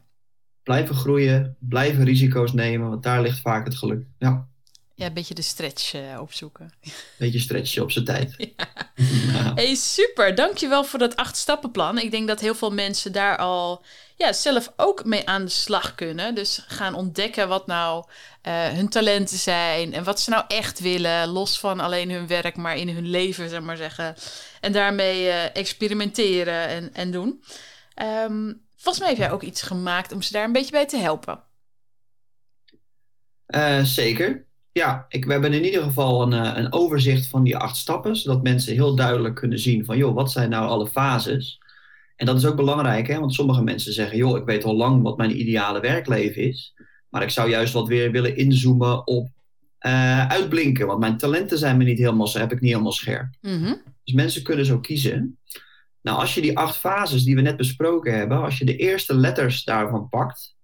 Blijven 0.64 0.96
groeien, 0.96 1.56
blijven 1.60 2.04
risico's 2.04 2.54
nemen, 2.54 2.90
want 2.90 3.04
daar 3.04 3.22
ligt 3.22 3.40
vaak 3.40 3.66
het 3.66 3.76
geluk. 3.76 4.06
Ja, 4.18 4.48
Ja, 4.96 5.06
een 5.06 5.14
beetje 5.14 5.34
de 5.34 5.42
stretch 5.42 5.94
eh, 5.94 6.22
opzoeken. 6.22 6.74
beetje 7.18 7.40
stretchen 7.40 7.84
op 7.84 7.92
zijn 7.92 8.06
tijd. 8.06 8.34
Ja. 8.38 8.68
Hey, 9.56 9.76
super. 9.76 10.36
Dankjewel 10.36 10.84
voor 10.84 11.00
dat 11.00 11.16
acht 11.16 11.38
stappenplan. 11.38 11.98
Ik 11.98 12.12
denk 12.12 12.28
dat 12.28 12.40
heel 12.40 12.56
veel 12.56 12.72
mensen 12.72 13.12
daar 13.12 13.38
al 13.38 13.84
ja, 14.16 14.34
zelf 14.34 14.74
ook 14.76 15.06
mee 15.06 15.28
aan 15.28 15.46
de 15.46 15.52
slag 15.52 15.96
kunnen. 15.96 16.36
Dus 16.36 16.64
gaan 16.68 16.94
ontdekken 16.94 17.48
wat 17.48 17.68
nou 17.68 18.06
eh, 18.42 18.68
hun 18.68 18.90
talenten 18.90 19.38
zijn 19.38 19.94
en 19.94 20.04
wat 20.04 20.20
ze 20.20 20.30
nou 20.30 20.44
echt 20.48 20.80
willen, 20.80 21.28
los 21.28 21.60
van 21.60 21.80
alleen 21.80 22.12
hun 22.12 22.28
werk, 22.28 22.56
maar 22.56 22.78
in 22.78 22.90
hun 22.90 23.10
leven, 23.10 23.50
zeg 23.50 23.62
maar 23.62 23.78
zeggen. 23.78 24.16
En 24.60 24.72
daarmee 24.72 25.28
eh, 25.28 25.56
experimenteren 25.56 26.68
en, 26.68 26.94
en 26.94 27.12
doen. 27.12 27.44
Ehm, 27.94 28.54
volgens 28.76 29.00
mij 29.00 29.10
heb 29.10 29.18
jij 29.18 29.32
ook 29.32 29.44
iets 29.44 29.62
gemaakt 29.62 30.12
om 30.12 30.22
ze 30.22 30.32
daar 30.32 30.46
een 30.46 30.52
beetje 30.52 30.72
bij 30.72 30.86
te 30.86 30.98
helpen. 30.98 31.44
Eh, 33.46 33.84
zeker. 33.84 34.48
Ja, 34.72 35.06
ik, 35.10 35.26
we 35.26 35.32
hebben 35.32 35.54
in 35.54 35.66
ieder 35.66 35.84
geval 35.84 36.22
een, 36.22 36.34
eh, 36.34 36.58
een 36.58 36.74
overzicht 36.74 37.28
van 37.28 37.44
die 37.44 37.58
acht 37.58 37.78
stappen, 37.78 38.16
zodat 38.16 38.44
mensen 38.44 38.74
heel 38.74 38.96
duidelijk 38.96 39.36
kunnen 39.36 39.60
zien 39.60 39.86
van, 39.86 39.98
joh, 39.98 40.16
wat 40.16 40.32
zijn 40.32 40.50
nou 40.50 40.68
alle 40.68 40.88
fases? 40.88 41.60
En 42.16 42.26
dat 42.26 42.38
is 42.38 42.46
ook 42.46 42.56
belangrijk, 42.56 43.08
hè? 43.08 43.20
want 43.20 43.34
sommige 43.34 43.64
mensen 43.64 43.94
zeggen, 43.94 44.18
joh, 44.18 44.38
ik 44.38 44.46
weet 44.46 44.64
al 44.64 44.76
lang 44.76 45.02
wat 45.02 45.18
mijn 45.18 45.40
ideale 45.40 45.80
werkleven 45.80 46.42
is, 46.42 46.74
maar 47.10 47.22
ik 47.22 47.30
zou 47.30 47.50
juist 47.50 47.74
wat 47.74 47.88
weer 47.88 48.12
willen 48.12 48.36
inzoomen 48.36 49.08
op 49.08 49.28
uitblinken, 50.28 50.88
want 50.88 51.00
mijn 51.00 51.18
talenten 51.18 51.58
zijn 51.58 51.78
me 51.78 51.84
niet 51.84 51.98
helemaal, 51.98 52.30
heb 52.32 52.52
ik 52.52 52.62
niet 52.62 52.72
helemaal 52.72 52.92
scherp. 52.92 53.30
Mhm. 53.42 53.74
Dus 54.10 54.18
mensen 54.18 54.44
kunnen 54.44 54.66
zo 54.66 54.80
kiezen. 54.80 55.40
Nou, 56.02 56.20
als 56.20 56.34
je 56.34 56.42
die 56.42 56.58
acht 56.58 56.76
fases 56.76 57.24
die 57.24 57.36
we 57.36 57.42
net 57.42 57.58
besproken 57.58 58.18
hebben, 58.18 58.42
als 58.42 58.58
je 58.58 58.66
de 58.66 58.76
eerste 58.76 59.16
letters 59.16 59.64
daarvan 59.64 60.10
pakt, 60.10 60.58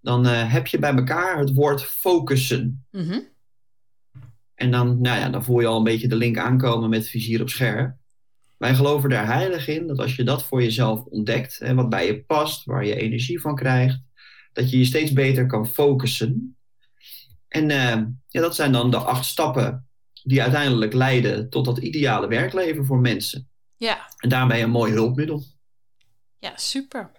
dan 0.00 0.26
eh, 0.26 0.52
heb 0.52 0.66
je 0.66 0.78
bij 0.78 0.94
elkaar 0.94 1.38
het 1.38 1.54
woord 1.54 1.84
focussen. 1.84 2.86
Mhm. 2.90 3.20
En 4.54 4.70
dan, 4.70 5.00
nou 5.00 5.18
ja, 5.18 5.28
dan 5.28 5.44
voel 5.44 5.60
je 5.60 5.66
al 5.66 5.76
een 5.76 5.84
beetje 5.84 6.08
de 6.08 6.16
link 6.16 6.38
aankomen 6.38 6.90
met 6.90 7.08
vizier 7.08 7.40
op 7.40 7.48
scherp. 7.48 7.96
Wij 8.56 8.74
geloven 8.74 9.10
daar 9.10 9.26
heilig 9.26 9.68
in 9.68 9.86
dat 9.86 9.98
als 9.98 10.16
je 10.16 10.24
dat 10.24 10.44
voor 10.44 10.62
jezelf 10.62 11.04
ontdekt, 11.04 11.60
en 11.60 11.76
wat 11.76 11.88
bij 11.88 12.06
je 12.06 12.24
past, 12.24 12.64
waar 12.64 12.84
je 12.84 12.96
energie 12.96 13.40
van 13.40 13.54
krijgt, 13.54 14.00
dat 14.52 14.70
je 14.70 14.78
je 14.78 14.84
steeds 14.84 15.12
beter 15.12 15.46
kan 15.46 15.66
focussen. 15.66 16.56
En 17.48 17.70
eh, 17.70 18.02
ja, 18.28 18.40
dat 18.40 18.54
zijn 18.54 18.72
dan 18.72 18.90
de 18.90 18.96
acht 18.96 19.24
stappen 19.24 19.87
die 20.28 20.42
uiteindelijk 20.42 20.92
leiden 20.92 21.50
tot 21.50 21.64
dat 21.64 21.78
ideale 21.78 22.28
werkleven 22.28 22.84
voor 22.84 22.98
mensen. 22.98 23.48
Ja, 23.76 24.08
En 24.16 24.28
daarbij 24.28 24.62
een 24.62 24.70
mooi 24.70 24.92
hulpmiddel. 24.92 25.42
Ja, 26.38 26.52
super. 26.56 27.10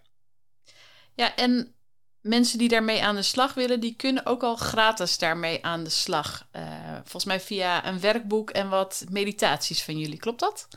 Ja, 1.15 1.35
en 1.35 1.75
mensen 2.21 2.57
die 2.57 2.69
daarmee 2.69 3.03
aan 3.03 3.15
de 3.15 3.21
slag 3.21 3.53
willen, 3.53 3.79
die 3.79 3.95
kunnen 3.95 4.25
ook 4.25 4.43
al 4.43 4.55
gratis 4.55 5.17
daarmee 5.17 5.65
aan 5.65 5.83
de 5.83 5.89
slag. 5.89 6.47
Eh, 6.51 6.93
volgens 6.93 7.25
mij 7.25 7.39
via 7.39 7.87
een 7.87 7.99
werkboek 7.99 8.49
en 8.49 8.69
wat 8.69 9.05
meditaties 9.09 9.83
van 9.83 9.97
jullie. 9.97 10.19
Klopt 10.19 10.39
dat? 10.39 10.67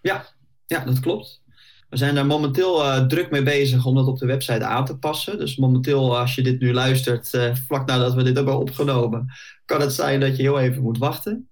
Ja, 0.00 0.26
ja 0.66 0.84
dat 0.84 1.00
klopt. 1.00 1.42
We 1.88 1.96
zijn 1.96 2.14
daar 2.14 2.26
momenteel 2.26 2.84
eh, 2.84 3.06
druk 3.06 3.30
mee 3.30 3.42
bezig 3.42 3.86
om 3.86 3.94
dat 3.94 4.06
op 4.06 4.18
de 4.18 4.26
website 4.26 4.64
aan 4.64 4.84
te 4.84 4.98
passen. 4.98 5.38
Dus 5.38 5.56
momenteel, 5.56 6.18
als 6.18 6.34
je 6.34 6.42
dit 6.42 6.60
nu 6.60 6.72
luistert, 6.72 7.34
eh, 7.34 7.54
vlak 7.54 7.86
nadat 7.86 8.14
we 8.14 8.22
dit 8.22 8.36
hebben 8.36 8.58
opgenomen, 8.58 9.32
kan 9.64 9.80
het 9.80 9.92
zijn 9.92 10.20
dat 10.20 10.36
je 10.36 10.42
heel 10.42 10.58
even 10.58 10.82
moet 10.82 10.98
wachten. 10.98 11.50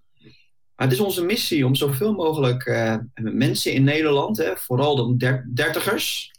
Maar 0.81 0.89
het 0.89 0.99
is 0.99 1.05
onze 1.05 1.25
missie 1.25 1.67
om 1.67 1.75
zoveel 1.75 2.13
mogelijk 2.13 2.65
eh, 2.65 2.97
mensen 3.15 3.73
in 3.73 3.85
Nederland, 3.85 4.37
hè, 4.37 4.57
vooral 4.57 4.97
de 4.97 5.17
der- 5.17 5.49
dertigers, 5.55 6.33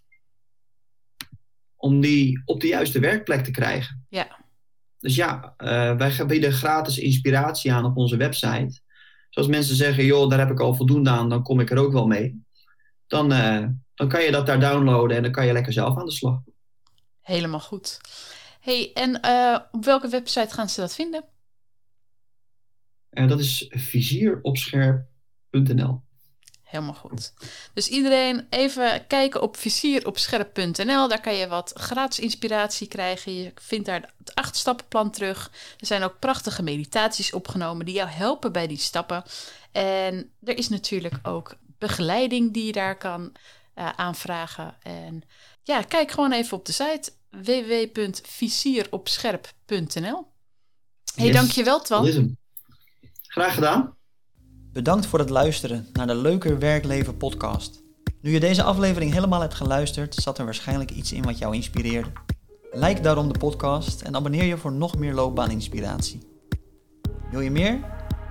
om 1.76 2.02
die 2.02 2.42
op 2.46 2.62
de 2.62 2.68
juiste 2.68 3.00
werkplek 3.00 3.44
te 3.44 3.52
krijgen. 3.52 4.06
Ja. 4.10 4.39
Dus 5.00 5.16
ja, 5.16 5.54
eh, 5.58 5.96
wij 5.96 6.26
bieden 6.26 6.52
gratis 6.54 6.98
inspiratie 6.98 7.74
aan 7.74 7.86
op 7.86 7.98
onze 7.98 8.18
website. 8.18 8.80
Zoals 9.30 9.48
mensen 9.48 9.76
zeggen, 9.76 10.06
joh, 10.06 10.30
daar 10.30 10.39
heb 10.39 10.52
ik 10.52 10.60
al 10.60 10.76
voldoende 10.76 11.10
aan, 11.10 11.30
dan 11.30 11.44
kom 11.44 11.60
ik 11.60 11.72
er 11.72 11.78
ook 11.78 11.94
wel 11.94 12.08
mee. 12.08 12.44
Dan, 13.08 13.32
eh, 13.32 13.66
dan 13.96 14.08
kan 14.08 14.24
je 14.24 14.32
dat 14.32 14.46
daar 14.46 14.60
downloaden 14.60 15.18
en 15.18 15.24
dan 15.24 15.32
kan 15.32 15.46
je 15.46 15.54
lekker 15.54 15.74
zelf 15.74 15.98
aan 15.98 16.06
de 16.06 16.12
slag. 16.12 16.39
Helemaal 17.22 17.60
goed. 17.60 18.00
hey, 18.60 18.92
en 18.94 19.16
op 19.72 19.86
welke 19.86 20.08
website 20.08 20.54
gaan 20.54 20.70
ze 20.70 20.82
dat 20.82 20.96
vinden? 20.96 21.24
En 23.12 23.28
dat 23.28 23.39
is 23.39 23.66
vizieropscherp.nl. 23.70 26.01
Helemaal 26.64 26.93
goed. 26.93 27.34
Dus 27.74 27.88
iedereen 27.88 28.47
even 28.49 29.07
kijken 29.07 29.41
op 29.41 29.57
vizieropscherp.nl. 29.57 31.07
Daar 31.07 31.22
kan 31.22 31.36
je 31.36 31.47
wat 31.47 31.72
gratis 31.76 32.20
inspiratie 32.20 32.88
krijgen. 32.88 33.34
Je 33.34 33.51
vindt 33.55 33.86
daar 33.86 34.14
het 34.18 34.36
acht 34.36 34.55
stappenplan 34.55 35.12
terug. 35.12 35.51
Er 35.80 35.86
zijn 35.86 36.03
ook 36.03 36.20
prachtige 36.20 36.64
meditaties 36.64 37.34
opgenomen 37.34 37.86
die 37.86 37.95
jou 37.95 38.09
helpen 38.09 38.51
bij 38.51 38.68
die 38.68 38.78
stappen. 38.78 39.24
En 39.72 40.32
er 40.43 40.57
is 40.57 40.70
natuurlijk 40.70 41.20
ook 41.24 41.57
begeleiding 41.78 42.53
die 42.53 42.66
je 42.66 42.72
daar 42.72 42.97
kan 42.97 43.32
eh, 43.74 43.89
aanvragen. 43.89 44.76
En 44.82 45.24
ja, 45.64 45.82
kijk 45.82 46.12
gewoon 46.12 46.32
even 46.32 46.57
op 46.57 46.66
de 46.66 46.72
site 46.72 47.12
www.vizieropscherp.nl. 47.30 50.30
Hey, 51.16 51.26
Yes, 51.26 51.36
dankjewel 51.36 51.78
Dat 51.78 51.86
Twan. 51.86 52.38
Graag 53.32 53.53
gedaan. 53.53 53.95
Bedankt 54.73 55.05
voor 55.05 55.19
het 55.19 55.29
luisteren 55.29 55.88
naar 55.93 56.07
de 56.07 56.15
Leuker 56.15 56.59
Werkleven 56.59 57.17
podcast. 57.17 57.84
Nu 58.21 58.32
je 58.32 58.39
deze 58.39 58.63
aflevering 58.63 59.13
helemaal 59.13 59.41
hebt 59.41 59.53
geluisterd, 59.53 60.15
zat 60.15 60.38
er 60.38 60.45
waarschijnlijk 60.45 60.91
iets 60.91 61.11
in 61.11 61.23
wat 61.23 61.38
jou 61.38 61.55
inspireerde. 61.55 62.09
Like 62.71 63.01
daarom 63.01 63.34
de 63.34 63.39
podcast 63.39 64.01
en 64.01 64.15
abonneer 64.15 64.43
je 64.43 64.57
voor 64.57 64.71
nog 64.71 64.97
meer 64.97 65.13
loopbaaninspiratie. 65.13 66.19
Wil 67.29 67.39
je 67.39 67.51
meer? 67.51 67.79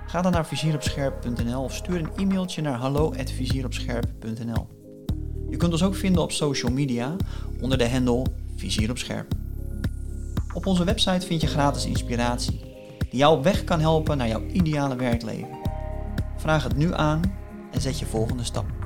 Ga 0.07 0.21
dan 0.21 0.31
naar 0.31 0.45
vizieropscherp.nl 0.45 1.63
of 1.63 1.75
stuur 1.75 1.99
een 1.99 2.11
e-mailtje 2.15 2.61
naar 2.61 2.77
hallo@vizieropscherp.nl. 2.77 4.67
Je 5.49 5.57
kunt 5.57 5.71
ons 5.71 5.83
ook 5.83 5.95
vinden 5.95 6.21
op 6.21 6.31
social 6.31 6.71
media 6.71 7.15
onder 7.61 7.77
de 7.77 7.89
handle 7.89 8.25
Vizier 8.55 8.89
op 8.89 8.97
Scherp. 8.97 9.33
Op 10.53 10.65
onze 10.65 10.83
website 10.83 11.25
vind 11.25 11.41
je 11.41 11.47
gratis 11.47 11.85
inspiratie 11.85 12.70
die 13.11 13.19
jou 13.19 13.41
weg 13.41 13.63
kan 13.63 13.79
helpen 13.79 14.17
naar 14.17 14.27
jouw 14.27 14.45
ideale 14.51 14.95
werkleven. 14.95 15.59
Vraag 16.37 16.63
het 16.63 16.77
nu 16.77 16.93
aan 16.93 17.21
en 17.71 17.81
zet 17.81 17.99
je 17.99 18.05
volgende 18.05 18.43
stap. 18.43 18.80